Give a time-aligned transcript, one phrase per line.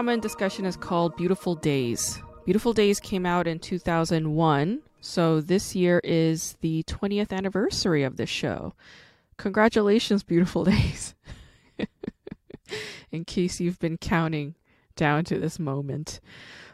[0.00, 2.22] Drama and discussion is called Beautiful Days.
[2.46, 8.30] Beautiful Days came out in 2001, so this year is the 20th anniversary of this
[8.30, 8.72] show.
[9.36, 11.14] Congratulations, Beautiful Days.
[13.12, 14.54] in case you've been counting
[14.96, 16.20] down to this moment.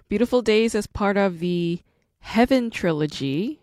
[0.09, 1.81] Beautiful Days is part of the
[2.21, 3.59] Heaven trilogy,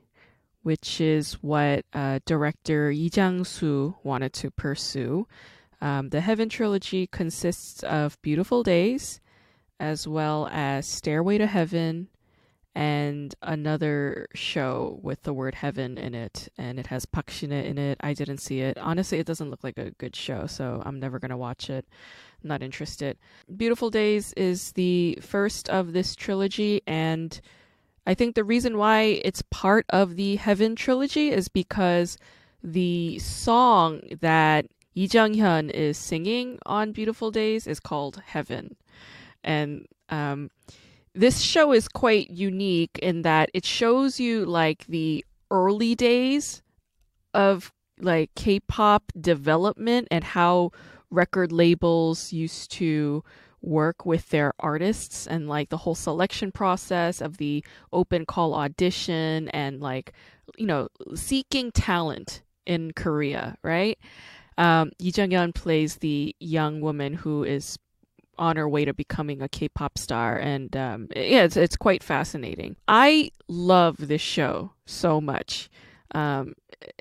[0.64, 5.26] which is what uh, director Lee Jang-soo wanted to pursue.
[5.80, 9.22] Um, the Heaven trilogy consists of Beautiful Days,
[9.84, 12.08] as well as Stairway to Heaven,
[12.74, 16.48] and another show with the word heaven in it.
[16.58, 17.98] And it has Park Shin-hye in it.
[18.02, 18.78] I didn't see it.
[18.78, 21.86] Honestly, it doesn't look like a good show, so I'm never going to watch it.
[22.44, 23.18] not interested.
[23.56, 27.40] Beautiful Days is the first of this trilogy, and
[28.06, 32.18] I think the reason why it's part of the Heaven trilogy is because
[32.64, 38.76] the song that Lee Jung-hyun is singing on Beautiful Days is called Heaven.
[39.44, 40.50] And um,
[41.14, 46.62] this show is quite unique in that it shows you like the early days
[47.34, 50.72] of like K-pop development and how
[51.10, 53.24] record labels used to
[53.62, 59.48] work with their artists and like the whole selection process of the open call audition
[59.50, 60.12] and like
[60.58, 63.98] you know seeking talent in Korea, right?
[64.58, 67.78] Um, Lee Jung-hyun plays the young woman who is
[68.38, 72.76] on her way to becoming a K-pop star, and um, yeah, it's it's quite fascinating.
[72.88, 75.70] I love this show so much.
[76.16, 76.54] Um,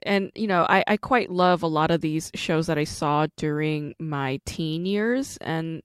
[0.03, 3.27] and you know, I, I quite love a lot of these shows that I saw
[3.37, 5.83] during my teen years, and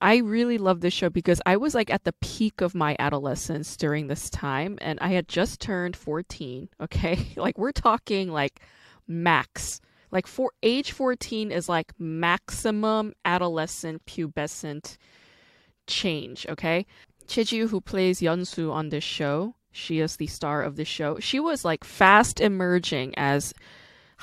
[0.00, 3.76] I really love this show because I was like at the peak of my adolescence
[3.76, 6.68] during this time, and I had just turned fourteen.
[6.80, 8.60] Okay, like we're talking like
[9.08, 9.80] max
[10.10, 14.96] like for age 14 is like maximum adolescent pubescent
[15.86, 16.86] change okay
[17.26, 21.18] Choi Ji-woo who plays Yeonsu on this show she is the star of this show
[21.18, 23.52] she was like fast emerging as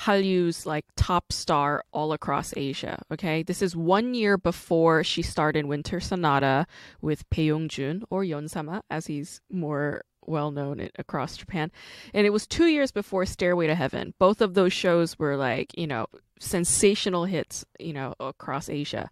[0.00, 3.02] Hallyu's like top star all across Asia.
[3.12, 6.66] Okay, this is one year before she starred in Winter Sonata
[7.00, 11.70] with Bae Yong-jun or Yonsama, as he's more well known across Japan.
[12.12, 14.14] And it was two years before Stairway to Heaven.
[14.18, 16.06] Both of those shows were like, you know,
[16.38, 19.10] sensational hits, you know, across Asia.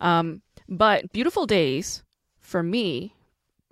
[0.00, 2.02] Um, but Beautiful Days,
[2.40, 3.14] for me,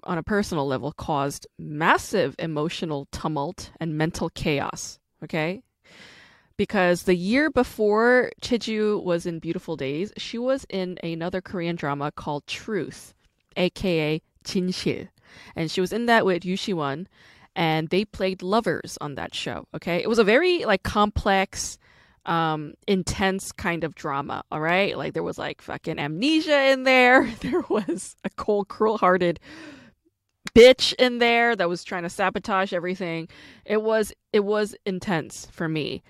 [0.05, 4.99] on a personal level, caused massive emotional tumult and mental chaos.
[5.23, 5.63] Okay.
[6.57, 11.75] Because the year before Choi Ji-woo was in Beautiful Days, she was in another Korean
[11.75, 13.13] drama called Truth,
[13.57, 15.09] aka Jinshil
[15.57, 17.09] and she was in that with Yu Shi-won,
[17.57, 19.67] and they played lovers on that show.
[19.75, 21.79] Okay, it was a very like complex,
[22.27, 24.45] um, intense kind of drama.
[24.51, 27.29] All right, like there was like fucking amnesia in there.
[27.41, 29.39] There was a cold, cruel-hearted
[30.55, 33.29] bitch in there that was trying to sabotage everything.
[33.65, 36.03] It was it was intense for me.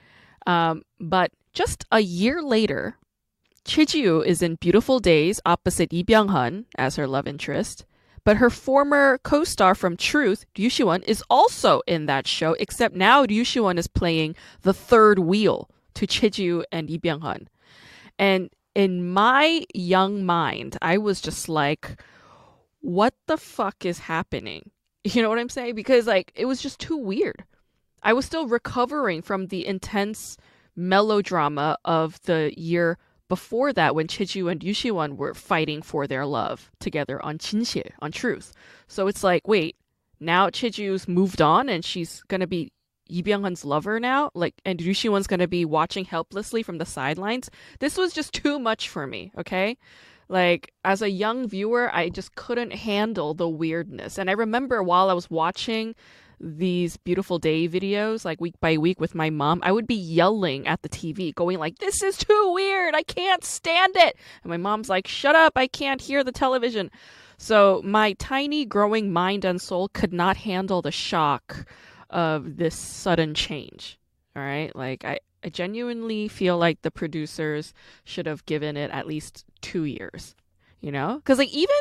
[0.47, 2.97] Um, but just a year later,
[3.65, 7.87] Choi Ji-woo is in Beautiful Days opposite Lee Byung-hun as her love interest.
[8.25, 13.25] But her former co-star from Truth, Ryu Si-won, is also in that show, except now
[13.25, 17.49] Ryu Si-won is playing the third wheel to Choi Ji-woo and Lee Byung-hun.
[18.19, 22.01] And in my young mind, I was just like,
[22.81, 24.71] what the fuck is happening?
[25.07, 25.75] You know what I'm saying?
[25.75, 27.45] Because like it was just too weird.
[28.03, 30.39] I was still recovering from the intense
[30.75, 32.97] melodrama of the year
[33.35, 37.91] before that when Choi Ji-woo and Yushiwon were fighting for their love together on Jinshil,
[38.01, 38.53] on Truth.
[38.87, 39.75] So it's like, wait,
[40.21, 42.71] now Choi Ji-woo's moved on and she's gonna be
[43.11, 47.51] Lee Byung-hun's lover now, like, and Yushiwon's gonna be watching helplessly from the sidelines.
[47.81, 49.33] This was just too much for me.
[49.37, 49.79] Okay,
[50.29, 54.17] like as a young viewer, I just couldn't handle the weirdness.
[54.17, 55.97] And I remember while I was watching
[56.45, 60.67] these beautiful day videos like week by week with my mom, I would be yelling
[60.67, 62.95] at the TV, going like, "This is too weird.
[62.95, 65.55] I can't stand it." And my mom's like, "Shut up.
[65.57, 66.91] I can't hear the television."
[67.39, 71.67] So my tiny growing mind and soul could not handle the shock
[72.11, 73.99] of this sudden change.
[74.37, 74.75] All right?
[74.77, 77.75] Like I I genuinely feel like the producers
[78.05, 80.35] should have given it at least 2 years
[80.85, 81.17] you know?
[81.17, 81.75] Because like even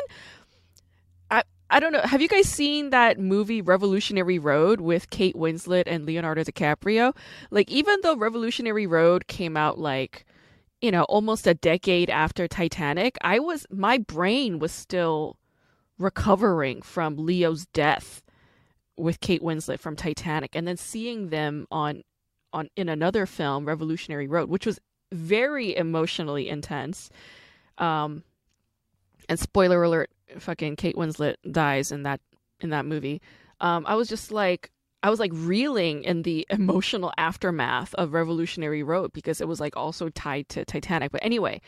[1.74, 2.02] I don't know.
[2.02, 7.16] Have you guys seen that movie Revolutionary Road with Kate Winslet and Leonardo DiCaprio?
[7.50, 10.24] Like even though Revolutionary Road came out like
[10.80, 15.36] you know almost a decade after Titanic, I was my brain was still
[15.98, 18.22] recovering from Leo's death
[18.96, 22.04] with Kate Winslet from Titanic and then seeing them on
[22.52, 24.78] on in another film Revolutionary Road which was
[25.10, 27.10] very emotionally intense
[27.78, 28.22] um
[29.28, 32.20] and spoiler alert fucking Kate Winslet dies in that
[32.60, 33.20] in that movie
[33.60, 34.70] um I was just like
[35.04, 39.76] I was like reeling in the emotional aftermath of Revolutionary Road because it was like
[39.76, 41.12] also tied to Titanic.
[41.12, 41.60] But anyway,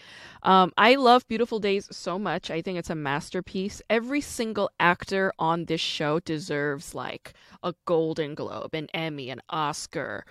[0.43, 2.51] um, I love Beautiful Days so much.
[2.51, 3.83] I think it's a masterpiece.
[3.91, 10.25] Every single actor on this show deserves like a Golden Globe, an Emmy, an Oscar,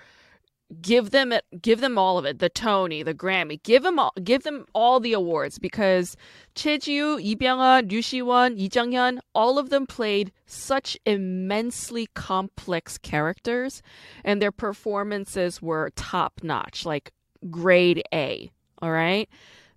[0.82, 4.12] give them it give them all of it the tony the grammy give them all
[4.24, 6.18] give them all the awards because
[6.64, 13.84] Lee Byung-hun, Ryu Si-won, Lee Jung-hyun, all of them played such immensely complex characters
[14.24, 17.12] and their performances were top notch like
[17.52, 18.50] grade A
[18.82, 19.30] all right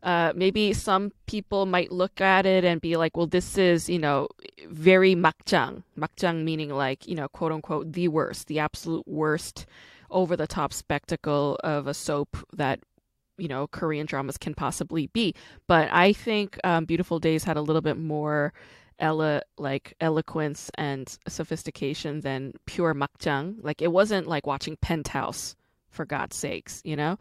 [0.02, 3.98] uh, maybe some people might look at it and be like, well, this is, you
[3.98, 4.28] know,
[4.68, 5.82] very makjang.
[5.98, 9.66] Makjang meaning like, you know, quote unquote, the worst, the absolute worst
[10.10, 12.80] over the top spectacle of a soap that
[13.36, 15.34] you know Korean dramas can possibly be.
[15.66, 18.52] But I think um, Beautiful Days had a little bit more
[18.98, 23.56] Ella like eloquence and sophistication than pure makjang.
[23.62, 25.54] Like it wasn't like watching Penthouse
[25.90, 27.18] for God's sakes, you know.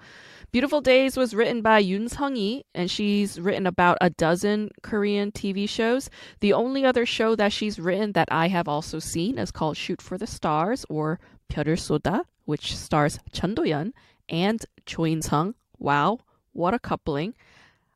[0.52, 5.68] Beautiful Days was written by Yoon Sung-hee and she's written about a dozen Korean TV
[5.70, 6.10] shows.
[6.42, 10.02] The only other show that she's written that I have also seen is called Shoot
[10.02, 11.20] for the Stars or
[11.52, 13.92] Byeoreul Ssoda, which stars Chun Do-yeon
[14.30, 15.54] and Cho In-sung.
[15.78, 16.20] Wow,
[16.54, 17.36] what a coupling.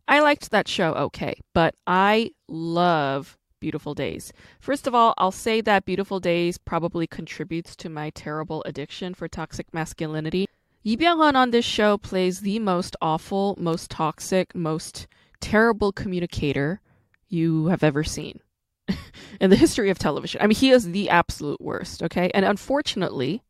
[0.07, 4.33] I liked that show okay, but I love Beautiful Days.
[4.59, 9.29] First of all, I'll say that Beautiful Days probably contributes to my terrible addiction for
[9.29, 10.47] toxic masculinity.
[10.83, 15.07] Lee Byung-hun on this show plays the most awful, most toxic, most
[15.39, 16.81] terrible communicator
[17.29, 18.41] you have ever seen
[19.39, 20.41] in the history of television.
[20.41, 22.31] I mean, he is the absolute worst, okay?
[22.33, 23.43] And unfortunately,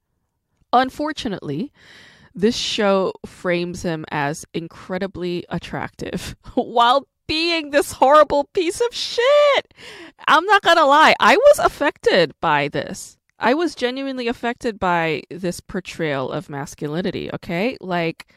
[0.74, 1.72] Unfortunately,
[2.34, 9.74] this show frames him as incredibly attractive while being this horrible piece of shit.
[10.28, 13.18] I'm not gonna lie, I was affected by this.
[13.40, 17.78] I was genuinely affected by this portrayal of masculinity, okay?
[17.82, 18.34] Like,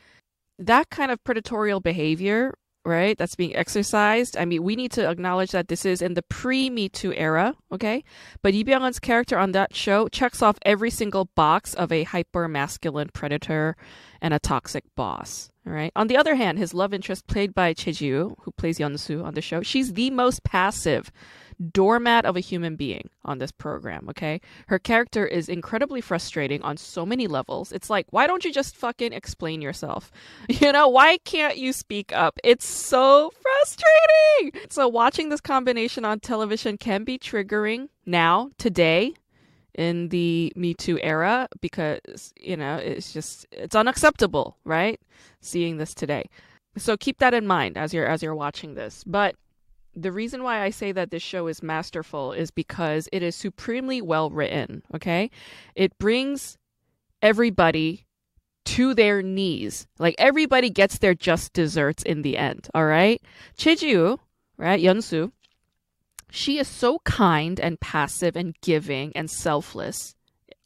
[0.58, 2.54] that kind of predatorial behavior
[2.84, 3.16] right?
[3.16, 4.36] That's being exercised.
[4.36, 7.54] I mean, we need to acknowledge that this is in the pre Me Too era,
[7.72, 8.04] okay?
[8.42, 12.48] But Lee Byung-hun's character on that show checks off every single box of a hyper
[12.48, 13.76] masculine predator
[14.24, 15.50] and a toxic boss.
[15.66, 15.92] All right.
[15.94, 19.42] On the other hand, his love interest, played by Choi who plays Yeon-soo on the
[19.42, 21.12] show, she's the most passive
[21.72, 24.40] doormat of a human being on this program, okay?
[24.68, 27.70] Her character is incredibly frustrating on so many levels.
[27.70, 30.10] It's like, why don't you just fucking explain yourself?
[30.64, 32.38] You know, why can't you speak up?
[32.42, 34.62] It's so frustrating.
[34.70, 39.14] So watching this combination on television can be triggering now, today,
[39.74, 45.00] in the Me Too era because, you know, it's just it's unacceptable, right?
[45.40, 46.28] Seeing this today.
[46.76, 49.04] So keep that in mind as you're as you're watching this.
[49.04, 49.36] But
[49.96, 54.02] the reason why I say that this show is masterful is because it is supremely
[54.02, 55.30] well written, okay?
[55.74, 56.58] It brings
[57.22, 58.06] everybody
[58.64, 59.86] to their knees.
[59.98, 63.22] Like everybody gets their just desserts in the end, all right?
[63.56, 64.18] Choi Ji-woo,
[64.56, 65.32] right, Yeon-soo,
[66.34, 70.14] she is so kind and passive and giving and selfless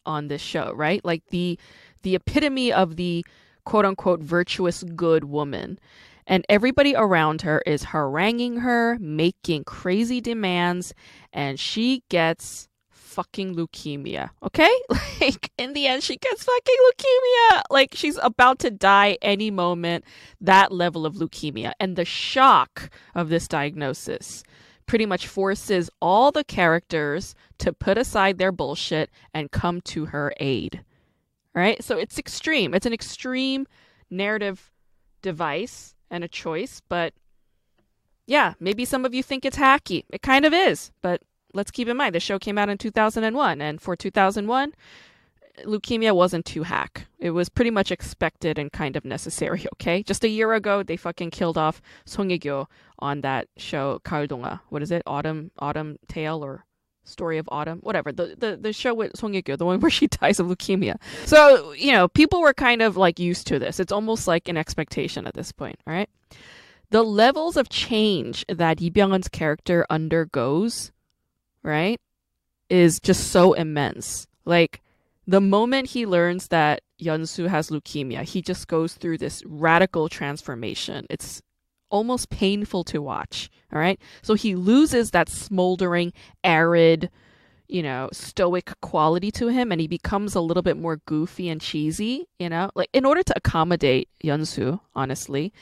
[0.06, 1.04] on this show, right?
[1.04, 1.58] Like the
[2.02, 3.24] the epitome of the
[3.64, 5.78] quote unquote virtuous good woman
[6.26, 10.94] and everybody around her is haranguing her, making crazy demands,
[11.32, 14.30] and she gets fucking leukemia.
[14.42, 14.74] Okay?
[15.20, 17.62] Like, in the end, she gets fucking leukemia.
[17.70, 20.04] Like, she's about to die any moment.
[20.40, 21.72] That level of leukemia.
[21.80, 24.44] And the shock of this diagnosis
[24.88, 30.32] pretty much forces all the characters to put aside their bullshit and come to her
[30.40, 30.82] aid.
[31.54, 31.82] Right?
[31.84, 32.74] So it's extreme.
[32.74, 33.68] It's an extreme
[34.10, 34.72] narrative
[35.22, 37.12] device and a choice, but
[38.26, 40.04] yeah, maybe some of you think it's hacky.
[40.10, 43.60] It kind of is, but let's keep in mind the show came out in 2001,
[43.60, 44.72] and for 2001,
[45.64, 47.06] leukemia wasn't too hack.
[47.18, 50.02] It was pretty much expected and kind of necessary, okay?
[50.02, 54.60] Just a year ago, they fucking killed off Song Hye-kyo on that show, Donghwa.
[54.68, 55.02] What is it?
[55.06, 56.64] Autumn, Autumn Tale or
[57.04, 60.06] Story of Autumn, whatever the the, the show with Song Hye-kyo, the one where she
[60.06, 60.96] dies of leukemia.
[61.24, 63.80] So you know, people were kind of like used to this.
[63.80, 66.10] It's almost like an expectation at this point, all right?
[66.90, 70.90] the levels of change that Lee Byung-hun's character undergoes,
[71.62, 72.00] right,
[72.70, 74.26] is just so immense.
[74.44, 74.80] Like
[75.28, 81.06] the moment he learns that Yeonsu has leukemia, he just goes through this radical transformation.
[81.10, 81.42] It's
[81.90, 83.50] almost painful to watch.
[83.70, 84.00] All right.
[84.22, 87.10] So he loses that smoldering, arid,
[87.68, 91.60] you know, stoic quality to him and he becomes a little bit more goofy and
[91.60, 95.52] cheesy, you know, like in order to accommodate Yeonsu, honestly.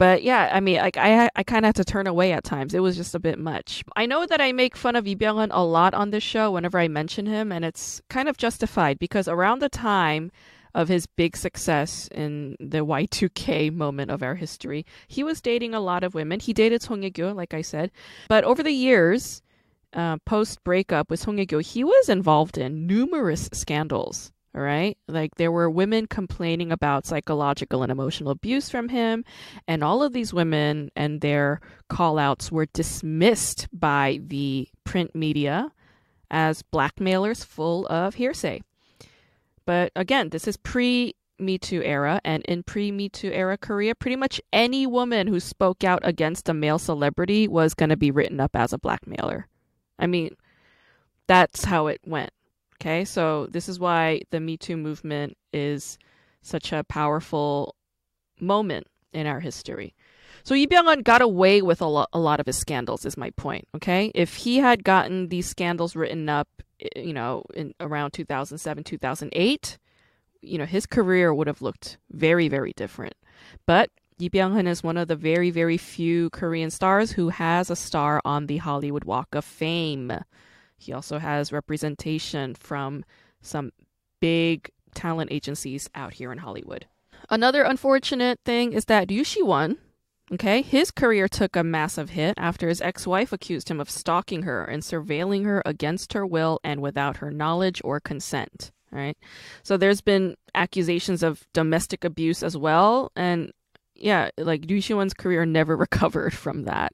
[0.00, 2.72] But yeah, I mean, like I I kind of had to turn away at times.
[2.72, 3.84] It was just a bit much.
[3.96, 6.78] I know that I make fun of Lee Byung-hun a lot on this show whenever
[6.78, 10.32] I mention him, and it's kind of justified because around the time
[10.74, 15.80] of his big success in the Y2K moment of our history, he was dating a
[15.80, 16.40] lot of women.
[16.40, 17.90] He dated Song Hye-kyo, like I said,
[18.26, 19.42] but over the years,
[19.92, 24.32] uh, post breakup with Song Hye-kyo, he was involved in numerous scandals.
[24.54, 24.98] All right.
[25.06, 29.24] Like there were women complaining about psychological and emotional abuse from him.
[29.68, 35.70] And all of these women and their call outs were dismissed by the print media
[36.30, 38.62] as blackmailers full of hearsay.
[39.66, 42.20] But again, this is pre Me Too era.
[42.24, 46.48] And in pre Me Too era Korea, pretty much any woman who spoke out against
[46.48, 49.46] a male celebrity was going to be written up as a blackmailer.
[49.96, 50.34] I mean,
[51.28, 52.32] that's how it went.
[52.80, 55.98] Okay, so this is why the Me Too movement is
[56.42, 57.74] such a powerful
[58.40, 59.94] moment in our history.
[60.44, 63.30] So Lee Byung-hun got away with a, lo- a lot of his scandals, is my
[63.30, 63.68] point.
[63.74, 66.48] Okay, if he had gotten these scandals written up,
[66.96, 69.78] you know, in around 2007, 2008,
[70.40, 73.14] you know, his career would have looked very, very different.
[73.66, 77.76] But Lee Byung-hun is one of the very, very few Korean stars who has a
[77.76, 80.12] star on the Hollywood Walk of Fame.
[80.80, 83.04] He also has representation from
[83.42, 83.70] some
[84.20, 86.86] big talent agencies out here in Hollywood.
[87.28, 89.76] Another unfortunate thing is that Ryu Si-won,
[90.32, 94.64] okay, his career took a massive hit after his ex-wife accused him of stalking her
[94.64, 98.72] and surveilling her against her will and without her knowledge or consent.
[98.90, 99.16] Right.
[99.62, 103.12] So there's been accusations of domestic abuse as well.
[103.14, 103.52] And
[104.00, 106.92] yeah, like Ryu Si-won's career never recovered from that.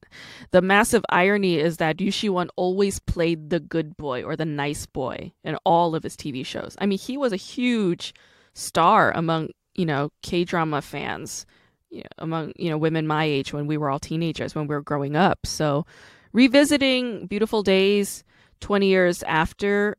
[0.50, 4.86] The massive irony is that Ryu Si-won always played the good boy or the nice
[4.86, 6.76] boy in all of his TV shows.
[6.80, 8.14] I mean, he was a huge
[8.54, 11.46] star among, you know, K-drama fans,
[11.90, 14.74] you know, among, you know, women my age when we were all teenagers, when we
[14.74, 15.46] were growing up.
[15.46, 15.86] So,
[16.32, 18.24] revisiting Beautiful Days
[18.60, 19.96] 20 years after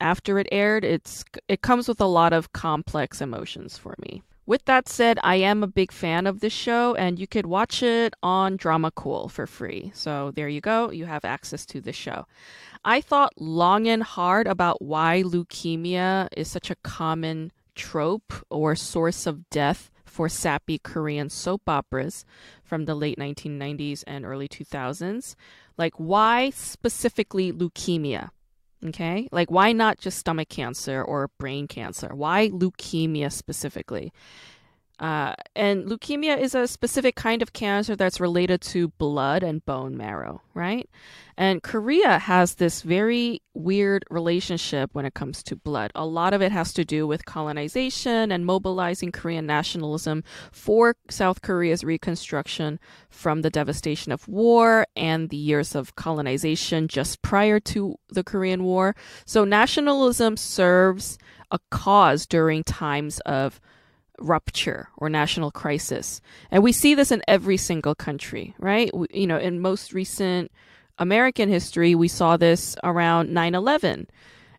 [0.00, 4.22] after it aired, it's it comes with a lot of complex emotions for me.
[4.44, 7.80] With that said, I am a big fan of this show, and you could watch
[7.82, 9.92] it on Drama Cool for free.
[9.94, 12.26] So there you go, you have access to the show.
[12.84, 19.26] I thought long and hard about why leukemia is such a common trope or source
[19.26, 22.24] of death for sappy Korean soap operas
[22.64, 25.36] from the late 1990s and early 2000s.
[25.78, 28.30] Like, why specifically leukemia?
[28.84, 29.28] Okay.
[29.30, 32.14] Like, why not just stomach cancer or brain cancer?
[32.14, 34.12] Why leukemia specifically?
[35.02, 39.96] Uh, and leukemia is a specific kind of cancer that's related to blood and bone
[39.96, 40.88] marrow, right?
[41.36, 45.90] And Korea has this very weird relationship when it comes to blood.
[45.96, 51.42] A lot of it has to do with colonization and mobilizing Korean nationalism for South
[51.42, 52.78] Korea's reconstruction
[53.10, 58.62] from the devastation of war and the years of colonization just prior to the Korean
[58.62, 58.94] War.
[59.24, 61.18] So nationalism serves
[61.50, 63.60] a cause during times of
[64.18, 66.20] rupture or national crisis.
[66.50, 68.90] And we see this in every single country, right?
[68.94, 70.50] We, you know, in most recent
[70.98, 74.06] American history, we saw this around 9/11,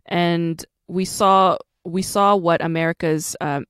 [0.05, 3.65] and we saw we saw what America's um,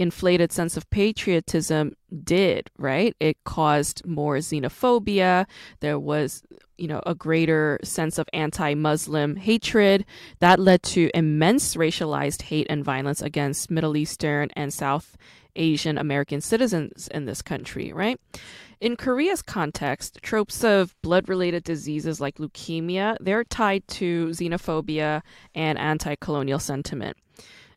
[0.00, 3.14] inflated sense of patriotism did, right?
[3.20, 5.46] It caused more xenophobia.
[5.80, 6.42] There was,
[6.78, 10.04] you know, a greater sense of anti Muslim hatred
[10.40, 15.16] that led to immense racialized hate and violence against Middle Eastern and South
[15.56, 18.18] Asian American citizens in this country, right?
[18.80, 25.20] In Korea's context, tropes of blood related diseases like leukemia, they're tied to xenophobia
[25.54, 27.18] and anti colonial sentiment.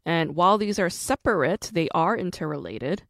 [0.06, 3.04] And while these are separate, they are interrelated.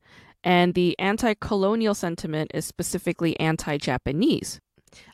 [0.43, 4.59] And the anti colonial sentiment is specifically anti Japanese.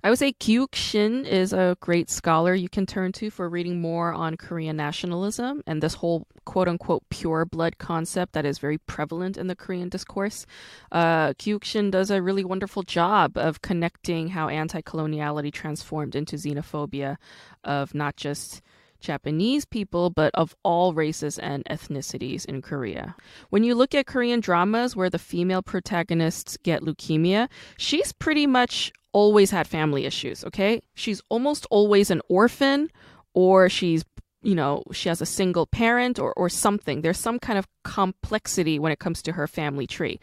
[0.03, 3.81] I would say Gi-Wook Shin is a great scholar you can turn to for reading
[3.81, 8.77] more on Korean nationalism and this whole quote unquote pure blood concept that is very
[8.77, 10.45] prevalent in the Korean discourse.
[10.91, 16.35] Uh, Gi-Wook Shin does a really wonderful job of connecting how anti coloniality transformed into
[16.35, 17.17] xenophobia
[17.63, 18.61] of not just
[18.99, 23.15] Japanese people, but of all races and ethnicities in Korea.
[23.49, 28.91] When you look at Korean dramas where the female protagonists get leukemia, she's pretty much
[29.11, 30.81] always had family issues, okay?
[30.93, 32.89] She's almost always an orphan
[33.33, 34.03] or she's
[34.41, 38.79] you know she has a single parent or, or something there's some kind of complexity
[38.79, 40.19] when it comes to her family tree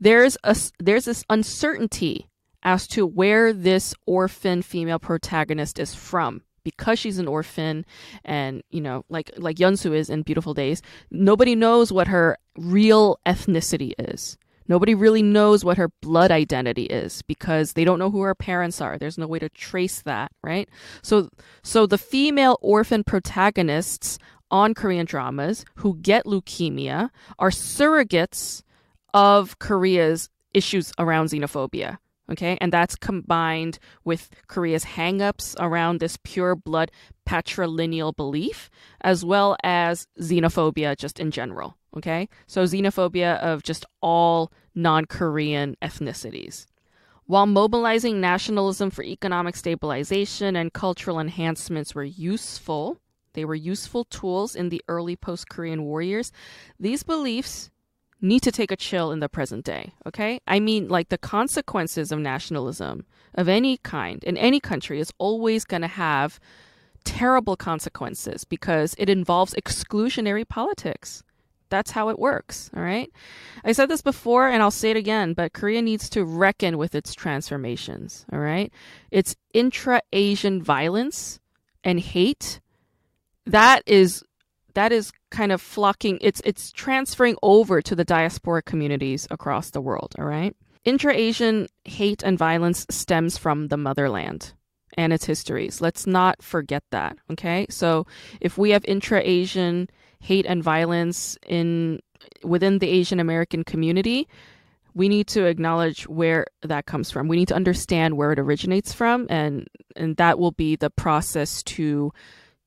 [0.00, 2.28] there's a there's this uncertainty
[2.64, 7.84] as to where this orphan female protagonist is from because she's an orphan
[8.24, 13.18] and you know like like Yeonsu is in Beautiful Days nobody knows what her real
[13.26, 14.36] ethnicity is.
[14.68, 18.80] Nobody really knows what her blood identity is because they don't know who her parents
[18.80, 18.96] are.
[18.96, 20.68] There's no way to trace that right?
[21.02, 21.28] So
[21.62, 24.18] so the female orphan protagonists
[24.50, 28.62] on Korean dramas who get leukemia are surrogates
[29.14, 31.98] of Korea's issues around xenophobia
[32.32, 36.90] Okay, and that's combined with Korea's hangups around this pure blood
[37.28, 38.70] patrilineal belief,
[39.02, 41.76] as well as xenophobia just in general.
[41.94, 46.66] Okay, so xenophobia of just all non Korean ethnicities.
[47.26, 52.98] While mobilizing nationalism for economic stabilization and cultural enhancements were useful,
[53.34, 56.32] they were useful tools in the early post Korean war years.
[56.80, 57.70] These beliefs
[58.22, 60.40] need to take a chill in the present day, okay?
[60.46, 65.64] I mean, like the consequences of nationalism of any kind in any country is always
[65.64, 66.38] going to have
[67.04, 71.22] terrible consequences because it involves exclusionary politics.
[71.68, 73.10] That's how it works, all right?
[73.64, 76.94] I said this before and I'll say it again, but Korea needs to reckon with
[76.94, 78.70] its transformations, all right?
[79.10, 81.40] It's intra Asian violence
[81.82, 82.60] and hate.
[83.46, 84.22] That is
[84.74, 89.80] that is kind of flocking it's it's transferring over to the diaspora communities across the
[89.80, 90.54] world all right?
[90.84, 94.52] Intra-asian hate and violence stems from the motherland
[94.98, 95.80] and its histories.
[95.80, 97.66] Let's not forget that okay?
[97.70, 98.06] So
[98.40, 99.88] if we have intra-asian
[100.20, 102.00] hate and violence in
[102.44, 104.28] within the asian american community
[104.94, 107.28] we need to acknowledge where that comes from.
[107.28, 111.62] We need to understand where it originates from and and that will be the process
[111.64, 112.12] to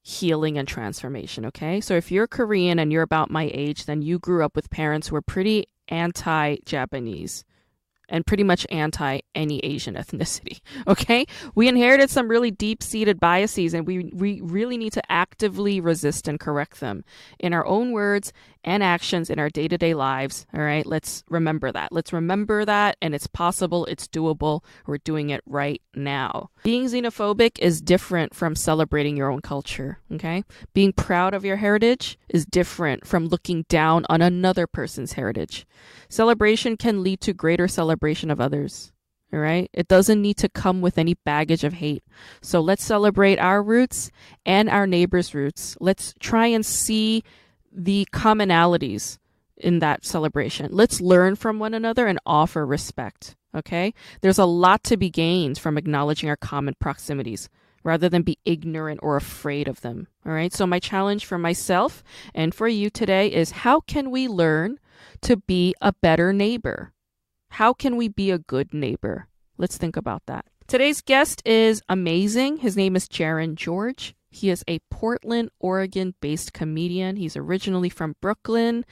[0.08, 1.82] healing and transformation, okay?
[1.82, 5.08] So if you're Korean and you're about my age, then you grew up with parents
[5.08, 7.44] who were pretty anti Japanese
[8.08, 10.62] and pretty much anti any Asian ethnicity.
[10.88, 11.26] Okay?
[11.56, 16.28] We inherited some really deep seated biases and we, we really need to actively resist
[16.28, 17.04] and correct them
[17.40, 18.32] in our own words
[18.64, 20.46] and actions in our day to day lives.
[20.54, 20.86] All right?
[20.86, 21.92] Let's remember that.
[21.92, 24.64] Let's remember that and it's possible, it's doable.
[24.86, 26.50] We're doing it right now.
[26.64, 30.00] Being xenophobic is different from celebrating your own culture.
[30.12, 30.44] Okay?
[30.74, 35.66] Being proud of your heritage is different from looking down on another person's heritage.
[36.10, 38.92] Celebration can lead to greater celebration of others.
[39.34, 39.70] All right.
[39.74, 42.04] It doesn't need to come with any baggage of hate.
[42.42, 44.12] So let's celebrate our roots
[44.46, 45.76] and our neighbors' roots.
[45.82, 47.24] Let's try and see
[47.72, 49.18] the commonalities
[49.58, 50.70] in that celebration.
[50.72, 53.36] Let's learn from one another and offer respect.
[53.56, 53.94] Okay.
[54.22, 57.50] There's a lot to be gained from acknowledging our common proximities
[57.84, 60.08] rather than be ignorant or afraid of them.
[60.26, 60.52] All right.
[60.52, 64.80] So my challenge for myself and for you today is how can we learn
[65.22, 66.92] to be a better neighbor?
[67.52, 69.28] How can we be a good neighbor?
[69.58, 70.46] Let's think about that.
[70.68, 72.58] Today's guest is amazing.
[72.58, 74.16] His name is Jaron George.
[74.30, 77.16] He is a Portland, Oregon based comedian.
[77.16, 78.84] He's originally from Brooklyn.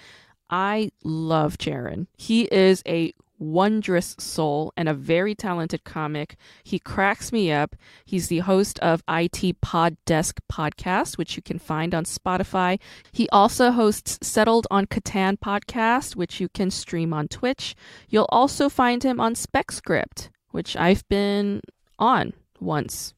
[0.50, 2.08] I love Jaron.
[2.16, 6.36] He is a wondrous soul and a very talented comic.
[6.64, 7.76] He cracks me up.
[8.06, 12.80] He's the host of IT Pod Desk podcast, which you can find on Spotify.
[13.12, 17.76] He also hosts Settled on Catan podcast, which you can stream on Twitch.
[18.10, 21.62] You'll also find him on SpecScript, which I've been
[22.00, 23.14] on once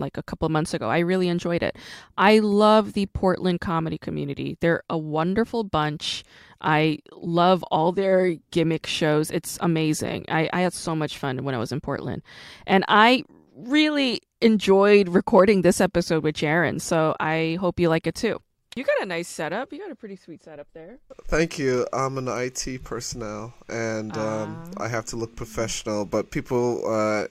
[0.00, 0.88] like a couple of months ago.
[0.88, 1.76] I really enjoyed it.
[2.16, 4.56] I love the Portland comedy community.
[4.60, 6.24] They're a wonderful bunch.
[6.60, 9.30] I love all their gimmick shows.
[9.30, 10.24] It's amazing.
[10.28, 12.22] I, I had so much fun when I was in Portland.
[12.66, 13.24] And I
[13.56, 16.80] really enjoyed recording this episode with Jaron.
[16.80, 18.40] So I hope you like it too.
[18.76, 19.72] You got a nice setup.
[19.72, 20.98] You got a pretty sweet setup there.
[21.28, 21.86] Thank you.
[21.94, 24.70] I'm an IT personnel and um.
[24.76, 27.28] I have to look professional, but people uh,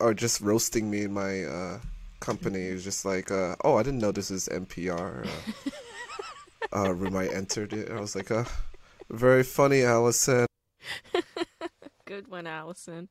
[0.00, 1.78] are just roasting me in my uh,
[2.20, 5.26] company is just like, uh, oh, I didn't know this is NPR.
[5.26, 5.70] Uh,
[6.76, 7.90] uh, room I entered it.
[7.90, 8.44] I was like, uh,
[9.10, 10.46] very funny, Allison.
[12.04, 13.08] Good one, Allison.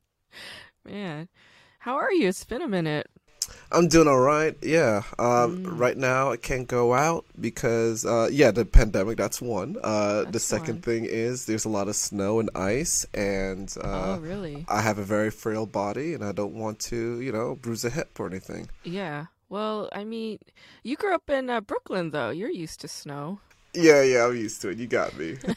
[0.86, 1.28] Man,
[1.80, 2.28] how are you?
[2.28, 3.10] It's been a minute.
[3.72, 4.56] I'm doing all right.
[4.62, 5.04] Yeah.
[5.20, 5.80] Um, mm.
[5.80, 9.18] Right now, I can't go out because, uh, yeah, the pandemic.
[9.18, 9.78] That's one.
[9.84, 10.82] Uh, that's the second one.
[10.82, 14.66] thing is there's a lot of snow and ice, and uh, oh, really?
[14.70, 17.90] I have a very frail body, and I don't want to, you know, bruise a
[17.90, 18.70] hip or anything.
[18.84, 19.26] Yeah.
[19.50, 20.40] Well, I mean,
[20.84, 22.30] you grew up in uh, Brooklyn, though.
[22.30, 23.40] You're used to snow.
[23.74, 24.78] Yeah, yeah, I'm used to it.
[24.78, 25.38] You got me.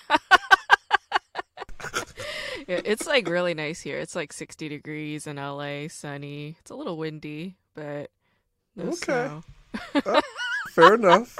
[2.68, 3.98] it's like really nice here.
[3.98, 6.57] It's like 60 degrees in LA, sunny.
[6.61, 8.11] It's a little windy, but
[8.76, 9.28] no okay.
[10.02, 10.20] snow.
[10.70, 11.38] fair enough.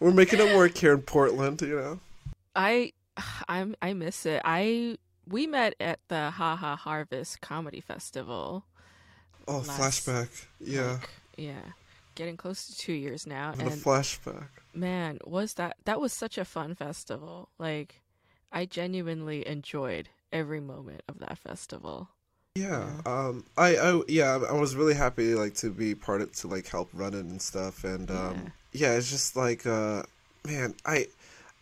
[0.00, 2.00] We're making it work here in Portland, you know.
[2.54, 2.92] I
[3.48, 4.42] I'm I miss it.
[4.44, 4.98] I
[5.28, 8.64] we met at the Ha Ha Harvest Comedy Festival.
[9.48, 10.46] Oh, last, flashback.
[10.60, 10.92] Yeah.
[10.92, 11.62] Like, yeah.
[12.14, 14.48] Getting close to 2 years now and, and a flashback.
[14.74, 17.50] Man, was that that was such a fun festival.
[17.58, 18.02] Like
[18.52, 22.10] I genuinely enjoyed every moment of that festival.
[22.56, 26.48] Yeah, um, I, I, yeah, I was really happy like to be part of to
[26.48, 30.04] like help run it and stuff, and um, yeah, yeah it's just like, uh,
[30.46, 31.08] man, I,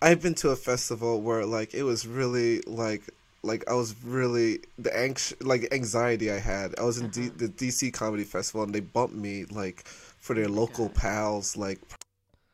[0.01, 3.03] I've been to a festival where like it was really like
[3.43, 6.79] like I was really the anx like anxiety I had.
[6.79, 7.15] I was in uh-huh.
[7.15, 10.95] D- the DC Comedy Festival and they bumped me like for their oh local God.
[10.95, 11.81] pals like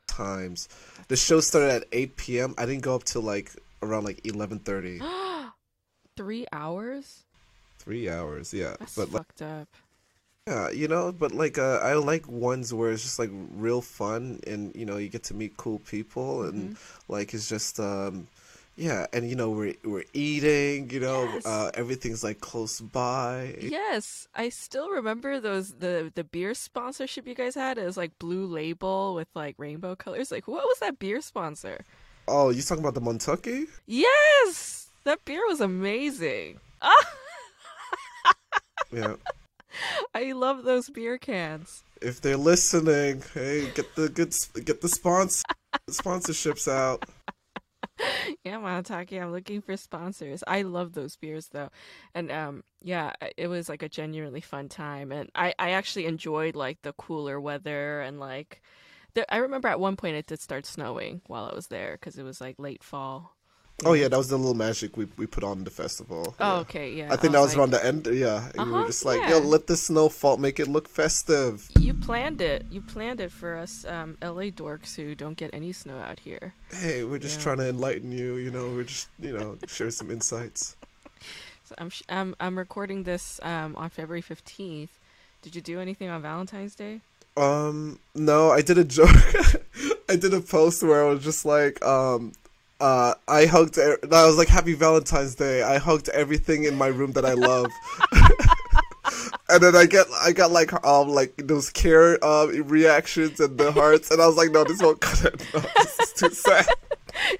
[0.06, 0.68] times.
[1.08, 2.54] The show started at eight p.m.
[2.58, 5.00] I didn't go up till like around like eleven thirty.
[6.16, 7.24] Three hours.
[7.80, 8.76] Three hours, yeah.
[8.78, 9.68] That's but fucked like, up.
[10.46, 14.40] Yeah, you know, but like uh, I like ones where it's just like real fun
[14.46, 17.12] and you know you get to meet cool people and mm-hmm.
[17.12, 18.26] like it's just um
[18.76, 21.44] yeah, and you know we're we're eating, you know, yes.
[21.44, 23.56] uh, everything's like close by.
[23.60, 27.76] Yes, I still remember those the the beer sponsorship you guys had.
[27.76, 30.30] It was like blue label with like rainbow colors.
[30.30, 31.84] Like, what was that beer sponsor?
[32.26, 33.66] Oh, you talking about the Montucky?
[33.86, 36.58] Yes, that beer was amazing.
[38.92, 39.14] yeah.
[40.14, 41.84] I love those beer cans.
[42.02, 45.42] If they're listening, hey, get the good get the sponsor
[45.88, 47.04] sponsorships out.
[48.44, 50.42] yeah, Montucky, I'm looking for sponsors.
[50.46, 51.70] I love those beers though.
[52.14, 56.56] And um yeah, it was like a genuinely fun time and I I actually enjoyed
[56.56, 58.62] like the cooler weather and like
[59.14, 62.18] there, I remember at one point it did start snowing while I was there cuz
[62.18, 63.36] it was like late fall.
[63.84, 66.34] Oh yeah, that was the little magic we we put on the festival.
[66.38, 67.12] Oh okay, yeah.
[67.12, 68.06] I think I that was like, around the end.
[68.06, 69.30] Yeah, uh-huh, we were just like, yeah.
[69.30, 71.68] yo, let the snow fall, make it look festive.
[71.78, 72.66] You planned it.
[72.70, 76.52] You planned it for us, um, LA dorks who don't get any snow out here.
[76.72, 77.44] Hey, we're just yeah.
[77.44, 78.36] trying to enlighten you.
[78.36, 80.76] You know, we're just you know share some insights.
[81.70, 84.90] So I'm I'm I'm recording this um, on February fifteenth.
[85.40, 87.00] Did you do anything on Valentine's Day?
[87.36, 89.08] Um, no, I did a joke.
[90.08, 92.32] I did a post where I was just like, um,
[92.80, 93.78] uh, I hugged.
[93.78, 97.70] I was like, "Happy Valentine's Day." I hugged everything in my room that I love.
[99.48, 103.72] and then I get, I got like, um, like those care um reactions and the
[103.72, 105.46] hearts, and I was like, "No, this won't cut it.
[105.54, 106.66] No, this is too sad."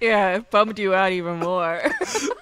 [0.00, 1.80] Yeah, it bummed you out even more.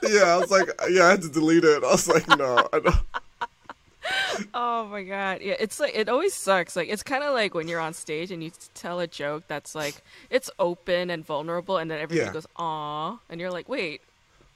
[0.02, 1.84] yeah, I was like, yeah, I had to delete it.
[1.84, 2.96] I was like, no, I don't
[4.54, 7.68] oh my god yeah it's like it always sucks like it's kind of like when
[7.68, 11.90] you're on stage and you tell a joke that's like it's open and vulnerable and
[11.90, 12.32] then everybody yeah.
[12.32, 14.00] goes "aw," and you're like wait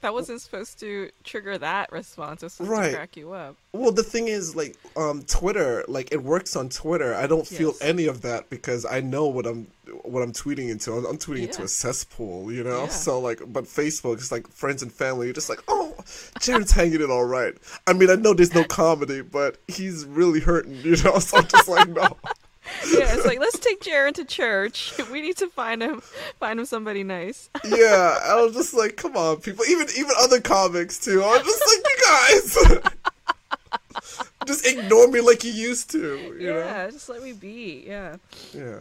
[0.03, 2.43] that wasn't supposed to trigger that response.
[2.43, 2.89] It was supposed right.
[2.89, 3.55] to crack you up.
[3.71, 7.15] Well, the thing is, like, um, Twitter, like, it works on Twitter.
[7.15, 7.81] I don't feel yes.
[7.81, 9.67] any of that because I know what I'm
[10.03, 10.91] what I'm tweeting into.
[10.91, 11.45] I'm, I'm tweeting yeah.
[11.45, 12.83] into a cesspool, you know.
[12.83, 12.89] Yeah.
[12.89, 15.27] So like, but Facebook is like friends and family.
[15.27, 15.95] You're just like, oh,
[16.39, 17.53] Jaron's hanging it all right.
[17.87, 21.19] I mean, I know there's no comedy, but he's really hurting, you know.
[21.19, 22.17] So I'm just like, no
[22.93, 24.93] yeah, it's like let's take Jaron to church.
[25.11, 26.01] We need to find him,
[26.39, 27.49] find him somebody nice.
[27.65, 29.65] yeah, I was just like, come on, people.
[29.65, 31.23] Even even other comics too.
[31.23, 35.99] I'm just like, you guys, just ignore me like you used to.
[35.99, 36.91] You yeah, know?
[36.91, 37.83] just let me be.
[37.85, 38.15] Yeah.
[38.53, 38.79] Yeah.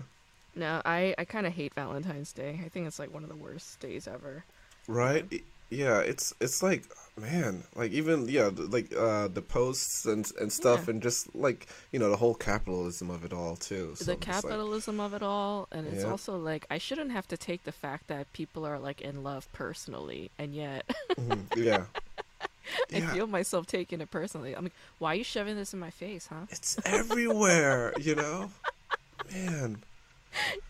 [0.54, 2.60] No, I I kind of hate Valentine's Day.
[2.64, 4.44] I think it's like one of the worst days ever.
[4.86, 5.42] Right.
[5.70, 6.84] Yeah, it's it's like
[7.20, 10.92] man, like even yeah, like uh the posts and and stuff, yeah.
[10.92, 13.92] and just like you know the whole capitalism of it all too.
[13.96, 16.10] So the capitalism like, of it all, and it's yeah.
[16.10, 19.50] also like I shouldn't have to take the fact that people are like in love
[19.52, 21.62] personally, and yet, mm-hmm.
[21.62, 21.84] yeah.
[22.92, 23.12] I yeah.
[23.12, 24.54] feel myself taking it personally.
[24.54, 26.46] I'm like, why are you shoving this in my face, huh?
[26.48, 28.50] It's everywhere, you know,
[29.32, 29.78] man.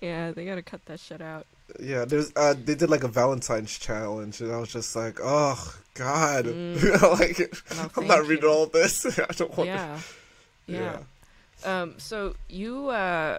[0.01, 1.47] Yeah, they gotta cut that shit out.
[1.79, 5.77] Yeah, there's uh they did like a Valentine's challenge and I was just like, Oh
[5.95, 7.03] God mm.
[7.19, 7.39] like
[7.77, 9.07] no, I'm not reading all this.
[9.19, 9.99] I don't want yeah.
[10.67, 10.99] to Yeah.
[11.65, 11.81] yeah.
[11.81, 13.39] Um so you uh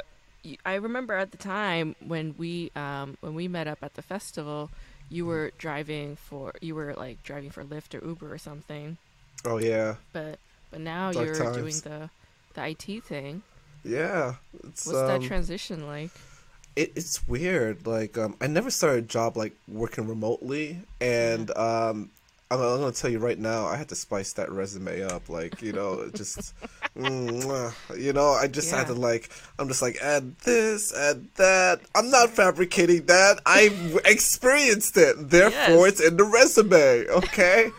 [0.65, 4.69] I remember at the time when we um when we met up at the festival,
[5.09, 8.97] you were driving for you were like driving for Lyft or Uber or something.
[9.45, 9.95] Oh yeah.
[10.11, 10.39] But
[10.71, 11.57] but now Dark you're times.
[11.57, 12.09] doing the
[12.53, 13.41] the IT thing.
[13.83, 14.35] Yeah.
[14.61, 16.11] What's um, that transition like?
[16.75, 17.85] it, it's weird.
[17.85, 22.09] Like, um, I never started a job like working remotely, and um,
[22.53, 25.29] I'm, I'm, gonna tell you right now, I had to spice that resume up.
[25.29, 26.53] Like, you know, just
[26.97, 28.79] Mm, you know, I just yeah.
[28.79, 31.81] had to like, I'm just like, add this, add that.
[31.95, 33.39] I'm not fabricating that.
[33.45, 35.29] I've experienced it.
[35.29, 35.99] Therefore, yes.
[35.99, 37.07] it's in the resume.
[37.09, 37.71] Okay.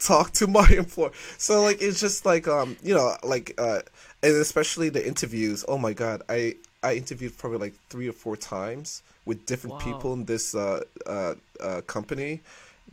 [0.00, 1.12] Talk to my employer.
[1.38, 3.80] So like, it's just like, um, you know, like, uh,
[4.22, 5.64] and especially the interviews.
[5.66, 9.92] Oh my god, I I interviewed probably like three or four times with different wow.
[9.92, 12.40] people in this uh, uh, uh, company,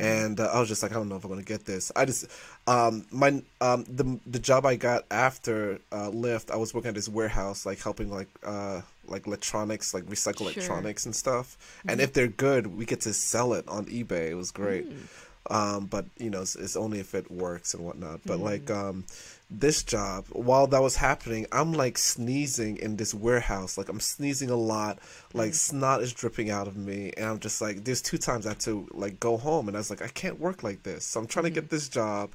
[0.01, 1.91] and uh, I was just like, I don't know if I'm gonna get this.
[1.95, 2.25] I just
[2.65, 6.95] um, my um, the the job I got after uh, Lyft, I was working at
[6.95, 10.51] this warehouse, like helping like uh, like electronics, like recycle sure.
[10.51, 11.57] electronics and stuff.
[11.79, 11.89] Mm-hmm.
[11.89, 14.31] And if they're good, we get to sell it on eBay.
[14.31, 14.89] It was great.
[14.89, 15.07] Mm.
[15.49, 18.21] Um, but you know, it's, it's, only if it works and whatnot.
[18.25, 18.43] But mm.
[18.43, 19.05] like um,
[19.51, 23.77] this job, while that was happening, I'm like sneezing in this warehouse.
[23.77, 24.99] Like I'm sneezing a lot.
[25.33, 25.55] Like mm.
[25.55, 28.59] snot is dripping out of me, and I'm just like, there's two times I had
[28.61, 31.03] to like go home, and I was like, I can't work like this.
[31.03, 32.31] So I'm trying to get this job,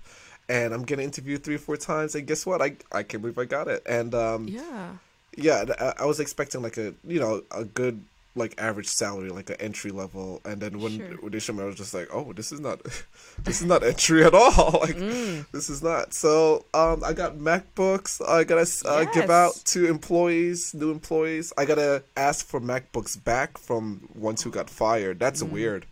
[0.50, 2.60] and I'm getting interviewed three or four times, and guess what?
[2.60, 3.82] I I can't believe I got it.
[3.86, 4.90] And um, yeah,
[5.36, 8.04] yeah, I, I was expecting like a you know a good
[8.36, 11.16] like average salary, like an entry level, and then when sure.
[11.20, 12.82] when they showed me, I was just like, oh, this is not,
[13.42, 14.72] this is not entry at all.
[14.80, 15.50] like mm.
[15.52, 16.12] this is not.
[16.12, 18.26] So um, I got MacBooks.
[18.26, 19.14] I gotta uh, yes.
[19.14, 21.52] give out to employees, new employees.
[21.56, 25.18] I gotta ask for MacBooks back from ones who got fired.
[25.18, 25.50] That's mm.
[25.50, 25.86] weird.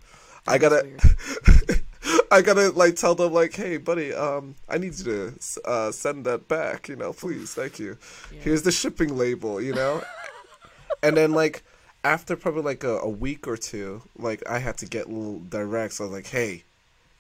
[0.45, 0.87] That I gotta.
[2.31, 6.27] I gotta like tell them like, hey, buddy, um, I need you to uh, send
[6.27, 6.89] that back.
[6.89, 7.97] You know, please, thank you.
[8.33, 8.41] Yeah.
[8.41, 9.61] Here's the shipping label.
[9.61, 10.03] You know,
[11.03, 11.63] and then like
[12.05, 15.97] after probably like a, a, week or two, like I had to get little directs.
[15.97, 16.63] So I was like, hey,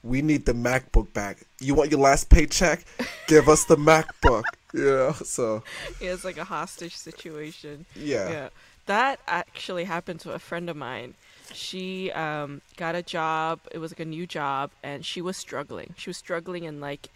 [0.02, 1.38] we need the MacBook back.
[1.60, 2.84] You want your last paycheck?
[3.26, 4.44] Give us the MacBook.
[4.74, 5.62] You know, so
[6.00, 7.86] yeah, it's like a hostage situation.
[7.94, 8.48] Yeah, yeah.
[8.86, 11.14] That actually happened to a friend of mine.
[11.52, 13.60] She um, got a job.
[13.70, 15.94] It was like a new job, and she was struggling.
[15.96, 17.10] She was struggling and like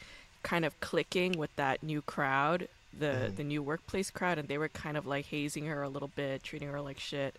[0.45, 3.37] kind of clicking with that new crowd the mm.
[3.37, 6.43] the new workplace crowd, and they were kind of like hazing her a little bit,
[6.43, 7.35] treating her like shit.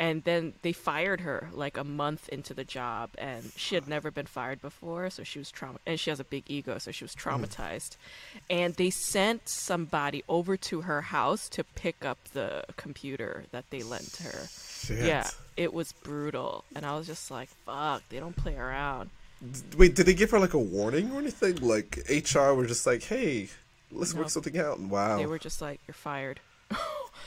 [0.00, 4.12] And then they fired her like a month into the job, and she had never
[4.12, 5.80] been fired before, so she was trauma.
[5.86, 7.42] And she has a big ego, so she was mm-hmm.
[7.42, 7.96] traumatized.
[7.96, 8.40] Mm.
[8.48, 13.82] And they sent somebody over to her house to pick up the computer that they
[13.82, 14.46] lent her.
[14.48, 15.04] Shit.
[15.04, 19.10] Yeah, it was brutal, and I was just like, "Fuck, they don't play around."
[19.76, 21.56] Wait, did they give her like a warning or anything?
[21.56, 23.48] Like HR were just like, "Hey,
[23.92, 24.80] let's work something out.
[24.80, 25.18] Wow.
[25.18, 26.40] They were just like, you're fired.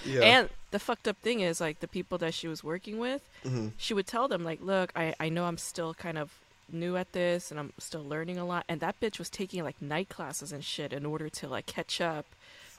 [0.06, 0.22] yeah.
[0.22, 3.70] And the fucked up thing is, like, the people that she was working with, mm-hmm.
[3.78, 6.32] she would tell them, like, look, I, I know I'm still kind of
[6.72, 8.66] new at this and I'm still learning a lot.
[8.70, 12.00] And that bitch was taking, like, night classes and shit in order to, like, catch
[12.00, 12.26] up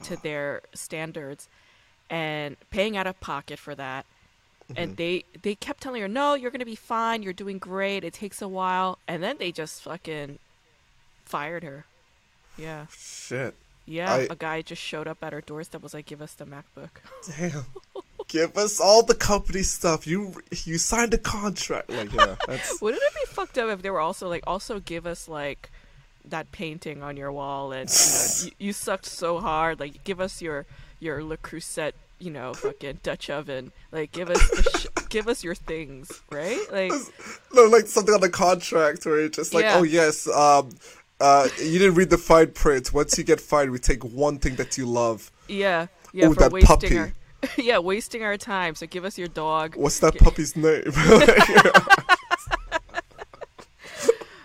[0.05, 1.49] to their standards
[2.11, 4.05] and paying out of pocket for that.
[4.65, 4.83] Mm-hmm.
[4.83, 7.23] And they they kept telling her, "No, you're gonna be fine.
[7.23, 8.05] You're doing great.
[8.05, 10.39] It takes a while." And then they just fucking
[11.25, 11.85] fired her.
[12.57, 12.87] Yeah.
[12.97, 13.55] Shit.
[13.85, 15.83] Yeah, I, a guy just showed up at our doorstep.
[15.83, 16.91] Was like, "Give us the MacBook."
[17.37, 17.67] Damn.
[18.29, 20.07] Give us all the company stuff.
[20.07, 21.91] You you signed a contract.
[21.91, 22.37] Like, yeah.
[22.47, 22.81] That's...
[22.81, 25.71] Wouldn't it be fucked up if they were also like, also give us like
[26.27, 29.81] that painting on your wall, and you, know, you, you sucked so hard.
[29.81, 30.67] Like, give us your
[31.01, 31.93] your Le Creuset
[32.23, 33.73] you know, fucking Dutch oven.
[33.91, 34.41] Like, give us,
[34.79, 36.61] sh- give us your things, right?
[36.71, 36.93] Like,
[37.53, 39.79] no, like something on the contract where it's just like, yeah.
[39.79, 40.71] oh yes, um,
[41.23, 42.93] uh, you didn't read the fine print.
[42.93, 45.31] Once you get fired, we take one thing that you love.
[45.49, 46.27] Yeah, yeah.
[46.27, 46.99] Oh, that puppy.
[46.99, 47.13] Our,
[47.57, 48.75] yeah, wasting our time.
[48.75, 49.77] So give us your dog.
[49.77, 50.83] What's that puppy's name?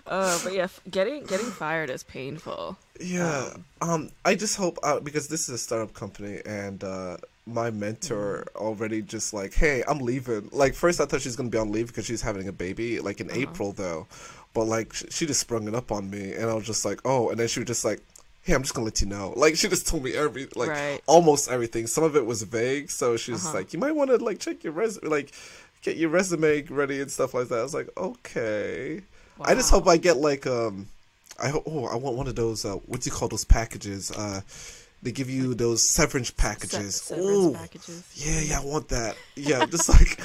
[0.07, 2.77] uh, but yeah, getting getting fired is painful.
[2.99, 3.53] Yeah.
[3.81, 7.71] Um, um I just hope uh, because this is a startup company and uh, my
[7.71, 8.59] mentor mm.
[8.59, 10.49] already just like, hey, I'm leaving.
[10.51, 12.99] Like first I thought she's gonna be on leave because she's having a baby.
[12.99, 13.39] Like in uh-huh.
[13.39, 14.05] April though,
[14.57, 17.29] but like she just sprung it up on me, and I was just like, oh.
[17.29, 18.01] And then she was just like,
[18.41, 19.35] hey, I'm just gonna let you know.
[19.35, 20.99] Like she just told me every like right.
[21.05, 21.85] almost everything.
[21.85, 23.57] Some of it was vague, so she was uh-huh.
[23.57, 25.31] like, you might want to like check your resume, like
[25.83, 27.59] get your resume ready and stuff like that.
[27.59, 29.03] I was like, okay.
[29.37, 29.45] Wow.
[29.47, 30.87] I just hope I get like um,
[31.39, 34.11] I hope oh I want one of those uh, what do you call those packages
[34.11, 34.41] uh.
[35.03, 36.95] They give you those severance packages.
[36.95, 38.03] Se- severance packages.
[38.15, 39.15] Yeah, yeah, I want that.
[39.35, 40.19] Yeah, just like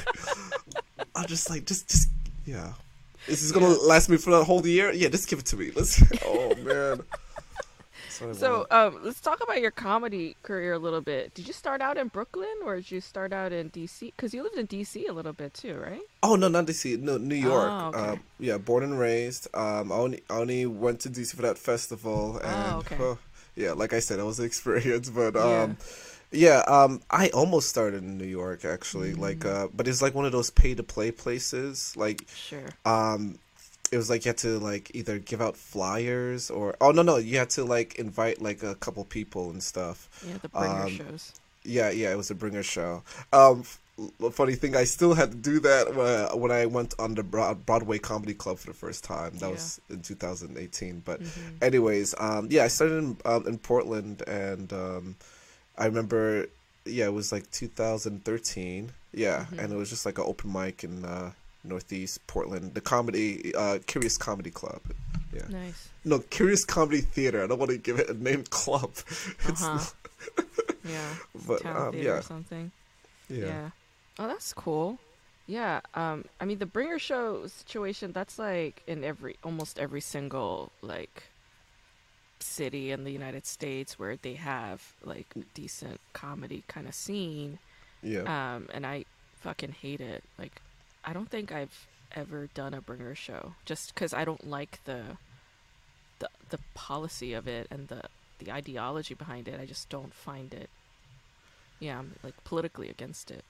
[1.15, 2.09] I'm just like just just
[2.47, 2.73] yeah.
[3.29, 4.93] Is this gonna last me for the whole year?
[4.93, 5.71] Yeah, just give it to me.
[5.75, 6.03] Let's.
[6.25, 7.03] Oh man.
[8.35, 11.35] So um, let's talk about your comedy career a little bit.
[11.35, 14.13] Did you start out in Brooklyn or did you start out in DC?
[14.15, 16.03] Because you lived in DC a little bit too, right?
[16.23, 17.01] Oh no, not DC.
[17.01, 17.69] No, New York.
[17.71, 17.99] Oh, okay.
[17.99, 19.49] um, yeah, born and raised.
[19.55, 22.97] Um, I only I only went to DC for that festival, oh, and oh, okay.
[23.01, 23.19] oh,
[23.57, 25.11] yeah, like I said, it was an experience.
[25.11, 25.75] But um, yeah.
[26.33, 29.21] Yeah, um, I almost started in New York actually, mm-hmm.
[29.21, 31.95] like, uh, but it's like one of those pay to play places.
[31.97, 32.69] Like, sure.
[32.85, 33.39] Um,
[33.91, 37.19] it was like you had to like either give out flyers or oh no no
[37.19, 40.09] you had to like invite like a couple people and stuff.
[40.27, 41.33] Yeah, the bringer um, shows.
[41.65, 43.03] Yeah, yeah, it was a bringer show.
[43.33, 43.65] Um,
[44.33, 47.99] funny thing, I still had to do that uh, when I went on the Broadway
[47.99, 49.35] Comedy Club for the first time.
[49.39, 49.53] That yeah.
[49.53, 51.03] was in 2018.
[51.05, 51.57] But, mm-hmm.
[51.63, 55.17] anyways, um, yeah, I started in, um, in Portland, and um,
[55.83, 56.47] I remember,
[56.85, 58.93] yeah, it was like 2013.
[59.13, 59.59] Yeah, mm-hmm.
[59.59, 61.33] and it was just like an open mic in uh,
[61.65, 64.81] Northeast Portland, the comedy, uh, Curious Comedy Club.
[65.35, 65.43] Yeah.
[65.49, 65.89] Nice.
[66.05, 67.43] No, Curious Comedy Theater.
[67.43, 68.93] I don't want to give it a name club.
[69.45, 69.81] Uh-huh.
[70.89, 71.15] yeah.
[71.47, 72.19] But um, yeah.
[72.19, 72.71] Or something.
[73.29, 73.47] Yeah.
[73.47, 73.71] yeah.
[74.21, 75.01] Oh, that's cool.
[75.49, 75.81] Yeah.
[75.95, 76.27] Um.
[76.41, 78.13] I mean, the bringer show situation.
[78.13, 81.25] That's like in every almost every single like
[82.43, 87.59] city in the United States where they have like decent comedy kind of scene.
[88.03, 88.23] Yeah.
[88.55, 88.69] Um.
[88.75, 89.05] And I
[89.41, 90.23] fucking hate it.
[90.39, 90.61] Like,
[91.05, 95.03] I don't think I've ever done a bringer show just because I don't like the
[96.19, 98.03] the the policy of it and the
[98.39, 99.61] the ideology behind it.
[99.61, 100.69] I just don't find it.
[101.81, 103.45] Yeah, I'm like politically against it.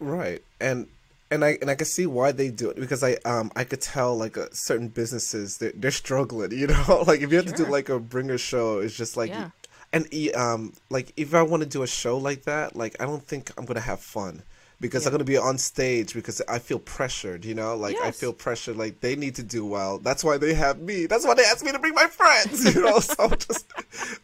[0.00, 0.88] Right, and
[1.30, 3.80] and I and I can see why they do it because I um I could
[3.80, 6.52] tell like a, certain businesses they're, they're struggling.
[6.58, 7.56] You know, like if you have sure.
[7.56, 9.30] to do like a bringer show, it's just like.
[9.30, 9.50] Yeah.
[9.90, 13.26] And um, like if I want to do a show like that, like I don't
[13.26, 14.42] think I'm gonna have fun
[14.80, 15.08] because yeah.
[15.08, 18.04] I'm gonna be on stage because I feel pressured, you know, like yes.
[18.04, 19.98] I feel pressured, like they need to do well.
[19.98, 21.06] That's why they have me.
[21.06, 23.00] That's why they asked me to bring my friends, you know.
[23.00, 23.66] so just,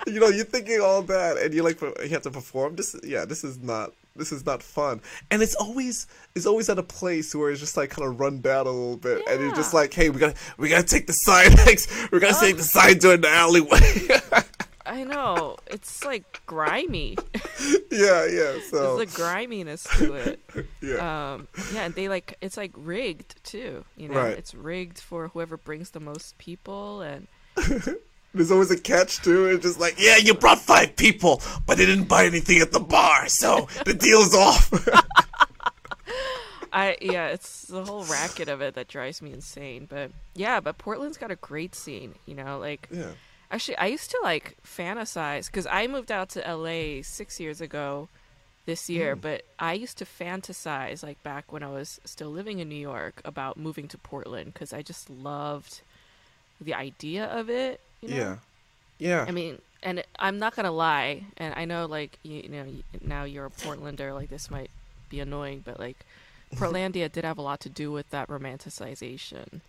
[0.06, 2.76] you know, you're thinking all that, and you're like, you have to perform.
[2.76, 5.00] This, yeah, this is not, this is not fun.
[5.30, 8.40] And it's always, it's always at a place where it's just like kind of run
[8.40, 9.32] down a little bit, yeah.
[9.32, 11.90] and you're just like, hey, we gotta, we gotta take the side next.
[12.12, 14.40] We're gonna take the side door in the alleyway.
[14.86, 15.56] I know.
[15.66, 17.16] It's like grimy.
[17.90, 18.58] yeah, yeah.
[18.68, 20.40] So there's a griminess to it.
[20.82, 21.32] yeah.
[21.34, 24.16] Um yeah, and they like it's like rigged too, you know.
[24.16, 24.36] Right.
[24.36, 27.26] It's rigged for whoever brings the most people and
[28.34, 29.46] There's always a catch too.
[29.46, 32.80] It's just like, yeah, you brought five people, but they didn't buy anything at the
[32.80, 34.72] bar, so the deal's off.
[36.72, 39.86] I yeah, it's the whole racket of it that drives me insane.
[39.88, 43.12] But yeah, but Portland's got a great scene, you know, like yeah
[43.54, 48.08] Actually, I used to like fantasize because I moved out to LA six years ago
[48.66, 49.20] this year, mm.
[49.20, 53.22] but I used to fantasize like back when I was still living in New York
[53.24, 55.82] about moving to Portland because I just loved
[56.60, 57.80] the idea of it.
[58.04, 58.16] You know?
[58.16, 58.36] Yeah.
[58.98, 59.24] Yeah.
[59.26, 62.66] I mean, and I'm not gonna lie, and I know like you, you know
[63.02, 64.70] now you're a Portlander, like this might
[65.10, 66.04] be annoying, but like
[66.54, 69.60] Portlandia did have a lot to do with that romanticization.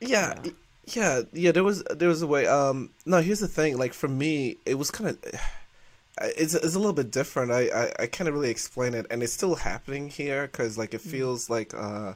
[0.00, 0.42] Yeah,
[0.86, 1.52] yeah, yeah.
[1.52, 2.46] There was there was a way.
[2.46, 3.78] Um, no, here's the thing.
[3.78, 5.40] Like for me, it was kind of.
[6.18, 7.52] It's, it's a little bit different.
[7.52, 11.02] I, I, I can't really explain it, and it's still happening here because like it
[11.02, 11.10] mm.
[11.10, 12.14] feels like uh,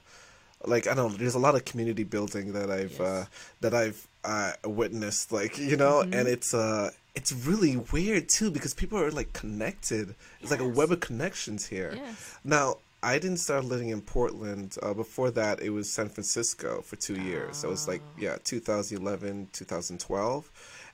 [0.64, 1.18] like I don't know.
[1.18, 3.00] There's a lot of community building that I've yes.
[3.00, 3.26] uh,
[3.60, 6.14] that I've uh, witnessed, like you know, mm-hmm.
[6.14, 10.11] and it's uh it's really weird too because people are like connected.
[10.40, 10.50] It's yes.
[10.50, 11.92] like a web of connections here.
[11.96, 12.37] Yes.
[12.44, 14.76] Now I didn't start living in Portland.
[14.83, 17.59] Uh, before that, it was San Francisco for two years.
[17.59, 20.50] So it was like, yeah, 2011, 2012.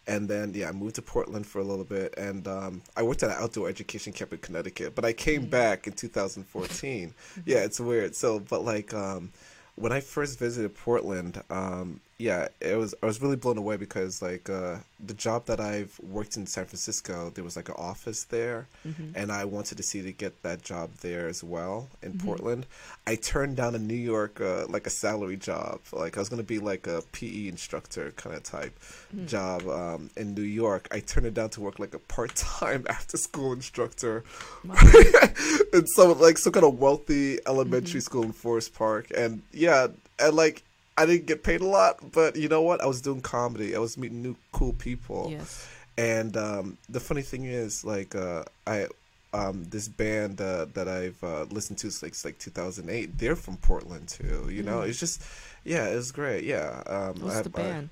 [0.08, 2.14] And then, yeah, I moved to Portland for a little bit.
[2.16, 4.94] And um, I worked at an outdoor education camp in Connecticut.
[4.94, 5.50] But I came mm-hmm.
[5.50, 7.12] back in 2014.
[7.44, 8.14] yeah, it's weird.
[8.14, 9.32] So, but like, um,
[9.74, 14.22] when I first visited Portland, um, yeah, it was I was really blown away because
[14.22, 18.24] like uh, the job that I've worked in San Francisco, there was like an office
[18.24, 19.10] there, mm-hmm.
[19.14, 22.26] and I wanted to see to get that job there as well in mm-hmm.
[22.26, 22.66] Portland.
[23.06, 26.42] I turned down a New York uh, like a salary job, like I was gonna
[26.42, 28.72] be like a PE instructor kind of type
[29.14, 29.26] mm-hmm.
[29.26, 30.88] job um, in New York.
[30.90, 34.24] I turned it down to work like a part time after school instructor,
[34.64, 38.06] in some like some kind of wealthy elementary mm-hmm.
[38.06, 40.62] school in Forest Park, and yeah, and like
[40.98, 42.80] I didn't get paid a lot, but you know what?
[42.80, 43.76] I was doing comedy.
[43.76, 45.28] I was meeting new cool people.
[45.30, 45.68] Yes.
[45.98, 48.86] And um, the funny thing is, like, uh, I
[49.32, 53.18] um, this band uh, that I've uh, listened to since like, like 2008.
[53.18, 54.48] They're from Portland too.
[54.50, 54.88] You know, mm.
[54.88, 55.22] it's just
[55.64, 56.44] yeah, it was great.
[56.44, 56.82] Yeah.
[56.86, 57.90] Um, What's the band?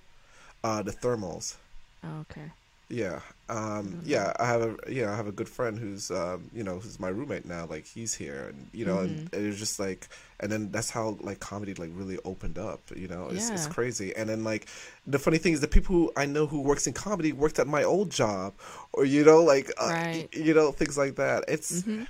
[0.62, 1.56] Uh, the Thermals.
[2.02, 2.50] Oh, okay.
[2.94, 3.20] Yeah.
[3.48, 6.78] Um, yeah, I have a yeah, I have a good friend who's um, you know,
[6.78, 7.66] who's my roommate now.
[7.66, 9.34] Like he's here and you know, mm-hmm.
[9.34, 10.08] and it was just like
[10.40, 13.28] and then that's how like comedy like really opened up, you know.
[13.30, 13.54] It's yeah.
[13.54, 14.14] it's crazy.
[14.16, 14.68] And then like
[15.06, 17.66] the funny thing is the people who I know who works in comedy worked at
[17.66, 18.54] my old job
[18.92, 20.28] or you know, like uh, right.
[20.32, 21.44] you know, things like that.
[21.48, 22.04] It's mm-hmm.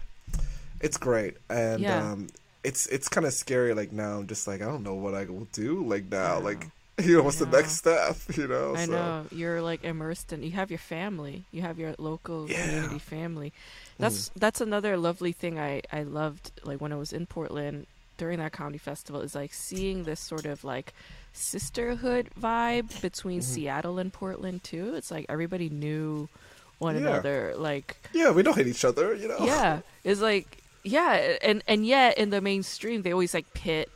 [0.80, 1.36] it's great.
[1.48, 2.12] And yeah.
[2.12, 2.28] um
[2.62, 5.24] it's it's kind of scary like now I'm just like I don't know what I
[5.24, 6.38] will do like now.
[6.38, 6.68] Like
[7.02, 8.92] you know what's the next step you know i so.
[8.92, 12.64] know you're like immersed in you have your family you have your local yeah.
[12.64, 13.52] community family
[13.98, 14.32] that's mm.
[14.36, 17.86] that's another lovely thing i i loved like when i was in portland
[18.16, 20.92] during that comedy festival is like seeing this sort of like
[21.32, 23.54] sisterhood vibe between Mm-hmm.
[23.54, 24.94] Seattle and Portland too.
[24.94, 26.28] It's like everybody knew
[26.78, 27.00] one Yeah.
[27.08, 27.54] another.
[27.56, 29.38] Like Yeah, we don't hate each other, you know.
[29.40, 33.90] yeah, it's like yeah, and and yet in the mainstream they always like pit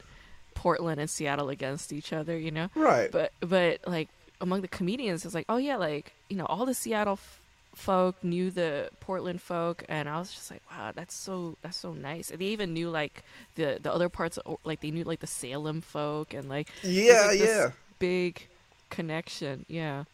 [0.63, 2.37] Portland and Seattle against each other.
[2.37, 3.11] You know, Right.
[3.13, 4.09] but but like
[4.41, 7.41] among the comedians it's like oh yeah like you know all the seattle f-
[7.75, 11.91] folk knew the portland folk and i was just like wow that's so that's so
[11.93, 13.25] nice and they even knew like
[13.57, 17.25] the the other parts of, like they knew like the salem folk and like yeah,
[17.27, 17.71] like, yeah.
[17.99, 18.47] big
[18.91, 20.05] connection yeah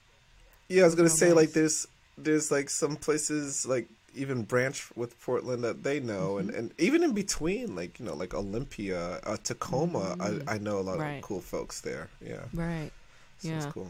[0.68, 1.86] Yeah, I was gonna so say like there's
[2.16, 3.86] there's like some places like
[4.16, 6.58] even branch with Portland that they know, and, Mm-hmm.
[6.58, 10.80] and even in between, like you know, like Olympia, uh, Tacoma, I, I know a
[10.80, 11.00] lot Mm-hmm.
[11.00, 11.16] Right.
[11.18, 12.08] of cool folks there.
[12.20, 12.90] Yeah, right
[13.38, 13.56] so Yeah.
[13.56, 13.88] it's cool.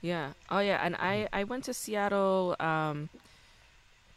[0.00, 0.32] Yeah.
[0.50, 3.08] Oh yeah, and I I went to Seattle um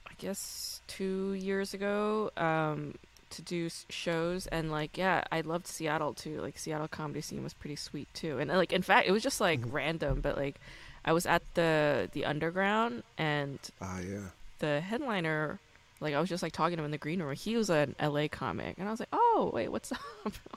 [0.08, 2.95] I guess 2 years ago um
[3.30, 6.39] to do shows and like yeah, I loved Seattle too.
[6.41, 8.39] Like Seattle comedy scene was pretty sweet too.
[8.39, 10.55] And like in fact, it was just like random, but like
[11.05, 14.30] I was at the the underground and Ah, yeah.
[14.60, 15.60] The headliner
[15.99, 17.34] like I was just like talking to him in the green room.
[17.36, 19.99] He was an LA comic, and I was like, "Oh, wait, what's up?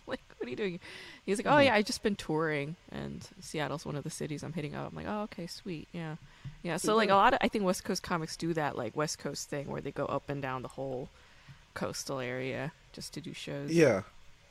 [0.07, 0.81] like, what are you doing?"
[1.25, 1.65] He's like, "Oh Mhm.
[1.65, 4.97] yeah, I just been touring, and Seattle's one of the cities I'm hitting up." I'm
[4.97, 6.17] like, "Oh, okay, sweet, yeah,
[6.63, 9.19] yeah." So like a lot of I think West Coast comics do that like West
[9.19, 11.09] Coast thing where they go up and down the whole
[11.73, 13.71] coastal area just to do shows.
[13.71, 14.03] Yeah,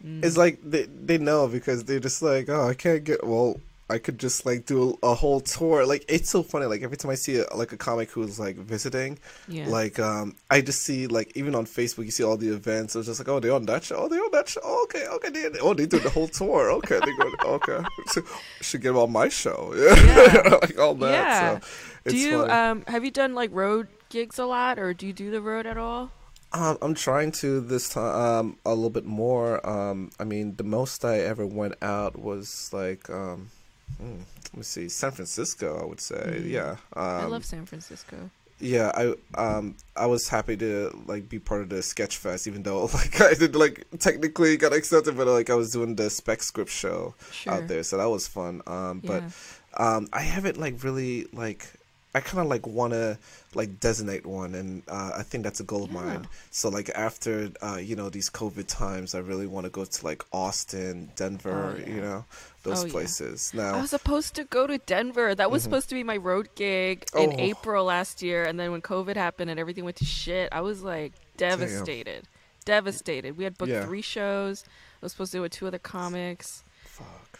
[0.03, 0.23] Mm.
[0.23, 3.59] it's like they they know because they're just like, oh, I can't get well.
[3.89, 5.85] I could just like do a, a whole tour.
[5.85, 6.65] Like it's so funny.
[6.65, 10.35] Like every time I see a, like a comic who's like visiting, yeah, like um,
[10.49, 12.95] I just see like even on Facebook, you see all the events.
[12.95, 13.95] It's just like, oh, they on that show.
[13.97, 14.61] Oh, they on that show.
[14.63, 15.29] Oh, okay, okay.
[15.29, 16.71] They, oh, they do the whole tour.
[16.71, 17.29] Okay, they go.
[17.49, 18.21] Okay, so,
[18.61, 19.73] should get them on my show.
[19.75, 20.57] Yeah.
[20.61, 21.11] like all that.
[21.11, 21.59] Yeah.
[21.59, 22.51] So do you funny.
[22.51, 25.65] um have you done like road gigs a lot, or do you do the road
[25.65, 26.11] at all?
[26.51, 29.65] Um, I'm trying to this time um, a little bit more.
[29.67, 33.51] Um, I mean, the most I ever went out was like, um,
[33.97, 34.19] hmm,
[34.53, 35.79] let me see, San Francisco.
[35.81, 36.49] I would say, Mhm.
[36.49, 36.71] yeah.
[36.95, 38.29] Um, I love San Francisco.
[38.61, 42.63] Yeah, I um I was happy to like be part of the sketch fest, even
[42.63, 46.43] though like I did like technically got accepted, but like I was doing the spec
[46.43, 47.53] script show Sure.
[47.53, 48.61] out there, so that was fun.
[48.67, 49.29] Um, but yeah.
[49.77, 51.67] um, I haven't like really like
[52.15, 53.19] I kind of like want to
[53.53, 56.01] like designate one, and uh, I think that's a goal of Yeah.
[56.01, 56.27] mine.
[56.49, 60.05] So like after uh, you know these COVID times, I really want to go to
[60.05, 61.95] like Austin, Denver, Oh, yeah.
[61.95, 62.25] you know
[62.63, 62.91] those Oh, yeah.
[62.91, 63.53] places.
[63.55, 65.35] I was supposed to go to Denver.
[65.35, 65.65] That was Mhm.
[65.65, 67.35] supposed to be my road gig in Oh.
[67.37, 70.81] April last year, and then when COVID happened and everything went to shit, I was
[70.81, 72.27] like devastated.
[72.65, 73.37] Devastated.
[73.37, 74.63] We had booked three shows.
[75.01, 76.63] I was supposed to do it with two other comics.
[76.85, 77.39] fuck.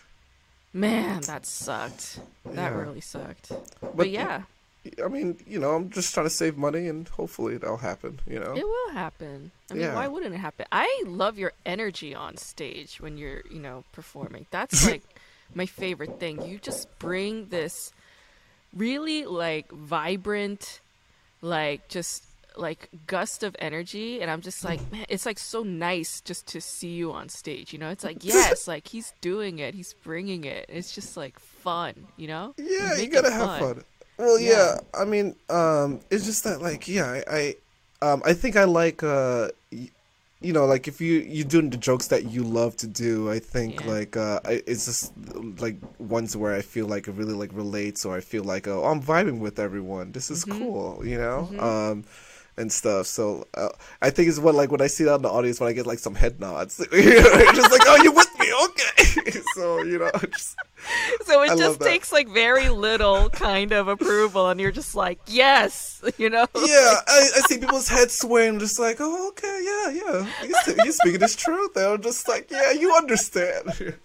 [0.71, 2.19] Man, that sucked.
[2.45, 3.49] That really sucked.
[3.81, 4.43] But, But yeah,
[5.03, 8.19] I mean, you know, I'm just trying to save money, and hopefully that'll happen.
[8.27, 8.55] You know.
[8.55, 9.51] it will happen.
[9.69, 9.95] I mean, Yeah.
[9.95, 10.65] why wouldn't it happen?
[10.71, 14.45] I love your energy on stage when you're, you know, performing.
[14.51, 15.03] That's like
[15.53, 16.41] my favorite thing.
[16.43, 17.91] You just bring this
[18.73, 20.79] really like vibrant,
[21.41, 22.23] like just
[22.57, 26.59] like gust of energy and I'm just like, man, it's like so nice just to
[26.61, 27.89] see you on stage, you know?
[27.89, 29.73] It's like, yes, like he's doing it.
[29.75, 30.65] He's bringing it.
[30.67, 32.53] It's just like fun, you know?
[32.57, 33.83] Yeah, you gotta have fun.
[34.19, 34.49] Well, yeah.
[34.51, 34.77] Yeah.
[35.01, 37.55] I mean, um, it's just that, like, yeah, I, I,
[38.07, 39.89] um, I think I like, uh, y-
[40.41, 43.39] you know, like if you you doing the jokes that you love to do, I
[43.39, 43.91] think Yeah.
[43.91, 45.11] like, uh, I, it's just
[45.59, 48.83] like ones where I feel like it really like relates, or I feel like, oh,
[48.85, 50.11] I'm vibing with everyone.
[50.13, 50.57] This is Mhm.
[50.59, 51.49] cool, you know.
[51.51, 51.59] Mhm.
[51.61, 52.03] Um.
[52.57, 53.69] And stuff, so uh,
[54.01, 55.87] I think it's what like when I see that in the audience when I get
[55.87, 59.39] like some head nods, just like, oh, you with me, okay?
[59.55, 60.55] so you know, just
[61.25, 65.19] So it I just takes like very little kind of approval and you're just like,
[65.27, 66.47] yes, you know?
[66.55, 70.27] yeah, I, I see people's heads swaying, just like, oh, okay, yeah, yeah.
[70.67, 71.73] You're, you're speaking this truth.
[71.73, 73.95] They're just like, yeah, you understand.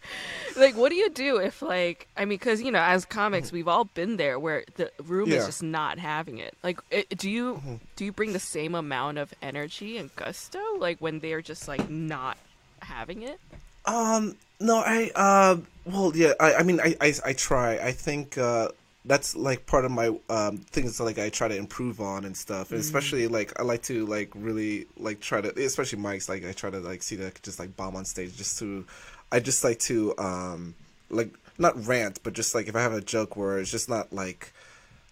[0.56, 3.66] like what do you do if like i mean because you know as comics we've
[3.66, 7.54] all been there where the room is just not having it like it, do you
[7.54, 7.80] Mhm.
[7.96, 11.90] do you bring the same amount of energy and gusto like when they're just like
[11.90, 12.36] not
[12.82, 13.40] having it
[13.86, 17.78] Um, no, I, uh, well, yeah, I, I mean, I, I, I try.
[17.78, 18.68] I think, uh,
[19.06, 22.70] that's like part of my um things like I try to improve on and stuff,
[22.70, 26.28] and especially like I like to like really like try to, especially mics.
[26.28, 28.86] Like I try to like see that just like bomb on stage just to,
[29.30, 30.74] I just like to um
[31.10, 34.12] like not rant, but just like if I have a joke where it's just not
[34.12, 34.52] like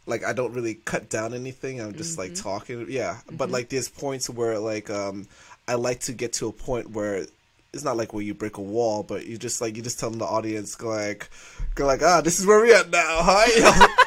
[0.06, 1.80] like I don't really cut down anything.
[1.80, 2.86] I'm just like talking.
[2.88, 5.28] Yeah, but like there's points where like um
[5.68, 7.26] I like to get to a point where
[7.72, 10.18] it's not like where you break a wall, but you just like you just telling
[10.18, 11.30] the audience go like
[11.74, 13.88] go like ah this is where we at now, hi.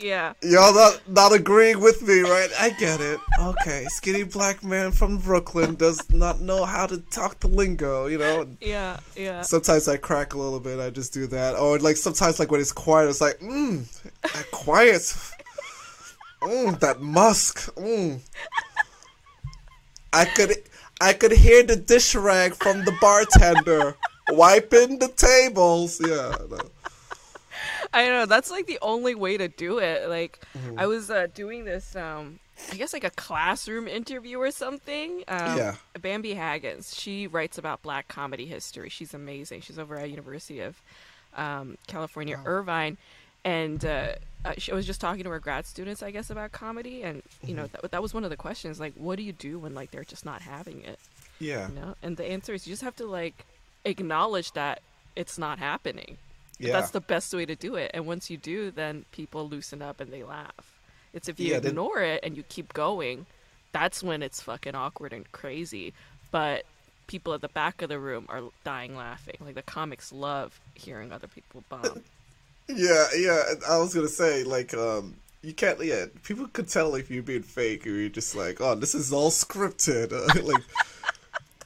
[0.00, 0.34] Yeah.
[0.42, 2.50] Y'all not not agreeing with me, right?
[2.58, 3.18] I get it.
[3.40, 8.18] Okay, skinny black man from Brooklyn does not know how to talk the lingo, you
[8.18, 8.46] know.
[8.60, 9.42] Yeah, yeah.
[9.42, 10.78] Sometimes I crack a little bit.
[10.78, 13.86] I just do that, or like sometimes like when it's quiet, it's like, mmm,
[14.22, 15.02] that quiet,
[16.42, 18.20] mmm, that musk, mmm.
[20.12, 20.52] I could
[21.00, 23.96] I could hear the dish rag from the bartender
[24.30, 26.00] wiping the tables.
[26.04, 26.34] Yeah.
[26.50, 26.58] No.
[27.92, 30.08] I know that's like the only way to do it.
[30.08, 30.78] Like mm-hmm.
[30.78, 32.38] I was uh, doing this, um,
[32.72, 35.24] I guess like a classroom interview or something.
[35.28, 35.74] Um, yeah.
[36.00, 38.88] Bambi Haggins, she writes about Black comedy history.
[38.88, 39.62] She's amazing.
[39.62, 40.82] She's over at University of
[41.36, 42.42] um, California, wow.
[42.46, 42.98] Irvine,
[43.44, 44.12] and uh,
[44.44, 47.22] uh, she, I was just talking to her grad students, I guess, about comedy, and
[47.42, 47.76] you know mm-hmm.
[47.82, 48.80] that that was one of the questions.
[48.80, 50.98] Like, what do you do when like they're just not having it?
[51.38, 51.68] Yeah.
[51.68, 53.44] You know, and the answer is you just have to like
[53.84, 54.80] acknowledge that
[55.16, 56.18] it's not happening
[56.58, 56.72] yeah.
[56.72, 57.92] That's the best way to do it.
[57.94, 60.80] And once you do, then people loosen up and they laugh.
[61.12, 62.16] It's if you yeah, ignore then...
[62.16, 63.26] it and you keep going,
[63.72, 65.94] that's when it's fucking awkward and crazy.
[66.30, 66.64] But
[67.06, 69.36] people at the back of the room are dying laughing.
[69.40, 72.02] Like the comics love hearing other people bomb.
[72.68, 73.42] yeah, yeah.
[73.68, 77.42] I was gonna say like um you can't yeah people could tell if you're being
[77.42, 80.10] fake or you're just like oh this is all scripted
[80.44, 80.64] like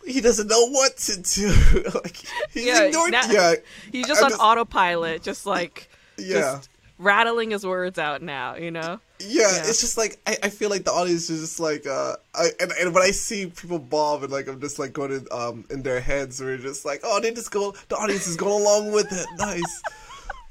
[0.04, 1.90] he doesn't know what to do.
[1.94, 2.16] like
[2.52, 3.12] he's yeah, ignored.
[3.12, 3.54] Now, yeah,
[3.90, 5.88] he's just I'm on just, autopilot, just like
[6.18, 8.56] yeah, just rattling his words out now.
[8.56, 9.00] You know.
[9.20, 9.58] Yeah, yeah.
[9.58, 12.72] it's just like I, I feel like the audience is just like uh I and,
[12.72, 15.82] and when I see people bomb and like I'm just like going in, um in
[15.82, 19.12] their heads we're just like oh they just go the audience is going along with
[19.12, 19.82] it nice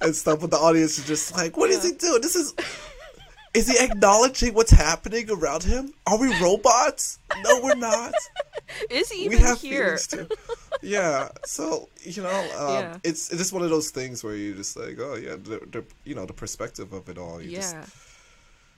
[0.01, 2.53] and stuff but the audience is just like what is he doing this is
[3.53, 5.93] is he acknowledging what's happening around him?
[6.07, 7.19] Are we robots?
[7.43, 8.13] No, we're not.
[8.89, 9.97] Is he even we have here?
[9.97, 10.27] Too.
[10.81, 11.29] Yeah.
[11.45, 12.97] So you know, um, yeah.
[13.03, 15.83] it's it's just one of those things where you just like, oh yeah, the, the
[16.05, 17.41] you know the perspective of it all.
[17.41, 17.57] yeah.
[17.57, 17.75] Just,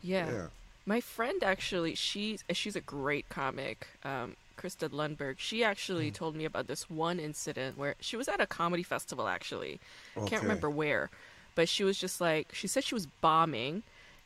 [0.02, 0.32] yeah.
[0.32, 0.48] Yeah.
[0.86, 3.88] My friend actually, she's she's a great comic.
[4.04, 5.36] Um, Krista Lundberg.
[5.38, 6.14] She actually mm.
[6.14, 9.28] told me about this one incident where she was at a comedy festival.
[9.28, 9.80] Actually,
[10.16, 10.30] okay.
[10.30, 11.10] can't remember where,
[11.56, 13.84] but she was just like she said she was bombing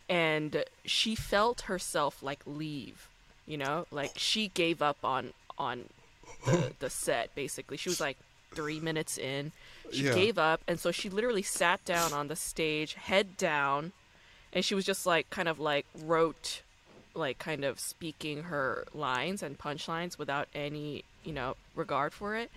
[0.10, 3.10] and she felt herself like leave
[3.46, 5.86] you know like she gave up on on
[6.46, 8.18] the, the set basically she was like
[8.52, 9.52] three minutes in
[9.92, 10.14] she yeah.
[10.14, 13.92] gave up and so she literally sat down on the stage head down
[14.54, 16.62] and she was just like kind of like wrote
[17.18, 22.52] like kind of speaking her lines and punchlines without any you know regard for it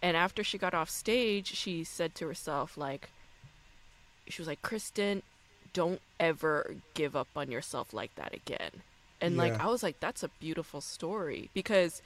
[0.00, 3.10] and after she got off stage she said to herself like
[4.28, 5.22] she was like kristen
[5.76, 8.70] don't ever give up on yourself like that again.
[9.20, 9.42] And yeah.
[9.42, 12.00] like I was like that's a beautiful story because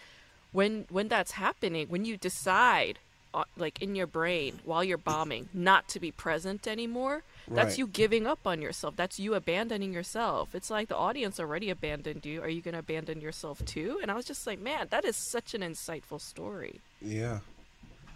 [0.51, 2.99] when when that's happening, when you decide
[3.33, 7.87] uh, like in your brain while you're bombing not to be present anymore, that's you
[7.87, 8.97] giving up on yourself.
[8.97, 10.55] That's you abandoning yourself.
[10.55, 12.43] It's like the audience already abandoned you.
[12.43, 13.99] Are you going to abandon yourself too?
[14.03, 16.81] And I was just like, man, that is such an insightful story.
[17.01, 17.41] Yeah.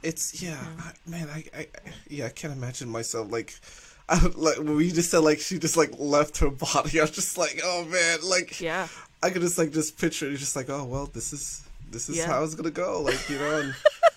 [0.03, 0.83] It's yeah, yeah.
[0.85, 1.67] I, man, I, I
[2.09, 3.59] yeah, I can't imagine myself like
[4.09, 7.11] I, like when we just said like she just like left her body, I was
[7.11, 8.87] just like, oh man, like yeah,
[9.23, 12.19] I could just like just picture it, just like, oh well, this is this is
[12.19, 12.27] yeah.
[12.27, 13.61] how it's gonna go, like you know.
[13.61, 13.75] And,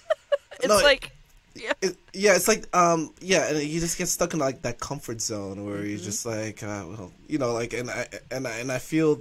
[0.59, 1.11] it's no, like.
[1.57, 1.73] Yeah.
[1.81, 5.21] It, yeah, it's like um yeah, and you just get stuck in like that comfort
[5.21, 5.89] zone where mm-hmm.
[5.89, 9.19] you're just like uh, well, you know, like and I and I and I feel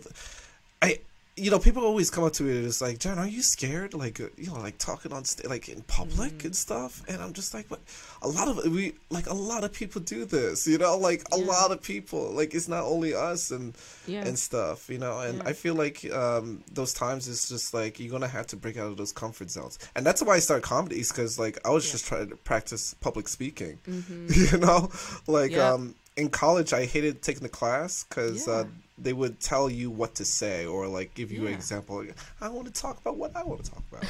[0.82, 1.00] I
[1.38, 3.92] you know, people always come up to me and it's like, John, are you scared?
[3.92, 7.02] Like, uh, you know, like talking on st- like in public mm and stuff.
[7.08, 7.80] And I'm just like, but
[8.22, 11.36] a lot of we like a lot of people do this, you know, like a
[11.36, 12.32] lot of people.
[12.32, 13.76] Like it's not only us and
[14.06, 14.24] yeah.
[14.24, 15.20] and stuff, you know.
[15.20, 15.48] And yeah.
[15.48, 18.86] I feel like um, those times it's just like you're gonna have to break out
[18.86, 22.06] of those comfort zones, and that's why I started comedies because like I was just
[22.06, 24.26] trying to practice public speaking, mm-hmm.
[24.30, 24.90] you know,
[25.26, 28.64] like um in college I hated taking the class because uh,
[28.98, 31.48] they would tell you what to say or like give you yeah.
[31.48, 32.04] an example.
[32.40, 34.04] I want to talk about what I want to talk about.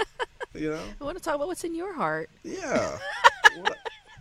[0.54, 2.30] you know, I want to talk about what's in your heart.
[2.42, 2.98] Yeah.
[3.56, 3.78] what,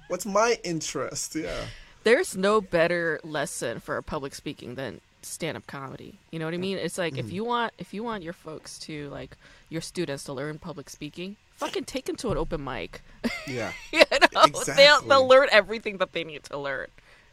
[0.07, 1.35] what's my interest?
[1.35, 1.65] Yeah.
[2.03, 6.17] There's no better lesson for public speaking than stand-up comedy.
[6.31, 6.77] You know what I mean?
[6.77, 7.25] It's like mm-hmm.
[7.27, 9.37] if you want if you want your folks to like
[9.69, 13.01] your students to learn public speaking, fucking take them to an open mic.
[13.47, 13.71] Yeah.
[13.91, 14.43] you know?
[14.45, 14.73] Exactly.
[14.75, 16.87] They'll, they'll learn everything that they need to learn.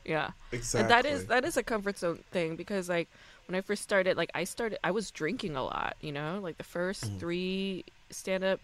[0.09, 0.31] Yeah.
[0.51, 0.81] Exactly.
[0.81, 3.09] And that is that is a comfort zone thing because like
[3.47, 6.41] when I first started, like I started I was drinking a lot, you know?
[6.43, 7.19] Like the 1st mm.
[7.21, 8.61] 3 stand up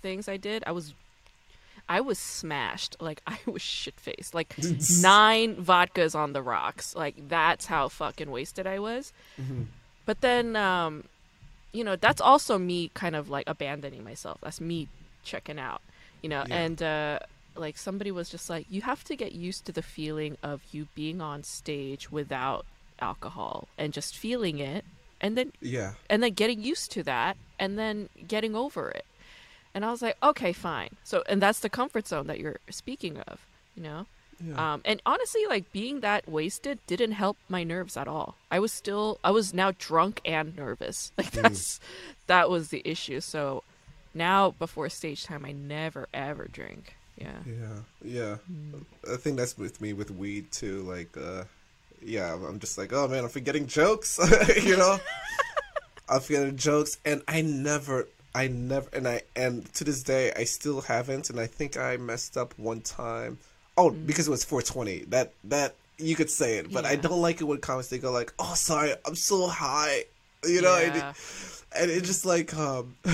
[0.00, 0.94] things I did, I was
[1.88, 2.96] I was smashed.
[2.98, 4.34] Like I was shit faced.
[4.34, 4.56] Like
[5.00, 6.96] nine vodkas on the rocks.
[6.96, 9.12] Like that's how fucking wasted I was.
[9.40, 9.64] Mm-hmm.
[10.06, 11.04] But then um
[11.72, 14.38] you know, that's also me kind of like abandoning myself.
[14.42, 14.88] That's me
[15.24, 15.82] checking out.
[16.22, 16.56] You know, yeah.
[16.56, 17.18] and uh
[17.58, 20.88] like somebody was just like you have to get used to the feeling of you
[20.94, 22.64] being on stage without
[23.00, 24.84] alcohol and just feeling it
[25.20, 25.94] and then Yeah.
[26.10, 29.04] and then getting used to that and then getting over it.
[29.74, 30.90] And I was like, okay, fine.
[31.04, 33.40] So and that's the comfort zone that you're speaking of,
[33.74, 34.06] you know?
[34.44, 34.74] Yeah.
[34.74, 38.36] Um, and honestly, like being that wasted didn't help my nerves at all.
[38.50, 41.12] I was still, I was now drunk and nervous.
[41.18, 41.80] Like that's,
[42.26, 43.20] that was the issue.
[43.20, 43.62] So
[44.14, 46.96] now before stage time, I never ever drink.
[47.16, 47.38] Yeah.
[47.46, 48.36] Yeah, yeah.
[48.50, 48.84] Mm.
[49.12, 50.82] I think that's with me with weed too.
[50.82, 51.44] Like, uh,
[52.02, 54.18] yeah, I'm just like, oh man, I'm forgetting jokes.
[54.62, 54.98] you know,
[56.08, 60.44] I'm forgetting jokes, and I never, I never, and I, and to this day, I
[60.44, 61.30] still haven't.
[61.30, 63.38] And I think I messed up one time.
[63.78, 65.04] Oh, because it was 420.
[65.10, 67.02] That that you could say it, but I Mm.
[67.02, 70.04] Don't like it when comics they go like, oh, sorry, I'm so high.
[70.44, 71.10] You know, and, Yeah.
[71.10, 72.96] it, and it's just like, um.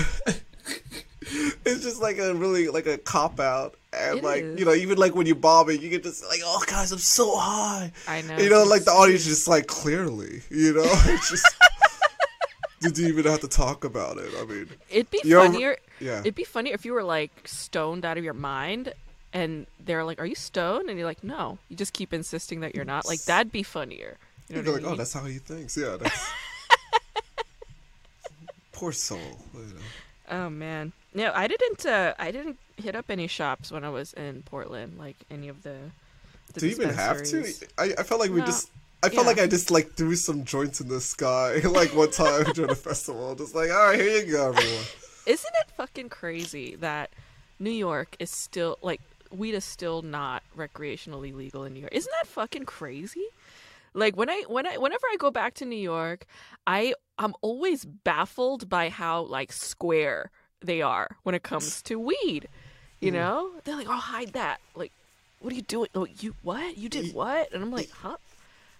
[1.65, 4.59] it's just like a really like a cop out and It like is.
[4.59, 7.37] you know even like when you're bombing you get just like oh guys i'm so
[7.37, 8.37] high I know.
[8.37, 11.45] you know like the audience just like clearly you know it's just
[12.81, 15.77] did you even have to talk about it i mean It'd be funnier.
[15.99, 18.93] yeah It'd be funnier if you were like stoned out of your mind
[19.35, 22.75] and they're like, "Are you stoned?" And you're like, "No." You just keep insisting that
[22.75, 23.07] you're not.
[23.07, 24.17] Like that'd be funnier.
[24.47, 26.31] You know you're like I oh that's how he thinks yeah that's
[28.71, 29.17] poor soul
[29.55, 29.81] you know.
[30.29, 30.91] Oh man.
[31.13, 31.85] No, I didn't.
[31.85, 34.97] Uh, I didn't hit up any shops when I was in Portland.
[34.97, 35.75] Like any of the.
[36.53, 37.45] the do you even have to.
[37.77, 38.45] I, I felt like we No.
[38.45, 38.69] just
[39.03, 39.31] I felt Yeah.
[39.33, 42.75] like I just like threw some joints in the sky like one time during a
[42.75, 43.35] festival.
[43.35, 44.83] Just like, all right, here you go, everyone.
[45.25, 47.09] Isn't it fucking crazy that
[47.59, 49.01] New York is still like
[49.31, 51.93] weed is still not recreationally legal in New York?
[51.93, 53.25] Isn't that fucking crazy?
[53.93, 56.25] Like when I when I whenever I go back to New York,
[56.65, 60.31] I I'm always baffled by how like square
[60.63, 62.47] they are when it comes to weed.
[63.01, 63.15] You Mm.
[63.15, 64.91] know, they're like, "Oh, hide that." Like,
[65.39, 65.89] what are you doing?
[65.93, 66.77] Oh, you what?
[66.77, 67.51] You did what?
[67.53, 68.17] And I'm like, "Huh?"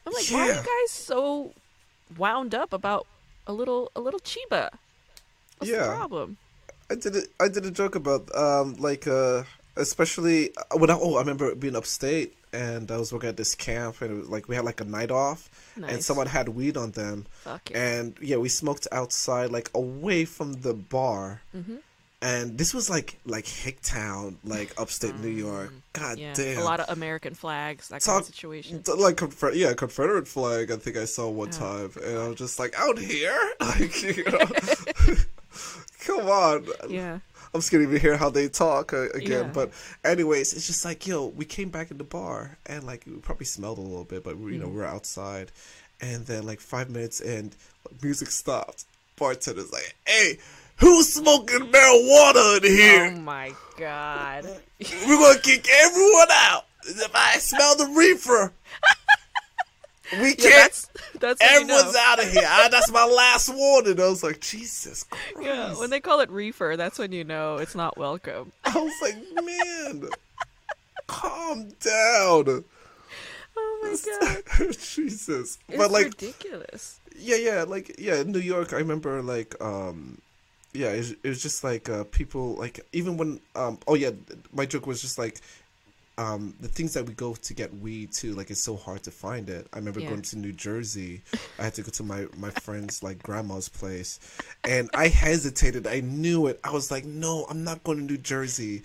[0.06, 1.54] I'm like, "Why are you guys so
[2.18, 3.06] wound up about
[3.48, 4.70] a little a little chiba?"
[5.58, 6.38] What's the problem?
[6.90, 7.30] I did it.
[7.40, 9.44] I did a joke about um like uh
[9.76, 13.56] especially uh, when I oh I remember being upstate and I was working at this
[13.56, 16.78] camp and it was like we had like a night off and someone had weed
[16.78, 17.58] on them yeah.
[17.74, 21.80] and yeah we smoked outside like away from the bar Mhm.
[22.22, 25.72] and this was like like Hicktown like upstate New York.
[25.94, 26.58] God Mm, yeah, damn.
[26.62, 28.82] a lot of American flags, that kind Talk- of situation.
[28.98, 30.72] like Confeder- yeah, Confederate flag.
[30.72, 34.02] I think I saw one Oh, time, and I was just like, out here, like
[34.02, 34.40] you know,
[36.06, 36.66] come on.
[36.90, 37.20] Yeah,
[37.54, 39.46] I'm scared to even hear how they talk uh, again.
[39.46, 39.52] Yeah.
[39.54, 39.72] But
[40.04, 43.46] anyways, it's just like yo, we came back in the bar, and like we probably
[43.46, 44.74] smelled a little bit, but we, you know Mm.
[44.76, 45.52] we're outside,
[46.02, 47.56] and then like five minutes and
[48.02, 48.86] music stopped.
[49.18, 50.38] Bartender's like, hey.
[50.78, 53.14] Who's smoking marijuana in here?
[53.16, 54.44] Oh my god.
[55.08, 56.66] We're gonna kick everyone out.
[56.86, 58.52] If I smell the reefer,
[60.12, 60.42] we Yeah, can't.
[60.42, 60.90] that's
[61.20, 62.00] that's when you Everyone's know.
[62.00, 62.44] out of here.
[62.46, 64.00] I, that's my last warning.
[64.00, 65.26] I was like, Jesus Christ.
[65.42, 68.52] Yeah, when they call it reefer, that's when you know it's not welcome.
[68.66, 70.10] I was like, man,
[71.08, 72.64] calm down.
[73.56, 75.60] Oh my god, Jesus.
[75.70, 77.00] it's but like, ridiculous.
[77.16, 80.18] yeah, yeah, like, yeah, in New York, I remember like, um,
[80.74, 84.10] yeah, it, was- it was just like uh, people like even when um oh yeah,
[84.52, 85.40] my joke was just like.
[86.18, 89.12] Um, the things that we go to get weed too, like it's so hard to
[89.12, 89.68] find it.
[89.74, 90.10] I remember Yeah.
[90.10, 91.24] going to New Jersey.
[91.58, 94.20] I had to go to my my friend's like grandma's place,
[94.64, 95.88] and I hesitated.
[95.88, 96.60] I knew it.
[96.64, 98.84] I was like, no, I'm not going to New Jersey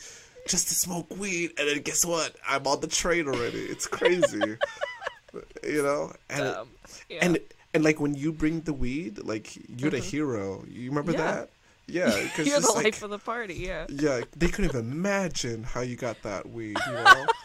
[0.49, 1.53] just to smoke weed.
[1.59, 2.35] And then guess what?
[2.49, 3.61] I'm on the train already.
[3.67, 4.41] It's crazy,
[5.65, 6.13] you know.
[6.31, 6.69] And Um,
[7.11, 7.19] yeah.
[7.23, 7.39] and
[7.75, 10.65] and like when you bring the weed, like you're the hero.
[10.67, 11.13] You remember.
[11.13, 11.19] Yeah.
[11.19, 11.51] that?
[11.89, 13.55] Yeah, because you're the just life of the party.
[13.55, 16.77] Yeah, yeah, they couldn't even imagine how you got that weed.
[16.87, 17.27] You know?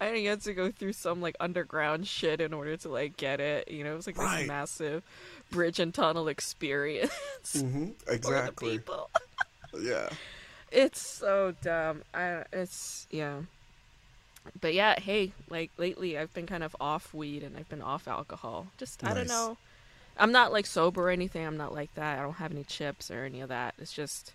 [0.00, 3.40] I you had to go through some like underground shit in order to like get
[3.40, 3.70] it.
[3.70, 4.40] You know, it was like Right.
[4.40, 5.02] this massive
[5.50, 7.12] bridge and tunnel experience
[7.52, 8.78] hmm for the Exactly.
[8.78, 9.10] people.
[9.80, 10.08] Yeah.
[10.72, 12.02] It's so dumb.
[12.12, 13.40] I it's yeah.
[14.60, 18.06] But yeah, hey, like lately I've been kind of off weed and I've been off
[18.08, 18.66] alcohol.
[18.78, 19.56] Just I don't know.
[20.16, 21.46] I'm not like sober or anything.
[21.46, 22.18] I'm not like that.
[22.18, 23.74] I don't have any chips or any of that.
[23.78, 24.32] It's just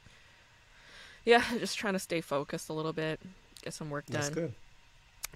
[1.25, 3.19] yeah, just trying to stay focused a little bit,
[3.63, 4.33] get some work That's done.
[4.35, 4.53] good.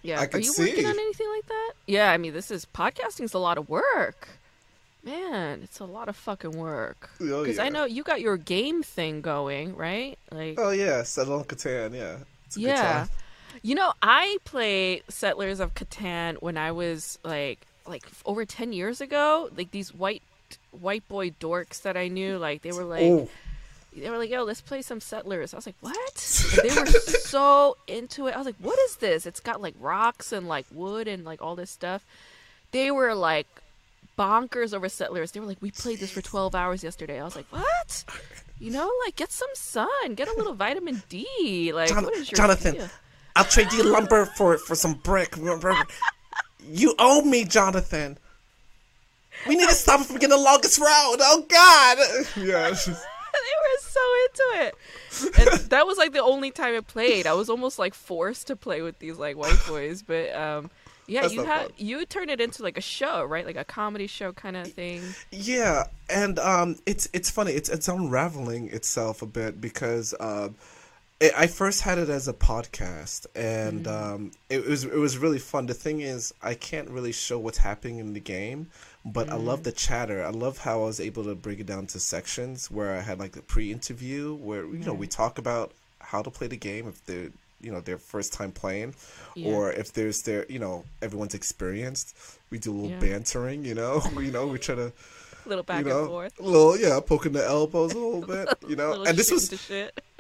[0.02, 0.20] Yeah.
[0.20, 1.72] I Are you working on anything like that?
[1.88, 4.28] Yeah, I mean, this is podcasting's a lot of work.
[5.04, 7.10] Man, it's a lot of fucking work.
[7.22, 7.64] Oh, Because yeah.
[7.64, 10.18] I know you got your game thing going, right?
[10.32, 11.94] Like Oh yeah, Settlers of Catan.
[11.94, 12.18] Yeah.
[12.48, 13.08] It's a good yeah.
[13.62, 19.02] You know, I played Settlers of Catan when I was like like over 10 years
[19.02, 19.50] ago.
[19.56, 20.24] Like these white
[20.72, 23.30] white boy dorks that I knew, like they were like oh,
[23.96, 26.88] they were like, "Yo, let's play some Settlers." I was like, "What?" And they were
[26.88, 28.36] so into it.
[28.36, 31.42] I was like, "What is this?" It's got like rocks and like wood and like
[31.42, 32.06] all this stuff.
[32.72, 33.48] They were like
[34.18, 35.32] bonkers over Settlers.
[35.32, 38.06] They were like, "We played this for 12 hours yesterday." I was like, "What?"
[38.60, 41.72] You know, like get some sun, get a little vitamin D.
[41.74, 42.90] Like, Jon- what is your Jonathan, deal?
[43.36, 45.36] I'll trade you lumber for for some brick.
[46.68, 48.18] you owe me, Jonathan.
[49.48, 51.18] We need to stop him from getting the longest road.
[51.20, 51.98] Oh God.
[52.38, 52.70] Yeah.
[53.34, 54.76] they were so into it.
[55.40, 57.28] And that was like the only time it played.
[57.28, 60.70] I was almost like forced to play with these like white boys, but um
[61.06, 61.72] yeah, That's you not had fun.
[61.78, 63.46] you turn it into like a show, right?
[63.46, 65.02] Like a comedy show kind of thing.
[65.32, 67.52] Yeah, and um, it's it's funny.
[67.52, 70.56] It's it's unraveling itself a bit because um,
[71.24, 75.40] it, I first had it as a podcast, and um, it was it was really
[75.40, 75.66] fun.
[75.68, 78.68] The thing is, I can't really show what's happening in the game,
[79.06, 80.24] but I love the chatter.
[80.24, 83.20] I love how I was able to break it down to sections where I had
[83.20, 87.04] like the pre-interview where you know we talk about how to play the game if
[87.06, 87.30] they're
[87.62, 88.94] you know their first time playing
[89.36, 89.48] Yeah.
[89.54, 92.14] or if there's their you know everyone's experienced
[92.50, 93.00] we do a little Yeah.
[93.00, 94.92] bantering you know you know we try to
[95.46, 96.40] little back you know, and forth.
[96.40, 98.90] a little yeah, poking the elbows a little bit, you know.
[98.92, 99.50] Little and this was.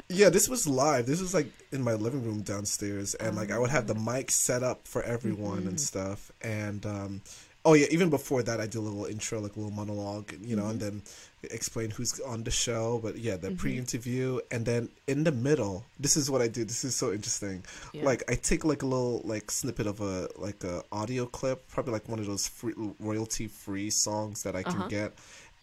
[0.09, 1.05] Yeah, this was live.
[1.05, 3.99] This was like in my living room downstairs, and like I would have the Oh.
[4.13, 5.67] mic set up for everyone Mm-hmm.
[5.69, 6.31] and stuff.
[6.41, 7.21] And um,
[7.65, 10.55] oh yeah, even before that, I do a little intro, like a little monologue, you
[10.55, 10.97] know, and Mm-hmm.
[10.99, 11.03] then
[11.51, 12.99] explain who's on the show.
[13.03, 16.63] But yeah, the pre-interview, and then in the middle, this is what I do.
[16.63, 17.63] This is so interesting.
[17.93, 18.05] Yeah.
[18.05, 21.93] Like I take like a little like snippet of a like a audio clip, probably
[21.93, 24.87] like one of those free, royalty free songs that I can Uh-huh.
[24.89, 25.13] get,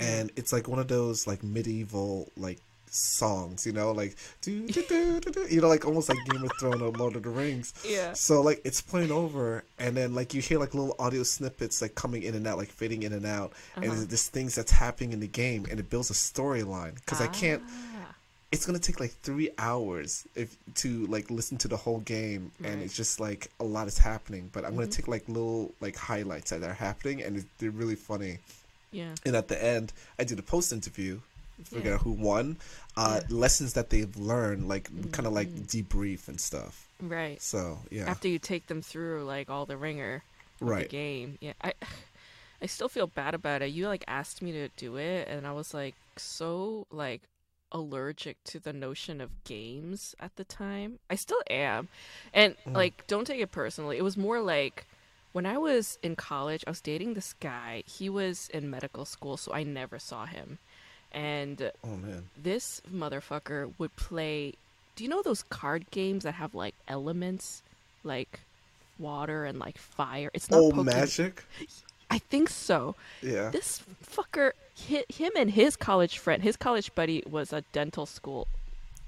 [0.00, 2.58] and it's like one of those like medieval like
[2.90, 6.42] songs, you know, like do, do, do, do, do, you know, like almost like Game
[6.44, 7.72] of Thrones or Lord of the Rings.
[7.88, 8.12] Yeah.
[8.12, 11.94] So like it's playing over, and then like you hear like little audio snippets like
[11.94, 13.94] coming in and out, like fading in and out, and Uh-huh.
[13.94, 16.94] there's this things that's happening in the game, and it builds a storyline.
[16.96, 17.62] Because I can't.
[17.66, 18.14] Ah.
[18.52, 22.82] It's gonna take like three hours if to like listen to the whole game, and
[22.82, 24.50] it's just like a lot is happening.
[24.52, 24.92] But I'm gonna Mhm.
[24.92, 28.38] take like little like highlights that are happening, and it, they're really funny.
[28.90, 29.14] Yeah.
[29.24, 31.20] And at the end, I do the post interview,
[31.66, 31.94] figure Yeah.
[31.96, 32.58] out who won,
[32.96, 35.66] uh, lessons that they've learned, like kind of like Mm.
[35.66, 36.88] debrief and stuff.
[37.00, 37.40] Right.
[37.40, 40.22] So yeah, After you take them through like all the ringer
[40.60, 40.88] of the right.
[40.88, 41.38] game.
[41.40, 41.54] Yeah.
[41.62, 41.72] I
[42.62, 43.70] I still feel bad about it.
[43.70, 47.22] You like asked me to do it and I was like so like
[47.72, 50.98] allergic to the notion of games at the time.
[51.08, 51.88] I still am.
[52.34, 52.74] And Mm.
[52.74, 53.96] like don't take it personally.
[53.96, 54.86] It was more like
[55.32, 57.84] when I was in college, I was dating this guy.
[57.86, 60.58] He was in medical school, so I never saw him.
[61.12, 62.28] And Oh man.
[62.40, 64.54] this motherfucker would play
[64.96, 67.62] do you know those card games that have like elements
[68.04, 68.40] like
[68.98, 70.84] water and like fire it's not Oh, Pokemon.
[70.86, 71.44] magic.
[72.10, 73.48] i think so Yeah.
[73.50, 78.46] this fucker hit him and his college friend his college buddy was a dental school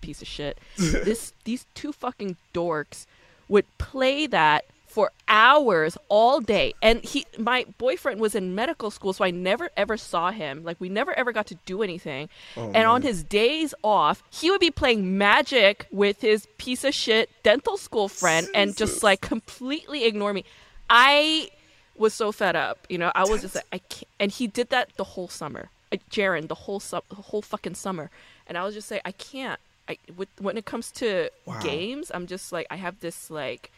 [0.00, 3.07] piece of shit this these two fucking dorks
[3.48, 6.74] would play that for hours all day.
[6.82, 10.64] And he my boyfriend was in medical school so i never ever saw him.
[10.64, 12.28] Like we never ever got to do anything.
[12.57, 16.95] Oh, and on his days off he would be playing magic with his piece of
[16.95, 20.45] shit dental school friend and just like completely ignore me.
[20.90, 21.49] I
[21.97, 23.11] was so fed up you know?
[23.14, 25.70] I was just like i can't and he did that the whole summer.
[25.90, 28.11] Uh, Jaron, the whole su- the whole fucking summer.
[28.47, 29.59] And i was just like i can't.
[29.88, 31.61] I, with, when it comes to Wow.
[31.61, 33.72] games i'm just like i have this like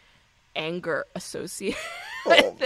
[0.56, 1.78] anger associated
[2.26, 2.56] Oh,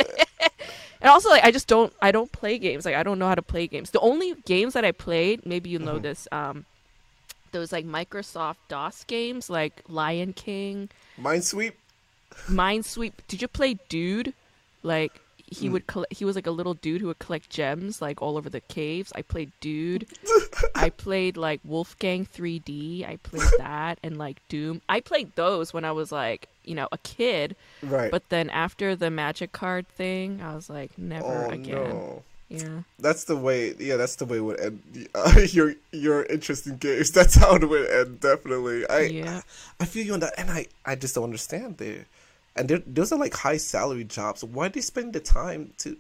[1.01, 2.85] and also like i just don't i don't play games.
[2.85, 3.91] Like i don't know how to play games.
[3.91, 6.03] The only games that i played maybe you know Mm-hmm.
[6.03, 6.65] this um
[7.53, 10.91] those like microsoft dos games like lion king.
[11.21, 11.73] Minesweep.
[12.49, 13.13] minesweep.
[13.27, 14.33] Did you play dude?
[14.83, 15.21] Like
[15.51, 15.73] he Mm.
[15.73, 18.51] would collect he was like a little dude who would collect gems like all over
[18.51, 20.07] the caves i played dude
[20.75, 25.85] i played like Wolfenstein 3D i played that and like doom i played those when
[25.85, 28.11] i was like you know a kid Right.
[28.11, 32.23] but then after the magic card thing i was like never oh again no.
[32.51, 33.75] yeah That's the way.
[33.79, 34.81] Yeah, that's the way it would end.
[35.15, 37.11] Uh, your your interest in games.
[37.13, 38.21] That's how it would end.
[38.21, 38.89] Definitely.
[38.89, 39.41] I Yeah.
[39.81, 42.07] I feel you on that, and I I just don't understand there.
[42.59, 44.43] And those are like high salary jobs.
[44.43, 45.97] Why do they spend the time to?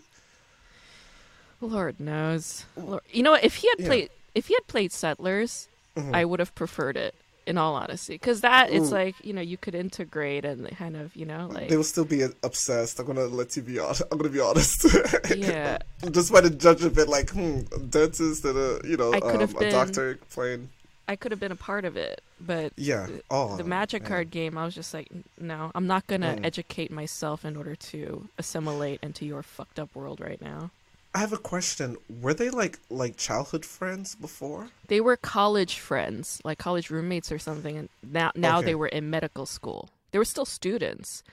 [1.60, 3.02] lord knows Lord.
[3.10, 3.86] you know what if he had Yeah.
[3.86, 6.14] played if he had played settlers Mhm.
[6.14, 8.94] i would have preferred it in all honesty because that it's Ooh.
[8.94, 12.04] like you know you could integrate and kind of you know like They will still
[12.04, 13.00] be obsessed.
[13.00, 14.02] I'm gonna let you be honest.
[14.12, 14.84] I'm gonna be honest.
[15.34, 15.78] Yeah.
[16.10, 19.40] Just by the judge of it, like, hmm, dentist and a you know I um,
[19.40, 20.68] a been- doctor playing.
[21.08, 23.06] I could have been a part of it but Yeah.
[23.06, 24.08] the- Oh, the magic man.
[24.08, 26.44] card game i was just like no i'm not gonna Mm.
[26.44, 30.70] educate myself in order to assimilate into your fucked up world right now
[31.14, 31.96] I have a question.
[32.20, 34.68] Were they like like childhood friends before?
[34.88, 38.66] they were college friends like college roommates or something and now now Okay.
[38.66, 41.24] they were in medical school they were still students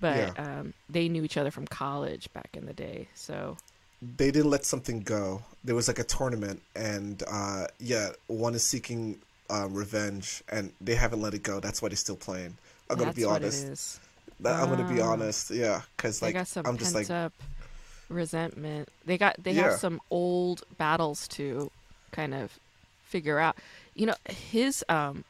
[0.00, 0.44] but Yeah.
[0.60, 3.58] um, they knew each other from college back in the day so
[4.00, 5.42] they didn't let something go.
[5.64, 9.18] There was like a tournament, and uh, yeah, one is seeking
[9.50, 11.60] uh, revenge, and they haven't let it go.
[11.60, 12.56] That's why they're still playing.
[12.90, 13.64] I'm gonna That's be honest.
[13.66, 14.00] it is.
[14.40, 15.50] That- I'm gonna be honest.
[15.50, 17.32] Yeah, because like got some I'm just like up
[18.08, 18.88] resentment.
[19.04, 19.70] They got they Yeah.
[19.70, 21.70] have some old battles to
[22.12, 22.58] kind of
[23.04, 23.56] figure out.
[23.94, 25.24] You know, his um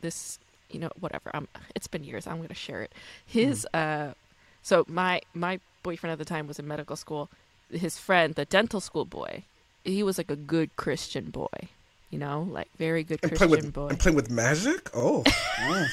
[0.00, 0.38] this
[0.70, 1.30] you know whatever.
[1.34, 2.26] Um it's been years.
[2.26, 2.92] I'm going to share it.
[3.26, 4.10] His Mm-hmm.
[4.10, 4.14] uh
[4.62, 7.28] so my my boyfriend at the time was in medical school.
[7.72, 9.44] His friend, the dental school boy,
[9.84, 11.68] he was like a good Christian boy.
[12.10, 13.88] You know, like very good and Christian with boy.
[13.88, 14.90] and playing with magic.
[14.94, 15.22] Oh.
[15.58, 15.88] Mm.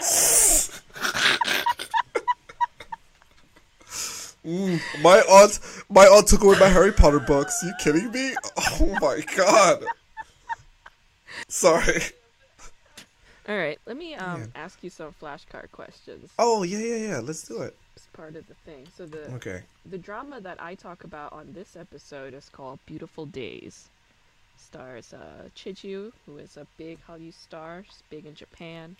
[4.46, 5.60] Mm, my aunt,
[5.90, 7.62] my aunt took away my Harry Potter books.
[7.62, 8.34] you kidding me?
[8.56, 9.84] Oh my god.
[11.48, 12.00] Sorry.
[13.50, 14.64] All right, let me um Yeah.
[14.64, 16.30] ask you some flashcard questions.
[16.38, 17.18] Oh yeah, yeah, yeah.
[17.18, 17.74] Let's do it.
[17.96, 18.86] It's part of the thing.
[18.96, 19.64] So the Okay.
[19.94, 23.88] The drama that I talk about on this episode is called Beautiful Days.
[24.56, 27.82] Stars uh, Choi Ji-woo, who is a big Hallyu star.
[27.88, 28.94] She's big in Japan.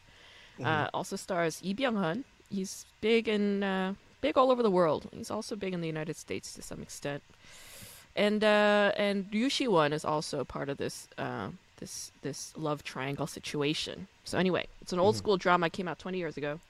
[0.58, 2.24] Uh, also stars Lee Byung-hun.
[2.50, 5.08] He's big in uh, big all over the world.
[5.12, 7.22] He's also big in the United States to some extent.
[8.16, 11.50] And uh, and Ryu Si-won is also part of this uh,
[11.80, 14.06] this this love triangle situation.
[14.24, 15.66] So anyway, it's an old school drama.
[15.66, 16.60] It came out 20 years ago.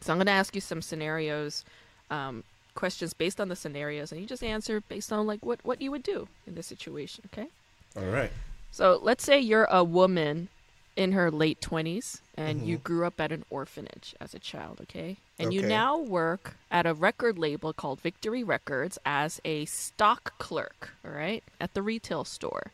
[0.00, 1.64] So I'm going to ask you some scenarios,
[2.10, 2.42] um,
[2.74, 5.90] questions based on the scenarios, and you just answer based on like what what you
[5.90, 7.24] would do in this situation.
[7.32, 7.48] Okay.
[7.96, 8.32] All right.
[8.70, 10.48] So let's say you're a woman
[10.96, 15.16] in her late 20s and you grew up at an orphanage as a child, okay?
[15.38, 20.90] And you now work at a record label called Victory Records as a stock clerk,
[21.04, 22.72] all right, at the retail store.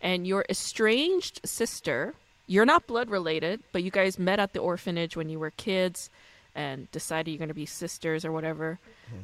[0.00, 2.14] And your estranged sister,
[2.46, 6.10] you're not blood related, but you guys met at the orphanage when you were kids
[6.54, 8.78] and decided you're going to be sisters or whatever.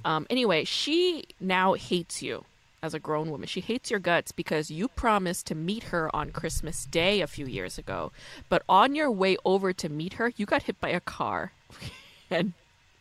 [0.04, 2.44] Um, anyway, she now hates you
[2.82, 3.48] as a grown woman.
[3.48, 7.46] She hates your guts because you promised to meet her on Christmas Day a few
[7.46, 8.12] years ago.
[8.48, 11.52] But on your way over to meet her, you got hit by a car.
[12.30, 12.52] and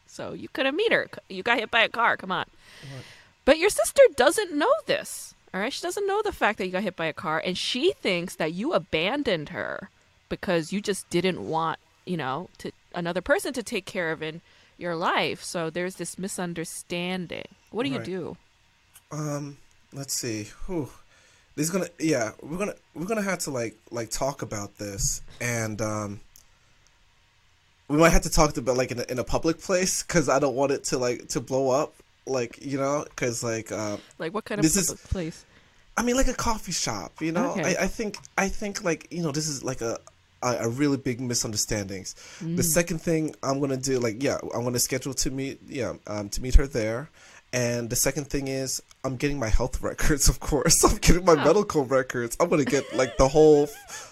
[0.07, 1.07] so you couldn't meet her.
[1.29, 2.17] You got hit by a car.
[2.17, 2.45] Come on.
[3.43, 5.34] But your sister doesn't know this.
[5.55, 5.71] All right?
[5.71, 8.35] She doesn't know the fact that you got hit by a car and she thinks
[8.35, 9.89] that you abandoned her
[10.27, 14.41] because you just didn't want, you know, to another person to take care of in
[14.77, 15.41] your life.
[15.41, 17.45] So there's this misunderstanding.
[17.71, 18.05] What do you Right.
[18.05, 18.37] do?
[19.13, 19.57] Um,
[19.93, 20.49] let's see.
[20.65, 20.89] Whew.
[21.55, 25.21] This is gonna yeah, we're gonna we're gonna have to like like talk about this
[25.39, 26.19] and um
[27.87, 30.39] we might have to talk about like in a, in a public place because I
[30.39, 31.93] don't want it to like to blow up
[32.27, 35.45] like you know because like uh, Like what kind of This is- place?
[35.97, 37.51] I mean like a coffee shop you know?
[37.51, 37.75] Okay.
[37.77, 39.99] I, I think I think like you know this is like a
[40.43, 42.13] a, really big misunderstandings.
[42.41, 46.29] The second thing I'm gonna do like yeah I'm gonna schedule to meet yeah um,
[46.29, 47.09] to meet her there.
[47.53, 50.83] And the second thing is I'm getting my health records of course.
[50.83, 52.35] I'm getting my medical records.
[52.39, 53.69] I'm gonna get like the whole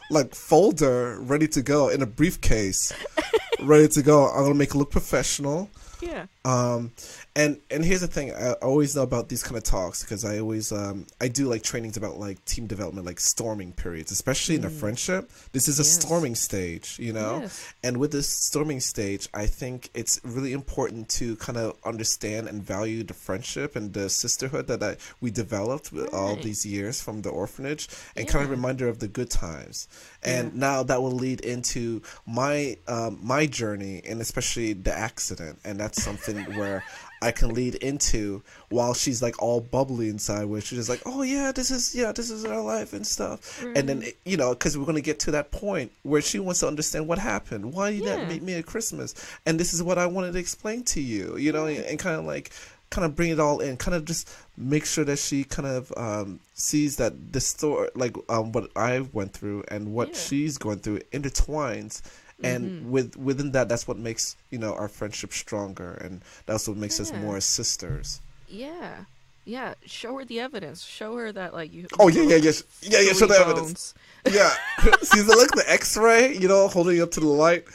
[0.10, 2.94] like folder ready to go in a briefcase.
[3.62, 4.28] Ready to go.
[4.28, 5.70] I'm gonna make it look professional.
[6.02, 6.26] Yeah.
[6.46, 6.92] Um,
[7.36, 10.40] and and here's the thing: I always know about these kind of talks because I
[10.40, 14.66] always um I do like trainings about like team development, like storming periods, especially in
[14.66, 15.32] a friendship.
[15.54, 15.86] This is a Mm.
[15.86, 16.02] Yes.
[16.02, 17.40] storming stage, you know.
[17.42, 17.74] Yes.
[17.84, 22.62] And with this storming stage, I think it's really important to kind of understand and
[22.64, 26.44] value the friendship and the sisterhood that I, we developed with all Right.
[26.44, 29.88] these years from the orphanage, and kind of reminder of the good times.
[30.24, 35.80] And now that will lead into my um, my journey, and especially the accident, and
[35.80, 36.84] that's something where.
[37.22, 41.22] I can lead into while she's like all bubbly inside, where she's just like, "Oh
[41.22, 44.78] yeah, this is yeah, this is our life and stuff." And then you know, because
[44.78, 47.72] we're gonna get to that point where she wants to understand what happened.
[47.74, 48.18] Why you Yeah.
[48.18, 49.16] didn't meet me at Christmas?
[49.46, 51.38] And this is what I wanted to explain to you.
[51.38, 52.52] You know, and, kind of like,
[52.90, 53.78] kind of bring it all in.
[53.78, 58.18] Kind of just make sure that she kind of um, sees that the story, like
[58.28, 60.16] um, what I went through and what Yeah.
[60.18, 62.02] she's going through, intertwines.
[62.42, 62.92] And Mm-hmm.
[62.92, 67.00] with within that, that's what makes you know our friendship stronger, and that's what makes
[67.00, 68.22] us more as sisters.
[68.48, 69.06] Yeah.
[69.46, 69.74] Yeah.
[69.86, 70.84] Show her the evidence.
[70.84, 71.88] Show her that like you.
[72.00, 73.14] Oh yeah, yeah, yeah, yeah, yeah.
[73.14, 73.94] Show the evidence.
[74.26, 74.50] Yeah.
[75.02, 77.66] See the look, the X-ray, you know, holding up to the light,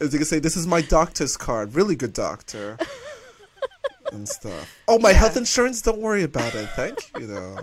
[0.00, 1.74] as you can say, this is my doctor's card.
[1.74, 2.78] Really good doctor.
[4.12, 4.74] and stuff.
[4.88, 5.16] Oh, my Yeah.
[5.18, 5.82] health insurance.
[5.82, 6.66] Don't worry about it.
[6.70, 7.26] Thank you.
[7.26, 7.58] Though.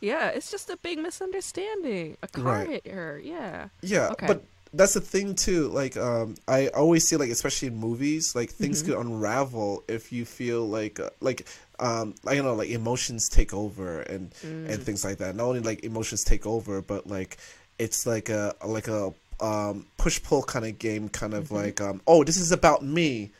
[0.00, 2.16] Yeah, it's just a big misunderstanding.
[2.22, 2.68] A car Right.
[2.68, 3.20] hit her.
[3.22, 3.68] Yeah.
[3.82, 4.26] Yeah, Okay.
[4.28, 4.44] but
[4.76, 5.68] that's the thing too.
[5.68, 8.86] Like, um, I always see like, especially in movies, like things Mm-hmm.
[8.86, 11.46] could unravel if you feel like, uh, like,
[11.80, 14.66] um, I don't know, like emotions take over and Mm.
[14.66, 15.34] and things like that.
[15.36, 17.38] Not only like emotions take over, but like
[17.78, 22.00] it's like a like a um push pull kind of game, kind of like um,
[22.06, 23.30] oh, this is about me,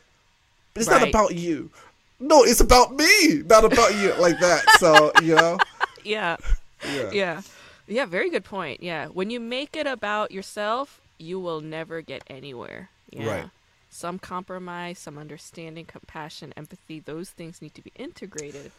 [0.73, 1.09] but it's not Mm-hmm.
[1.09, 1.71] About you.
[2.19, 4.71] no, it's about me, not about you, like that.
[4.71, 5.63] So you know,
[6.03, 6.37] Yeah.
[6.83, 7.41] yeah, Yeah.
[7.87, 8.81] Yeah, very good point.
[8.81, 9.07] Yeah.
[9.07, 12.89] When you make it about yourself, you will never get anywhere.
[13.09, 13.27] Yeah.
[13.27, 13.49] Right.
[13.89, 18.71] Some compromise, some understanding, compassion, empathy, those things need to be integrated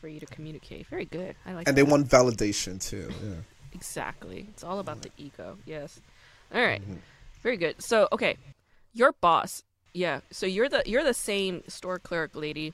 [0.00, 0.86] for you to communicate.
[0.86, 1.34] Very good.
[1.44, 1.68] I like Mm-hmm.
[1.68, 3.10] and they want validation too.
[3.22, 3.34] Yeah.
[3.74, 4.46] Exactly.
[4.52, 5.58] It's all about the ego.
[5.66, 6.00] Yes.
[6.54, 6.80] All right.
[6.80, 6.94] Mm-hmm.
[7.42, 7.82] Very good.
[7.82, 8.36] So, okay,
[8.94, 9.62] your boss.
[9.92, 10.20] Yeah.
[10.30, 12.72] So you're the you're the same store clerk lady,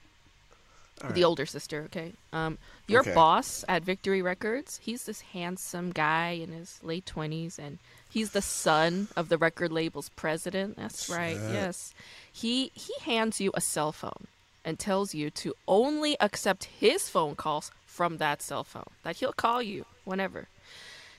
[1.14, 1.82] the older sister.
[1.86, 2.12] Okay.
[2.32, 3.14] Um, your Okay.
[3.14, 4.78] boss at Victory Records.
[4.82, 7.78] He's this handsome guy in his late twenties, and
[8.12, 10.76] he's the son of the record label's president.
[10.76, 11.36] That's right.
[11.36, 11.52] Shit.
[11.52, 11.94] Yes.
[12.32, 14.26] He he hands you a cell phone
[14.64, 18.90] and tells you to only accept his phone calls from that cell phone.
[19.02, 20.48] That he'll call you whenever.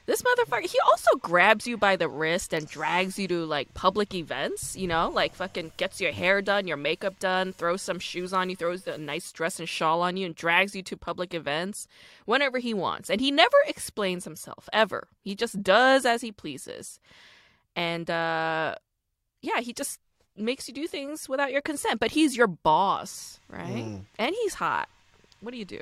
[0.05, 4.13] This motherfucker, he also grabs you by the wrist and drags you to like public
[4.13, 8.33] events, you know, like fucking gets your hair done, your makeup done, throws some shoes
[8.33, 11.33] on you, throws a nice dress and shawl on you, and drags you to public
[11.33, 11.87] events
[12.25, 13.09] whenever he wants.
[13.09, 15.07] And he never explains himself, ever.
[15.23, 16.99] He just does as he pleases.
[17.73, 18.75] And, uh,
[19.41, 19.99] yeah, he just
[20.35, 23.85] makes you do things without your consent, but he's your boss, right?
[23.85, 24.01] Mm.
[24.19, 24.89] And he's hot.
[25.39, 25.79] What do you do?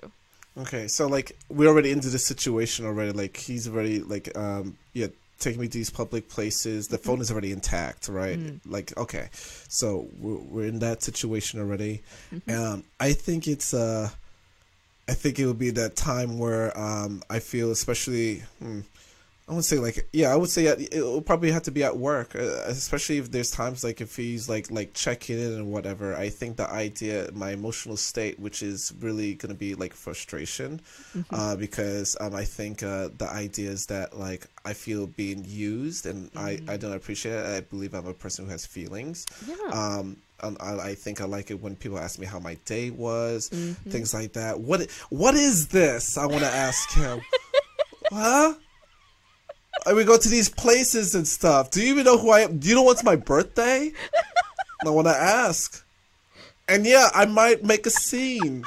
[0.57, 3.11] Okay, so like we're already into this situation already.
[3.13, 5.07] Like he's already like um yeah
[5.39, 6.89] taking me to these public places.
[6.89, 8.37] The phone is already intact, right?
[8.65, 12.01] Like okay, so we're, we're in that situation already.
[12.49, 14.09] Um, I think it's uh,
[15.07, 18.43] I think it would be that time where um I feel especially.
[18.59, 18.81] Hmm,
[19.47, 21.97] I would say like yeah, I would say it will probably have to be at
[21.97, 26.15] work, uh, especially if there's times like if he's like like checking in and whatever.
[26.15, 30.79] I think the idea, my emotional state, which is really gonna be like frustration,
[31.31, 36.05] uh, because um, I think uh, the idea is that like I feel being used
[36.05, 37.45] and I I don't appreciate it.
[37.45, 39.25] I believe I'm a person who has feelings.
[39.45, 39.55] Yeah.
[39.73, 42.89] Um, and I, I think I like it when people ask me how my day
[42.89, 44.59] was, things like that.
[44.59, 46.17] What what is this?
[46.17, 47.21] I want to ask him.
[48.11, 48.53] huh?
[49.85, 51.71] I would go to these places and stuff.
[51.71, 52.59] Do you even know who I am?
[52.59, 53.91] Do you know what's my birthday?
[54.85, 55.83] I want to ask.
[56.67, 58.63] And yeah, I might make a scene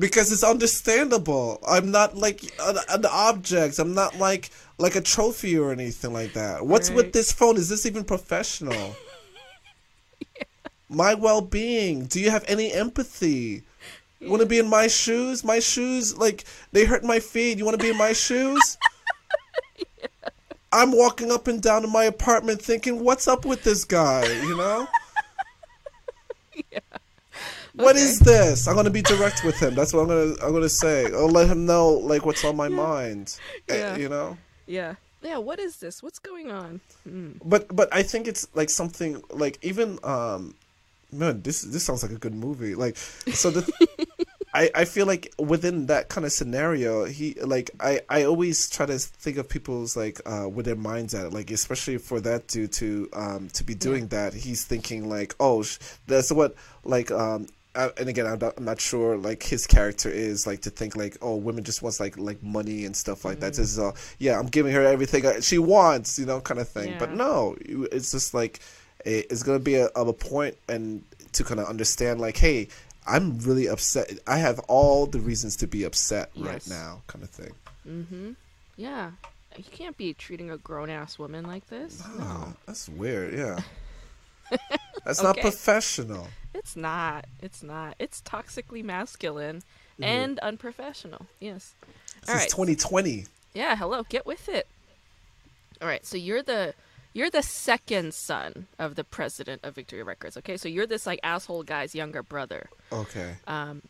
[0.00, 1.60] because it's understandable.
[1.66, 3.78] I'm not like an, an object.
[3.78, 6.66] I'm not like like a trophy or anything like that.
[6.66, 7.56] What's with this phone?
[7.56, 8.96] Is this even professional?
[10.88, 12.04] My well-being.
[12.04, 13.64] Do you have any empathy?
[14.20, 15.44] You want to be in my shoes?
[15.44, 17.58] My shoes, like they hurt my feet.
[17.58, 18.78] You want to be in my shoes?
[20.76, 24.56] I'm walking up and down in my apartment thinking, "What's up with this guy?" You
[24.56, 24.86] know.
[27.74, 28.66] What is this?
[28.66, 29.74] I'm gonna be direct with him.
[29.74, 31.04] That's what I'm gonna I'm gonna say.
[31.12, 33.38] I'll let him know like what's on my mind.
[33.68, 33.96] Eh, Yeah.
[33.96, 34.38] You know.
[34.66, 34.94] Yeah.
[35.22, 36.02] Yeah, what is this?
[36.02, 36.80] What's going on?
[37.44, 40.54] But but I think it's like something like even um
[41.12, 43.62] man this this sounds like a good movie like so the
[44.56, 48.86] I, I feel like within that kind of scenario he like I, I always try
[48.86, 52.72] to think of people's like uh where their minds at like especially for that dude
[52.80, 56.54] to um to be doing that he's thinking like oh sh- that's what
[56.84, 60.62] like um uh, and again I'm not, I'm not sure like his character is like
[60.62, 63.50] to think like oh women just wants like like money and stuff like that.
[63.54, 66.68] This is all yeah I'm giving her everything I- she wants you know kind of
[66.68, 66.92] thing.
[66.98, 67.56] But no
[67.92, 68.60] it's just like
[69.04, 72.68] it- it's gonna be a, of a point and to kind of understand like hey
[73.06, 77.30] i'm really upset i have all the reasons to be upset right now kind of
[77.30, 77.52] thing
[77.88, 78.32] Mm-hmm.
[78.76, 79.12] Yeah.
[79.56, 82.02] You can't be treating a grown ass woman like this.
[82.04, 83.60] oh that's weird yeah
[85.04, 87.26] that's not professional It's not.
[87.40, 87.94] It's not.
[87.98, 89.62] It's toxically masculine
[90.02, 91.26] and unprofessional.
[91.38, 91.74] Yes.
[92.22, 92.50] this All is right.
[92.50, 94.66] 2020 Yeah, hello, get with it.
[95.80, 96.74] All right, so you're the
[97.16, 100.36] you're the second son of the president of Victory Records.
[100.36, 102.68] Okay, so you're this like asshole guy's younger brother.
[102.92, 103.82] okay Um,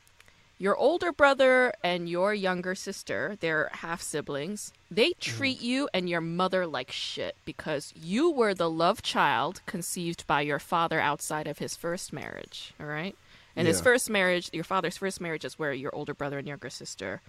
[0.58, 4.72] your older brother and your younger sister, they're half siblings.
[4.90, 10.26] They treat you and your mother like shit because you were the love child conceived
[10.26, 12.72] by your father outside of his first marriage.
[12.80, 13.14] All right,
[13.54, 16.70] and his first marriage, your father's first marriage, is where your older brother and younger
[16.70, 17.20] sister,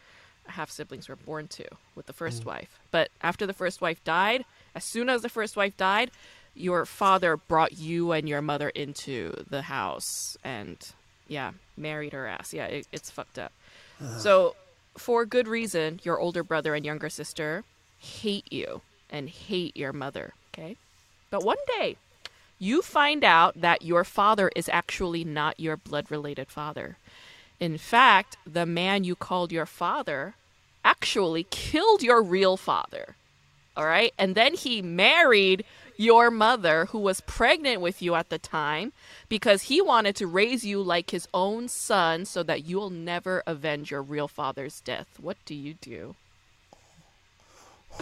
[0.46, 2.80] half siblings, were born to with the first wife.
[2.92, 4.46] But after the first wife died,
[4.78, 6.12] as soon as the first wife died,
[6.54, 10.78] your father brought you and your mother into the house and
[11.28, 12.54] yeah married her ass.
[12.54, 13.52] Yeah it, it's fucked up.
[14.20, 14.56] So
[14.96, 17.64] for good reason your older brother and younger sister
[17.98, 20.78] hate you and hate your mother okay?
[21.32, 21.98] But one day
[22.60, 26.98] you find out that your father is actually not your blood related father.
[27.60, 30.36] In fact the man you called your father
[30.86, 33.17] actually killed your real father
[33.78, 35.64] all right and then he married
[35.98, 38.94] your mother, who was pregnant with you at the time,
[39.28, 43.92] because he wanted to raise you like his own son so that you'll never avenge
[43.92, 45.08] your real father's death.
[45.20, 46.16] What do you do?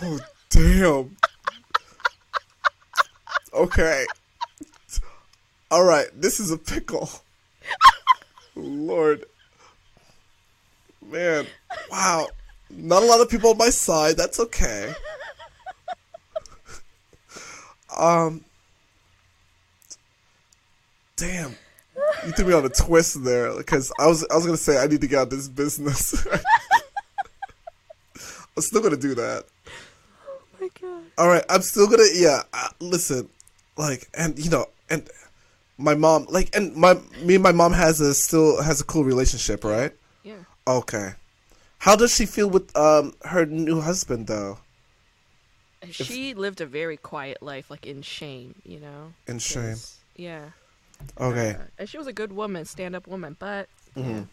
[0.02, 0.20] Oh,
[0.50, 1.16] damn.
[3.54, 4.06] okay.
[5.72, 7.10] All right, this is a pickle.
[8.56, 9.26] Lord.
[11.02, 11.46] Man,
[11.90, 12.28] wow.
[12.70, 14.18] Not a lot of people on my side.
[14.18, 14.94] That's okay.
[17.96, 18.44] Um
[21.16, 21.56] Damn.
[22.26, 24.88] You threw me on a twist there because I was I was gonna say I
[24.88, 26.28] need to get out of this business.
[28.58, 29.46] I'm still gonna do that.
[30.28, 31.04] Oh my god.
[31.18, 32.44] All right, I'm still gonna yeah.
[32.54, 33.30] Uh, listen,
[33.78, 35.10] like, and you know, and
[35.78, 39.04] my mom, like, and my me and my mom has a still has a cool
[39.04, 39.94] relationship, right?
[40.24, 40.44] Yeah.
[40.68, 41.14] Okay.
[41.80, 44.60] How does she feel with um her new husband though?
[45.92, 49.14] She lived a very quiet life, like in shame, you know.
[49.28, 49.78] In shame.
[50.16, 50.46] Yeah.
[51.20, 51.52] Okay.
[51.52, 54.10] Uh, and she was a good woman, stand up woman, but Mm-hmm.
[54.10, 54.24] yeah.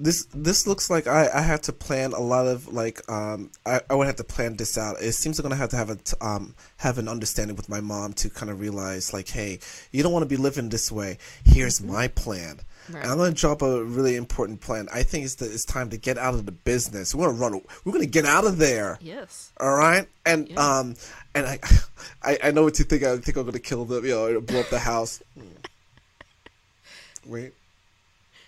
[0.00, 3.80] This this looks like I I had to plan a lot of like um I,
[3.88, 4.96] I would have to plan this out.
[5.00, 7.80] It seems I'm gonna have to have a t- um have an understanding with my
[7.80, 9.60] mom to kind of realize like hey
[9.92, 11.18] you don't want to be living this way.
[11.44, 12.60] Here's my plan.
[12.90, 13.04] Right.
[13.06, 14.88] I'm gonna drop a really important plan.
[14.92, 17.14] I think it's it's time to get out of the business.
[17.14, 17.60] We're gonna run.
[17.84, 18.98] We're gonna get out of there.
[19.00, 19.52] Yes.
[19.58, 20.78] All right, and Yeah.
[20.78, 20.94] um,
[21.34, 21.58] and I,
[22.22, 23.02] I, I know what you think.
[23.02, 24.04] I think I'm gonna kill them.
[24.04, 25.22] You know, blow up the house.
[27.26, 27.52] Wait.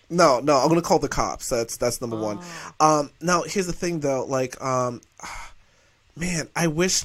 [0.09, 1.49] No, no, I'm gonna call the cops.
[1.49, 2.39] That's that's number one.
[2.78, 4.24] Um, now here's the thing though.
[4.24, 5.01] Like, um,
[6.16, 7.05] man, I wish,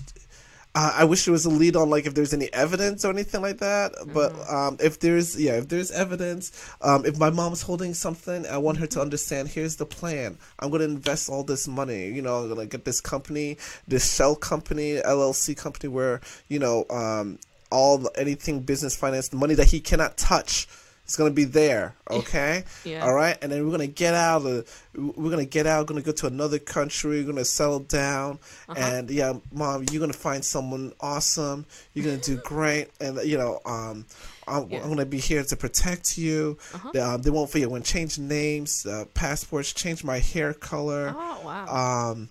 [0.73, 3.41] uh, I wish there was a lead on like if there's any evidence or anything
[3.41, 3.91] like that.
[4.13, 6.51] But um, if there's, yeah, if there's evidence,
[6.81, 9.49] um, if my mom's holding something, I want her to understand.
[9.49, 10.37] Here's the plan.
[10.59, 12.07] I'm gonna invest all this money.
[12.07, 13.57] You know, I'm gonna get this company,
[13.87, 19.55] this shell company, LLC company, where you know, um, all anything business finance, the money
[19.55, 20.67] that he cannot touch.
[21.11, 22.63] Is gonna be there, okay?
[22.83, 23.03] Yeah.
[23.05, 24.85] All right, and then we're gonna get out of.
[24.95, 25.87] We're gonna get out.
[25.87, 27.21] Gonna go to another country.
[27.21, 28.39] We're gonna settle down,
[28.75, 31.65] and yeah, mom, you're gonna find someone awesome.
[31.93, 34.05] You're gonna do great, and you know, um,
[34.47, 34.81] I'm, Yeah.
[34.81, 36.57] I'm gonna be here to protect you.
[36.99, 37.69] Um, they won't forget.
[37.69, 41.13] When change names, uh, passports, change my hair color.
[41.17, 42.11] Oh wow.
[42.11, 42.29] Um,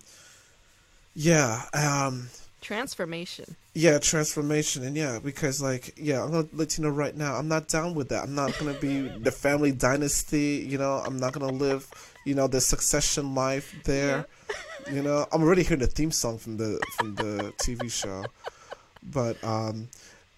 [1.15, 2.29] yeah, um,
[2.61, 3.55] Transformation.
[3.73, 7.47] yeah, transformation, and yeah, because like, yeah, I'm gonna let you know right now, I'm
[7.47, 8.23] not down with that.
[8.23, 10.65] I'm not gonna be the family dynasty.
[10.69, 11.89] You know, I'm not gonna live,
[12.25, 14.27] you know, the succession life there.
[14.91, 18.25] You know, I'm already hearing the theme song from the from the TV show,
[19.03, 19.89] but um,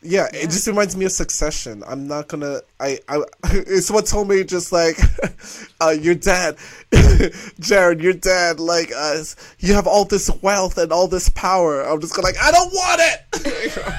[0.04, 1.84] yeah, it just reminds me of Succession.
[1.88, 2.62] I'm not gonna.
[2.80, 3.00] I.
[3.08, 3.24] I.
[3.80, 4.98] Someone told me just like,
[5.82, 6.56] uh, your dad,
[6.92, 9.36] Jaron, your dad, like us.
[9.60, 11.82] You have all this wealth and all this power.
[11.82, 13.94] I'm just gonna like, I don't want it.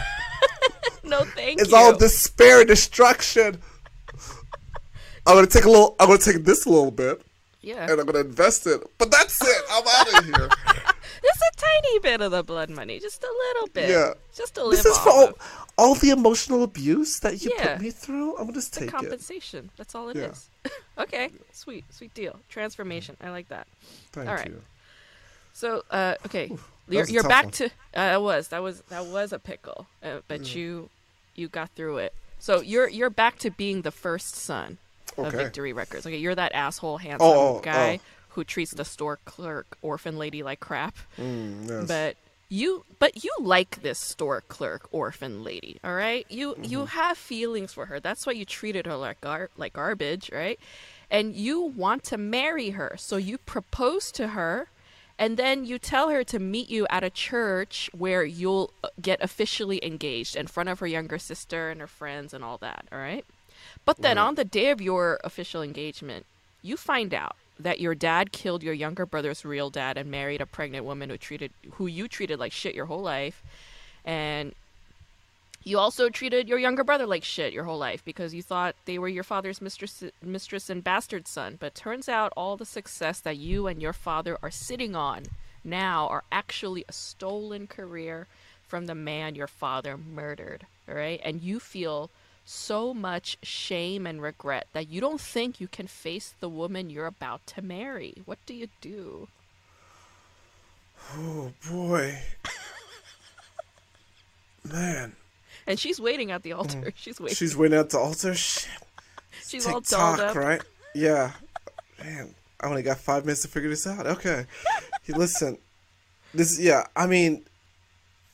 [1.05, 1.75] No, thank it's you.
[1.77, 3.59] It's all despair, and destruction.
[5.27, 5.97] I'm gonna take a little.
[6.01, 7.23] I'm gonna take this a little bit,
[7.61, 7.91] yeah.
[7.91, 8.83] and I'm gonna invest it.
[8.99, 9.63] But that's it.
[9.71, 10.49] I'm out of here.
[11.25, 13.89] Just a tiny bit of the blood money, just a little bit.
[13.89, 14.13] Yeah.
[14.37, 14.71] Just a little.
[14.73, 15.33] This is for all,
[15.79, 17.75] all the emotional abuse that you Yeah.
[17.75, 18.33] put me through.
[18.37, 18.93] I'm gonna just take it.
[18.93, 19.71] compensation.
[19.77, 20.49] That's all it is.
[20.65, 20.71] Yeah.
[21.05, 22.39] okay, sweet, sweet deal.
[22.49, 23.17] Transformation.
[23.23, 23.67] I like that.
[24.13, 24.47] Thank all right.
[24.49, 24.63] you.
[25.55, 26.59] So, uh, okay, that
[26.95, 27.53] you're, you're back one.
[27.53, 27.65] to.
[27.67, 30.91] Uh, that was that was that was a pickle, uh, but you
[31.35, 32.13] you got through it.
[32.39, 34.79] So you're you're back to being the first son
[35.17, 36.07] of Victory Records.
[36.07, 38.07] Okay, you're that asshole handsome Oh, oh, guy oh.
[38.35, 40.97] Who treats the store clerk orphan lady like crap.
[41.19, 41.89] Mm, yes.
[41.89, 42.17] But
[42.49, 46.27] you but you like this store clerk orphan lady, all right?
[46.29, 46.65] You Mm-hmm.
[46.65, 47.99] you have feelings for her.
[48.01, 50.59] That's why you treated her like gar- like garbage, right?
[51.11, 52.97] And you want to marry her.
[52.99, 54.69] So you propose to her
[55.19, 59.23] and then you tell her to meet you at a church where you'll uh, get
[59.23, 62.99] officially engaged in front of her younger sister and her friends and all that, all
[62.99, 63.25] right?
[63.85, 66.27] But then on the day of your official engagement,
[66.63, 70.47] you find out that your dad killed your younger brother's real dad and married a
[70.47, 73.43] pregnant woman who treated who you treated like shit your whole life.
[74.05, 74.55] And
[75.63, 78.99] you also treated your younger brother like shit your whole life because you thought they
[78.99, 81.57] were your father's mistress mistress and bastard son.
[81.59, 85.25] But turns out all the success that you and your father are sitting on
[85.65, 88.27] now are actually a stolen career
[88.67, 90.67] from the man your father murdered.
[90.89, 91.21] All right?
[91.25, 92.11] And you feel
[92.45, 97.07] so much shame and regret that you don't think you can face the woman you're
[97.07, 98.15] about to marry.
[98.25, 99.29] What do you do?
[101.17, 102.19] oh boy,
[104.71, 105.13] man,
[105.67, 106.93] And she's waiting at the altar.
[106.97, 107.35] She's waiting.
[107.35, 107.39] Mm.
[107.39, 108.35] she's waiting at the altar.
[108.35, 108.69] Shit.
[109.47, 110.35] She's all dolled up.
[110.35, 110.63] right?
[110.95, 111.33] Yeah,
[112.03, 114.07] man, I only got five minutes to figure this out.
[114.07, 114.47] Okay,
[115.09, 115.59] listen,
[116.33, 117.45] this yeah, I mean,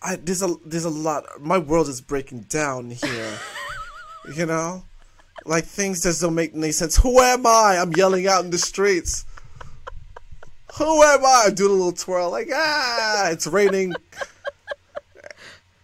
[0.02, 1.24] I there's a there's a lot.
[1.40, 3.38] My world is breaking down here.
[4.34, 4.84] you know,
[5.44, 6.96] like things just don't make any sense.
[6.96, 7.78] Who am I?
[7.80, 9.24] I'm yelling out in the streets.
[10.76, 11.44] Who am I?
[11.46, 13.94] I do a little twirl, like ah, it's raining.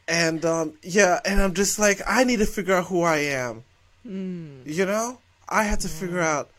[0.09, 3.65] and um, yeah, and I'm just like, I need to figure out who I am.
[4.07, 4.63] Mm.
[4.65, 5.19] You know,
[5.49, 6.51] I have to figure out.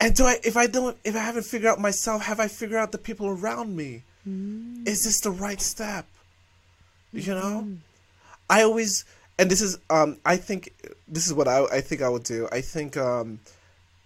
[0.00, 0.38] And do I?
[0.44, 3.28] If I don't, if I haven't figured out myself, have I figured out the people
[3.28, 4.02] around me?
[4.28, 4.86] Mm.
[4.86, 6.06] Is this the right step?
[7.12, 7.76] You know, mm.
[8.50, 9.04] I always,
[9.38, 10.72] and this is, um, I think
[11.08, 12.48] this is what I, I think I would do.
[12.52, 13.40] I think, um,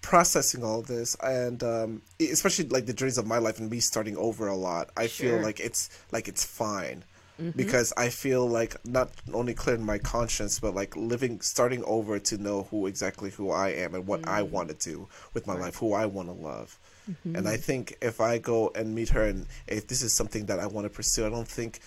[0.01, 4.17] processing all this and um, especially like the journeys of my life and me starting
[4.17, 5.29] over a lot i sure.
[5.29, 7.05] feel like it's like it's fine
[7.39, 7.51] mm-hmm.
[7.57, 12.39] because i feel like not only clearing my conscience but like living starting over to
[12.39, 14.35] know who exactly who i am and what mm-hmm.
[14.35, 15.63] i want to do with my right.
[15.65, 16.79] life who i want to love
[17.11, 17.37] mm-hmm.
[17.37, 20.61] and i think if i go and meet her and if this is something that
[20.61, 21.81] i want to pursue i don't think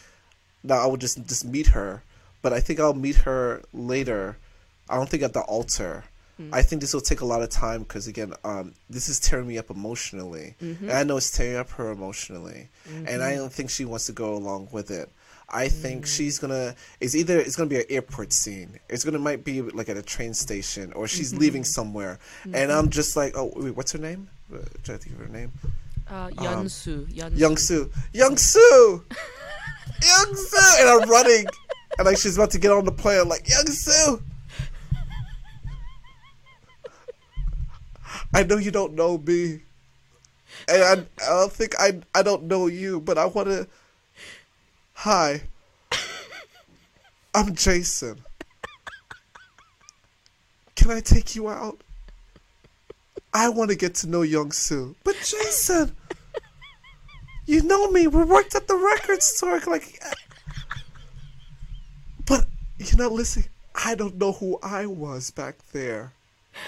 [0.63, 2.03] now i would just just meet her
[2.41, 4.37] but i think i'll meet her later
[4.89, 6.03] i don't think at the altar
[6.41, 6.53] Mm-hmm.
[6.53, 9.47] I think this will take a lot of time because again, um, this is tearing
[9.47, 10.85] me up emotionally, mm-hmm.
[10.85, 13.07] and I know it's tearing up her emotionally, mm-hmm.
[13.07, 15.09] and I don't think she wants to go along with it.
[15.53, 16.07] I think mm.
[16.07, 16.75] she's gonna.
[17.01, 18.79] It's either it's gonna be an airport scene.
[18.89, 21.41] It's gonna might be like at a train station, or she's mm-hmm.
[21.41, 22.71] leaving somewhere, and mm-hmm.
[22.71, 24.29] I'm just like, oh, wait, what's her name?
[24.51, 25.51] Uh, try to think of her name.
[26.09, 27.21] Uh, Youngsu.
[27.21, 27.91] Um, Youngsu.
[28.13, 29.03] Youngsu.
[30.01, 30.79] Youngsu.
[30.79, 31.45] And I'm running,
[31.97, 33.27] and like she's about to get on the plane.
[33.27, 34.21] Like Youngsu.
[38.33, 39.61] I know you don't know me,
[40.67, 43.67] and I, I don't think I I don't know you, but I want to.
[44.93, 45.41] Hi,
[47.33, 48.21] I'm Jason.
[50.75, 51.81] Can I take you out?
[53.33, 55.95] I want to get to know Young Soo, but Jason,
[57.45, 58.07] you know me.
[58.07, 60.01] We worked at the record store, like.
[62.97, 63.45] Know, listen.
[63.73, 66.11] I don't know who I was back there.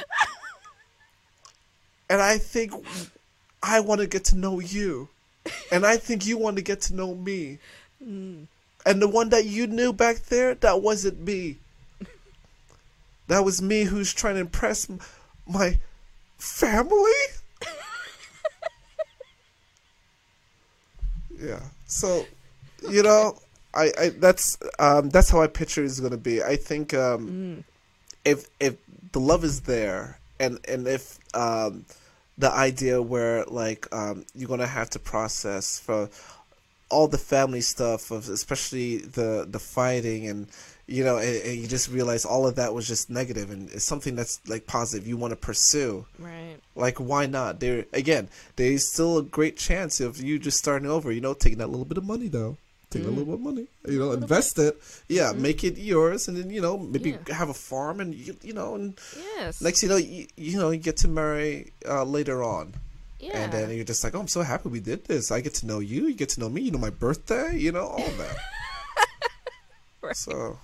[2.09, 2.73] And I think
[3.63, 5.07] I want to get to know you.
[5.71, 7.57] And I think you want to get to know me.
[8.05, 8.45] Mm.
[8.85, 11.57] And the one that you knew back there, that wasn't me.
[13.27, 14.87] That was me who's trying to impress
[15.47, 15.79] my
[16.37, 17.11] family.
[21.41, 21.61] yeah.
[21.87, 22.25] So,
[22.89, 23.37] you know,
[23.73, 26.43] I, I that's um, that's how I picture it's going to be.
[26.43, 27.63] I think um, mm.
[28.25, 28.77] if if
[29.11, 31.85] the love is there, and and if um,
[32.37, 36.09] the idea where like um, you're gonna have to process for
[36.89, 40.47] all the family stuff of especially the the fighting and
[40.85, 43.83] you know and, and, you just realize all of that was just negative and it's
[43.83, 48.87] something that's like positive you want to pursue right like why not there again there's
[48.87, 51.97] still a great chance of you just starting over you know taking that little bit
[51.97, 52.57] of money though
[52.94, 53.11] take mm-hmm.
[53.11, 54.76] a little bit of money, you know, invest bit.
[54.76, 55.03] it.
[55.10, 55.41] Yeah, mm-hmm.
[55.41, 57.36] make it yours, and then you know maybe yeah.
[57.36, 58.99] have a farm, and you, you know, and
[59.38, 59.61] yes.
[59.61, 62.74] next you know you, you know you get to marry uh, later on.
[63.20, 63.38] Yeah.
[63.38, 65.32] And then you're just like, oh, I'm so happy we did this.
[65.32, 66.07] I get to know you.
[66.07, 66.61] You get to know me.
[66.61, 67.57] You know my birthday.
[67.57, 68.36] You know all that.
[70.02, 70.15] right.
[70.15, 70.60] So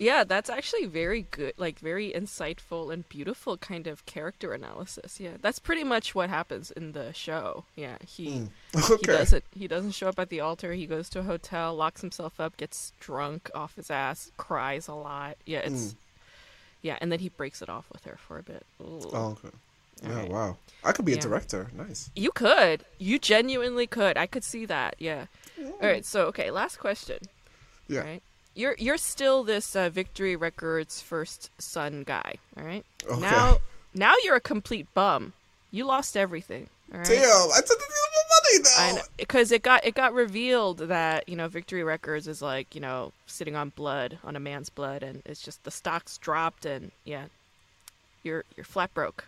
[0.00, 5.20] yeah, that's actually very good, like very insightful and beautiful kind of character analysis.
[5.20, 7.66] Yeah, that's pretty much what happens in the show.
[7.76, 8.48] Yeah, he mm.
[8.90, 8.96] okay.
[8.98, 10.72] he doesn't he doesn't show up at the altar.
[10.72, 14.94] He goes to a hotel, locks himself up, gets drunk off his ass, cries a
[14.94, 15.36] lot.
[15.44, 15.96] Yeah, it's mm.
[16.80, 18.64] yeah, and then he breaks it off with her for a bit.
[18.80, 19.02] Ooh.
[19.12, 19.54] Oh, okay.
[20.02, 20.30] Yeah, right.
[20.30, 20.56] wow.
[20.82, 21.18] I could be yeah.
[21.18, 21.68] a director.
[21.76, 22.10] Nice.
[22.16, 22.86] You could.
[22.96, 24.16] You genuinely could.
[24.16, 24.96] I could see that.
[24.98, 25.26] Yeah.
[25.58, 25.66] yeah.
[25.66, 26.06] All right.
[26.06, 27.18] So, okay, last question.
[27.86, 28.00] Yeah.
[28.00, 28.22] Right
[28.60, 32.84] you're you're still this uh, Victory Records first son guy, all right?
[33.08, 33.20] Okay.
[33.20, 33.58] Now
[33.94, 35.32] now you're a complete bum.
[35.70, 36.68] You lost everything.
[36.92, 37.84] Damn, I took the
[38.30, 39.02] money though.
[39.16, 43.12] Because it got it got revealed that you know Victory Records is like you know
[43.26, 47.26] sitting on blood on a man's blood, and it's just the stocks dropped, and yeah,
[48.22, 49.26] you're you're flat broke.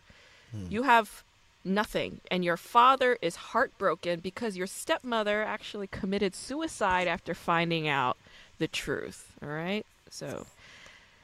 [0.51, 0.67] Hmm.
[0.69, 1.23] You have
[1.65, 8.17] nothing, and your father is heartbroken because your stepmother actually committed suicide after finding out
[8.63, 9.33] the truth.
[9.43, 9.85] All right.
[10.09, 10.47] So,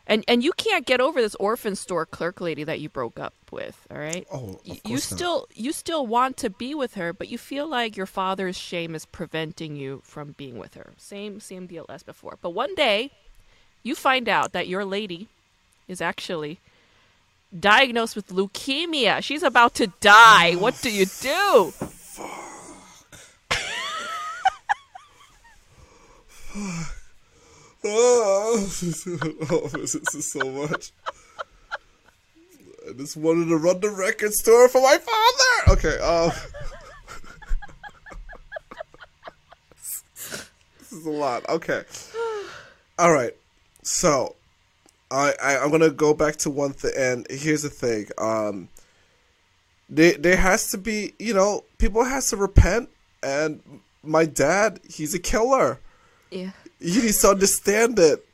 [0.09, 3.35] and and you can't get over this orphan store clerk lady that you broke up
[3.52, 3.86] with.
[3.90, 4.27] All right.
[4.32, 8.06] Oh, you still you still want to be with her, but you feel like your
[8.06, 10.94] father's shame is preventing you from being with her.
[10.97, 12.39] Same same deal as before.
[12.43, 13.12] But one day,
[13.85, 15.28] you find out that your lady
[15.86, 16.59] is actually
[17.59, 19.23] diagnosed with leukemia.
[19.23, 20.55] She's about to die.
[20.55, 21.70] What do you do?
[21.70, 22.28] Fuck.
[26.51, 26.94] Fuck.
[27.84, 28.56] Oh,
[29.50, 30.92] oh this is so much.
[32.88, 35.72] I just wanted to run the record store for my father.
[35.78, 36.32] Okay, um,
[40.78, 41.48] this is a lot.
[41.48, 41.82] Okay,
[42.98, 43.34] All right.
[43.82, 44.36] So,
[45.10, 48.09] I, I I'm gonna go back to one thing, and here's the thing.
[48.18, 48.68] Um,
[49.88, 52.88] there there has to be, you know, people has to repent,
[53.22, 53.60] and
[54.02, 55.78] my dad, he's a killer.
[56.30, 56.50] Yeah.
[56.80, 58.24] He needs to understand it,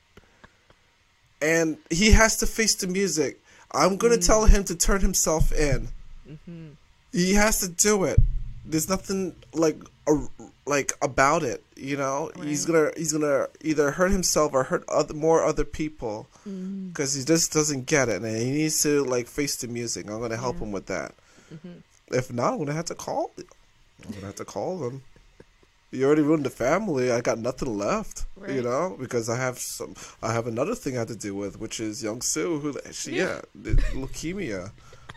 [1.41, 3.41] and he has to face the music.
[3.73, 4.27] I'm gonna Mm.
[4.27, 5.89] tell him to turn himself in.
[6.29, 6.69] Mm-hmm.
[7.13, 8.19] He has to do it.
[8.65, 9.77] There's nothing like
[10.07, 10.27] a,
[10.67, 12.31] like about it, you know.
[12.43, 17.25] He's gonna he's gonna either hurt himself or hurt other more other people because he
[17.25, 20.09] just doesn't get it, and he needs to like face the music.
[20.09, 21.15] I'm gonna help him with that.
[21.53, 21.79] Mm-hmm.
[22.15, 23.33] If not, I'm gonna have to call.
[23.39, 25.03] I'm gonna have to call them.
[25.95, 27.13] You already ruined the family.
[27.13, 29.95] I got nothing left, you know, because I have some.
[30.23, 33.13] I have another thing I have to deal with, which is young Sue, who she
[33.13, 33.41] Yeah.
[33.55, 34.73] yeah, leukemia.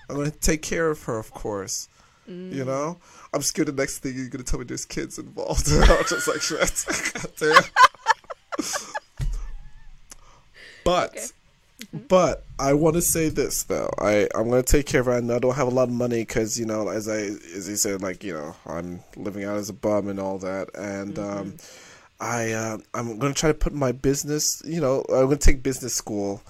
[0.10, 1.90] I'm gonna take care of her, of course.
[2.30, 2.54] Mm.
[2.54, 3.00] You know,
[3.34, 5.68] I'm scared the next thing you're gonna tell me there's kids involved.
[5.72, 6.86] I'm just like shit.
[7.14, 7.64] God damn.
[10.84, 11.26] but, Okay.
[12.08, 13.90] But I want to say this though.
[14.00, 15.12] I I'm gonna take care of it.
[15.12, 17.76] I I don't have a lot of money because you know, as I as he
[17.76, 21.58] said, like you know, I'm living out as a bum and all that, and um,
[22.20, 24.62] I uh, I'm gonna try to put my business.
[24.66, 26.42] You know, I'm gonna take business school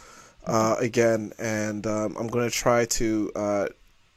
[0.46, 3.68] uh, again, and um, I'm gonna try to uh,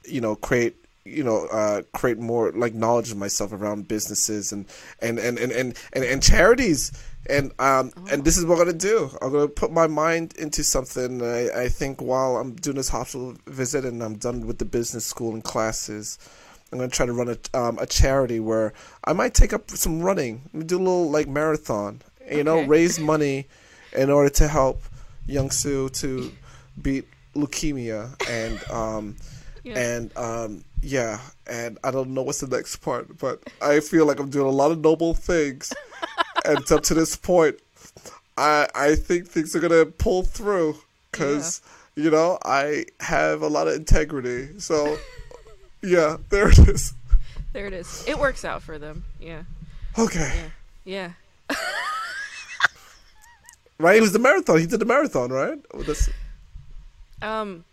[0.04, 4.64] you know create you know uh, create more like knowledge of myself around businesses and
[5.00, 6.92] and and and and, and, and charities.
[7.28, 9.10] And um and this is what I'm gonna do.
[9.20, 11.22] I'm gonna put my mind into something.
[11.22, 15.04] I, I think while I'm doing this hospital visit and I'm done with the business
[15.04, 16.18] school and classes,
[16.72, 18.72] I'm gonna try to run a um, a charity where
[19.04, 22.00] I might take up some running, do a little like marathon.
[22.30, 23.46] You know, raise money
[23.96, 24.82] in order to help
[25.26, 26.32] young Sue to
[26.80, 29.16] beat leukemia and um
[29.62, 29.78] Yeah.
[29.78, 34.18] and um yeah and I don't know what's the next part, but I feel like
[34.18, 35.70] I'm doing a lot of noble things,
[36.44, 37.56] and up to this point,
[38.36, 40.76] I I think things are gonna pull through
[41.10, 41.60] because
[41.96, 44.58] you know I have a lot of integrity.
[44.60, 44.96] So
[45.82, 46.94] yeah, there it is.
[47.52, 48.04] There it is.
[48.06, 49.04] It works out for them.
[49.20, 49.42] Yeah.
[49.98, 50.50] Okay.
[50.84, 51.12] Yeah.
[53.78, 54.58] Right, it was the marathon.
[54.58, 55.58] He did the marathon, right?
[55.72, 56.10] Oh, that's-
[57.22, 57.64] Um,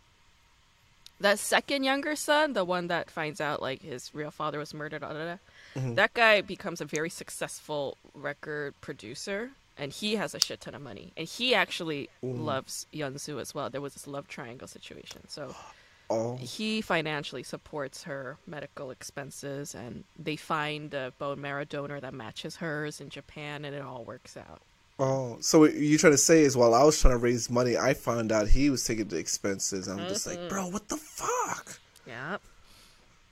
[1.20, 5.02] that second younger son, the one that finds out like his real father was murdered,
[5.02, 5.38] da, da, da,
[5.78, 5.94] Mm-hmm.
[5.96, 10.82] that guy becomes a very successful record producer, and he has a shit ton of
[10.82, 13.70] money, and he actually loves Yunsu as well.
[13.70, 15.54] There was this love triangle situation, so
[16.10, 22.14] oh, he financially supports her medical expenses, and they find a bone marrow donor that
[22.14, 24.62] matches hers in Japan, and it all works out.
[25.00, 25.38] oh.
[25.42, 27.94] So what you trying to say is while I was trying to raise money, I
[27.94, 29.88] found out he was taking the expenses.
[29.88, 31.80] I'm just like, bro, what the fuck?
[32.08, 32.42] Yep.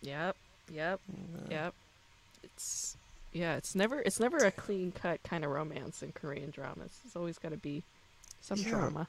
[0.01, 0.35] Yep.
[0.71, 0.99] Yep.
[1.49, 1.73] Yep.
[2.55, 2.97] It's
[3.33, 6.99] yeah, it's never it's never a clean cut kind of romance in Korean dramas.
[7.05, 7.83] It's always got to be
[8.41, 8.69] some Yeah.
[8.69, 9.07] drama.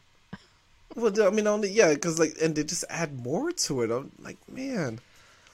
[0.95, 3.91] Well, I mean, only yeah, because like, and they just add more to it.
[3.91, 5.01] I'm like, man.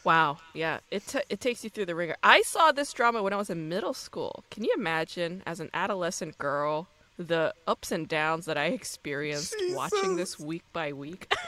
[0.05, 0.39] Wow.
[0.55, 0.79] Yeah.
[0.91, 2.17] It t- it takes you through the ringer.
[2.23, 4.45] I saw this drama when I was in middle school.
[4.51, 6.87] Can you imagine as an adolescent girl
[7.19, 11.33] the ups and downs that I experienced watching this week by week?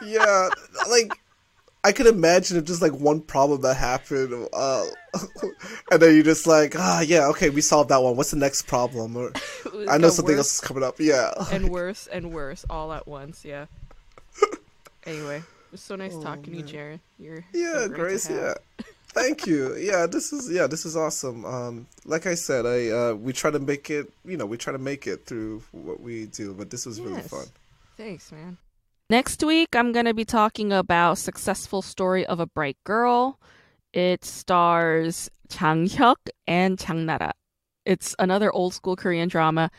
[0.00, 0.48] Yeah,
[0.88, 1.10] like
[1.84, 4.86] I could imagine if just like one problem that happened, uh,
[5.90, 8.16] and then you're just like, ah, yeah, okay, we solved that one.
[8.16, 9.16] What's the next problem?
[9.16, 9.32] Or
[9.88, 10.96] I know something else is coming up.
[10.98, 11.32] Yeah.
[11.52, 13.44] and worse and worse all at once.
[13.44, 13.66] Yeah.
[15.06, 15.42] Anyway,
[15.72, 17.00] it's so nice talking to you, Jaron.
[17.18, 18.30] You're so Oh, Yeah, great Grace.
[18.30, 18.54] Yeah.
[19.08, 19.74] Thank you.
[19.76, 21.44] Yeah, this is yeah, this is awesome.
[21.44, 24.12] Um, like I said, I uh, we try to make it.
[24.24, 27.22] You know, we try to make it through what we do, but this was really
[27.22, 27.46] fun.
[27.96, 28.58] Thanks, man.
[29.10, 33.40] Next week, I'm going to be talking about Successful Story of a Bright Girl.
[33.94, 37.32] It stars Jang Hyuk and Jang Nara.
[37.86, 39.70] It's another old school Korean drama.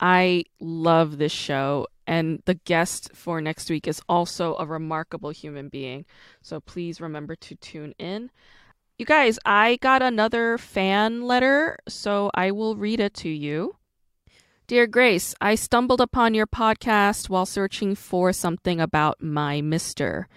[0.00, 5.68] I love this show, and the guest for next week is also a remarkable human
[5.68, 6.06] being.
[6.40, 8.30] So please remember to tune in.
[8.96, 13.76] You guys, I got another fan letter, so I will read it to you.
[14.68, 20.28] Dear Grace, I stumbled upon your podcast while searching for something about my mister,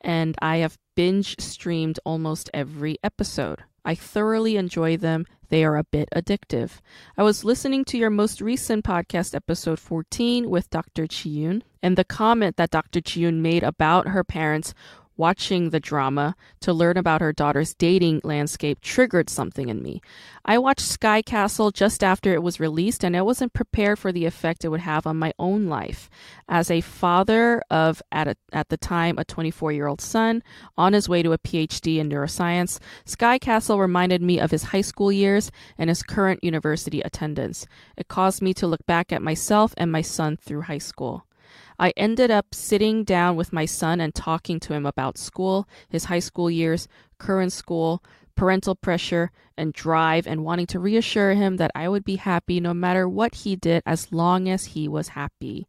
[0.00, 3.62] and I have binge streamed almost every episode.
[3.84, 5.24] I thoroughly enjoy them.
[5.50, 6.80] They are a bit addictive.
[7.16, 11.06] I was listening to your most recent podcast, episode 14, with Dr.
[11.06, 13.00] Chiyun, and the comment that Dr.
[13.00, 14.74] Chiyun made about her parents
[15.16, 20.00] watching the drama to learn about her daughter's dating landscape triggered something in me.
[20.44, 24.26] I watched Sky Castle just after it was released and I wasn't prepared for the
[24.26, 26.08] effect it would have on my own life.
[26.48, 30.42] As a father of, at, a, at the time, a 24 year old son
[30.76, 34.80] on his way to a PhD in neuroscience, Sky Castle reminded me of his high
[34.80, 37.66] school years and his current university attendance.
[37.96, 41.25] It caused me to look back at myself and my son through high school.
[41.78, 46.04] I ended up sitting down with my son and talking to him about school, his
[46.04, 46.88] high school years,
[47.18, 48.02] current school,
[48.34, 52.74] parental pressure, and drive, and wanting to reassure him that I would be happy no
[52.74, 55.66] matter what he did as long as he was happy.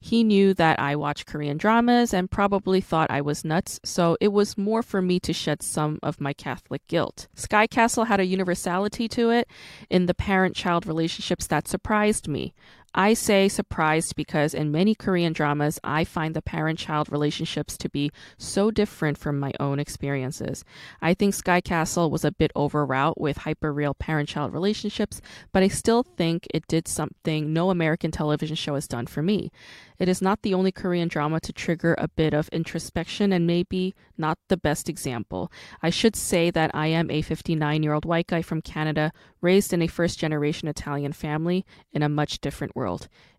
[0.00, 4.28] He knew that I watched Korean dramas and probably thought I was nuts, so it
[4.28, 7.26] was more for me to shed some of my Catholic guilt.
[7.34, 9.48] Sky Castle had a universality to it
[9.90, 12.54] in the parent child relationships that surprised me.
[12.98, 17.90] I say surprised because in many Korean dramas, I find the parent child relationships to
[17.90, 20.64] be so different from my own experiences.
[21.02, 25.20] I think Sky Castle was a bit overwrought with hyperreal parent child relationships,
[25.52, 29.50] but I still think it did something no American television show has done for me.
[29.98, 33.94] It is not the only Korean drama to trigger a bit of introspection and maybe
[34.16, 35.50] not the best example.
[35.82, 39.72] I should say that I am a 59 year old white guy from Canada, raised
[39.72, 42.85] in a first generation Italian family in a much different world.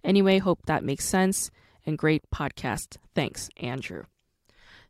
[0.03, 1.49] Anyway, hope that makes sense
[1.85, 2.97] and great podcast.
[3.15, 4.03] Thanks, Andrew.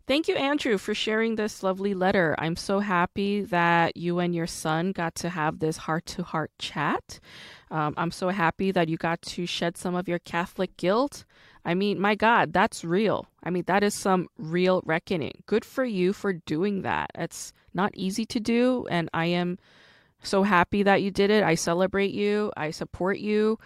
[0.07, 2.33] Thank you, Andrew, for sharing this lovely letter.
[2.39, 6.51] I'm so happy that you and your son got to have this heart to heart
[6.59, 7.19] chat.
[7.69, 11.25] Um, I'm so happy that you got to shed some of your Catholic guilt.
[11.65, 13.27] I mean, my God, that's real.
[13.43, 15.43] I mean, that is some real reckoning.
[15.45, 17.11] Good for you for doing that.
[17.13, 19.59] It's not easy to do, and I am
[20.23, 21.43] so happy that you did it.
[21.43, 22.53] I celebrate you.
[22.55, 23.59] I support you.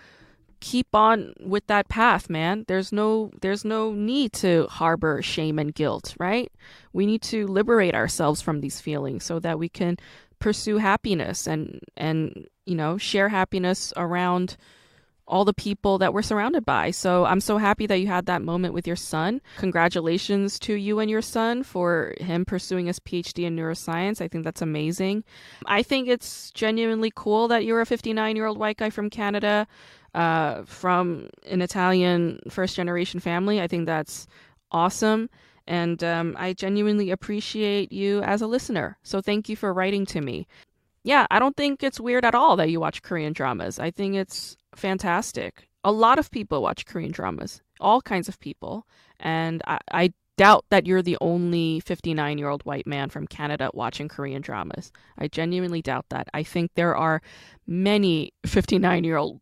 [0.61, 2.63] Keep on with that path, man.
[2.67, 6.51] There's no there's no need to harbor shame and guilt, right?
[6.93, 9.97] We need to liberate ourselves from these feelings so that we can
[10.39, 14.55] pursue happiness and and you know, share happiness around
[15.27, 16.91] all the people that we're surrounded by.
[16.91, 19.41] So I'm so happy that you had that moment with your son.
[19.57, 24.21] Congratulations to you and your son for him pursuing his PhD in neuroscience.
[24.21, 25.23] I think that's amazing.
[25.65, 29.67] I think it's genuinely cool that you're a 59 year old white guy from Canada,
[30.13, 33.61] uh, from an Italian first generation family.
[33.61, 34.27] I think that's
[34.71, 35.29] awesome.
[35.67, 38.97] And um, I genuinely appreciate you as a listener.
[39.03, 40.47] So thank you for writing to me
[41.03, 43.79] yeah, I don't think it's weird at all that you watch Korean dramas.
[43.79, 45.67] I think it's fantastic.
[45.83, 48.85] A lot of people watch Korean dramas, all kinds of people.
[49.19, 53.71] And I, I doubt that you're the only 59 year old white man from Canada
[53.73, 54.91] watching Korean dramas.
[55.17, 56.27] I genuinely doubt that.
[56.33, 57.21] I think there are
[57.65, 59.41] many 59 year old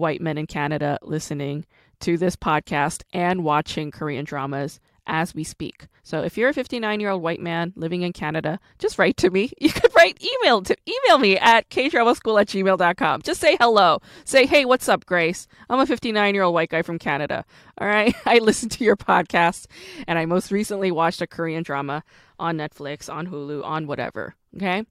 [0.00, 1.66] white men in Canada listening
[2.00, 5.86] to this podcast and watching Korean dramas as we speak.
[6.02, 9.30] So if you're a 59 year old white man living in Canada, just write to
[9.30, 9.52] me.
[9.60, 13.22] You could write email to email me at kdramaschool at gmail.com.
[13.22, 14.00] Just say hello.
[14.24, 15.46] Say, hey, what's up, Grace?
[15.68, 17.44] I'm a 59 year old white guy from Canada.
[17.78, 18.14] All right.
[18.26, 19.66] I listened to your podcast
[20.08, 22.02] and I most recently watched a Korean drama
[22.38, 24.34] on Netflix, on Hulu, on whatever.
[24.56, 24.84] Okay.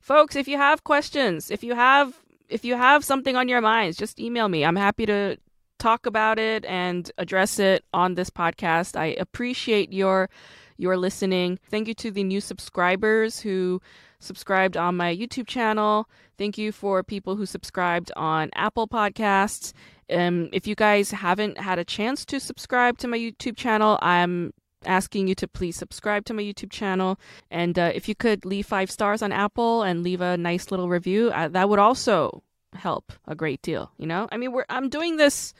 [0.00, 2.21] Folks, if you have questions, if you have
[2.52, 4.64] if you have something on your minds, just email me.
[4.64, 5.36] I'm happy to
[5.78, 8.96] talk about it and address it on this podcast.
[8.96, 10.30] I appreciate your
[10.76, 11.58] your listening.
[11.70, 13.80] Thank you to the new subscribers who
[14.18, 16.08] subscribed on my YouTube channel.
[16.38, 19.72] Thank you for people who subscribed on Apple Podcasts.
[20.10, 24.52] Um, if you guys haven't had a chance to subscribe to my YouTube channel, I'm
[24.84, 27.18] asking you to please subscribe to my YouTube channel.
[27.50, 30.88] And uh, if you could leave five stars on Apple and leave a nice little
[30.88, 32.42] review, uh, that would also
[32.74, 33.90] help a great deal.
[33.98, 35.54] You know, I mean, we're I'm doing this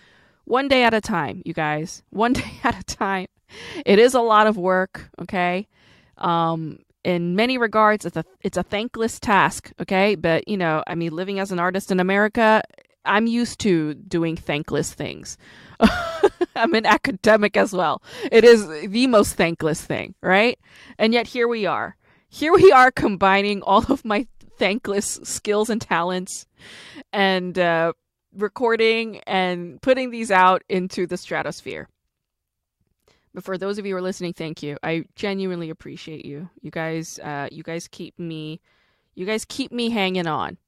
[0.44, 2.02] one day at a time, you guys.
[2.10, 3.28] One day at a time.
[3.84, 5.68] It is a lot of work, okay?
[6.18, 10.14] Um, in many regards, it's a it's a thankless task, okay?
[10.14, 12.62] But you know, I mean, living as an artist in America,
[13.04, 15.36] I'm used to doing thankless things.
[16.56, 18.02] I'm an academic as well.
[18.30, 20.58] It is the most thankless thing, right?
[20.98, 21.96] And yet here we are.
[22.28, 26.46] Here we are combining all of my thankless skills and talents
[27.12, 27.92] and uh,
[28.36, 31.88] recording and putting these out into the stratosphere.
[33.34, 34.76] But for those of you who are listening, thank you.
[34.82, 36.50] I genuinely appreciate you.
[36.60, 38.60] You guys, uh, you guys keep me,
[39.14, 40.58] you guys keep me hanging on.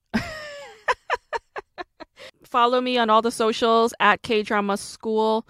[2.55, 5.45] Follow me on all the socials at K Drama School,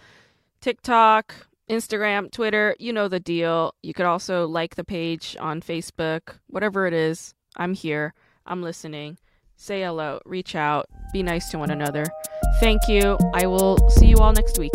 [0.62, 1.34] TikTok,
[1.68, 2.74] Instagram, Twitter.
[2.78, 3.74] You know the deal.
[3.82, 6.38] You could also like the page on Facebook.
[6.46, 8.14] Whatever it is, I'm here.
[8.46, 9.18] I'm listening
[9.56, 12.04] say hello, reach out, be nice to one another.
[12.60, 13.16] Thank you.
[13.34, 14.72] I will see you all next week.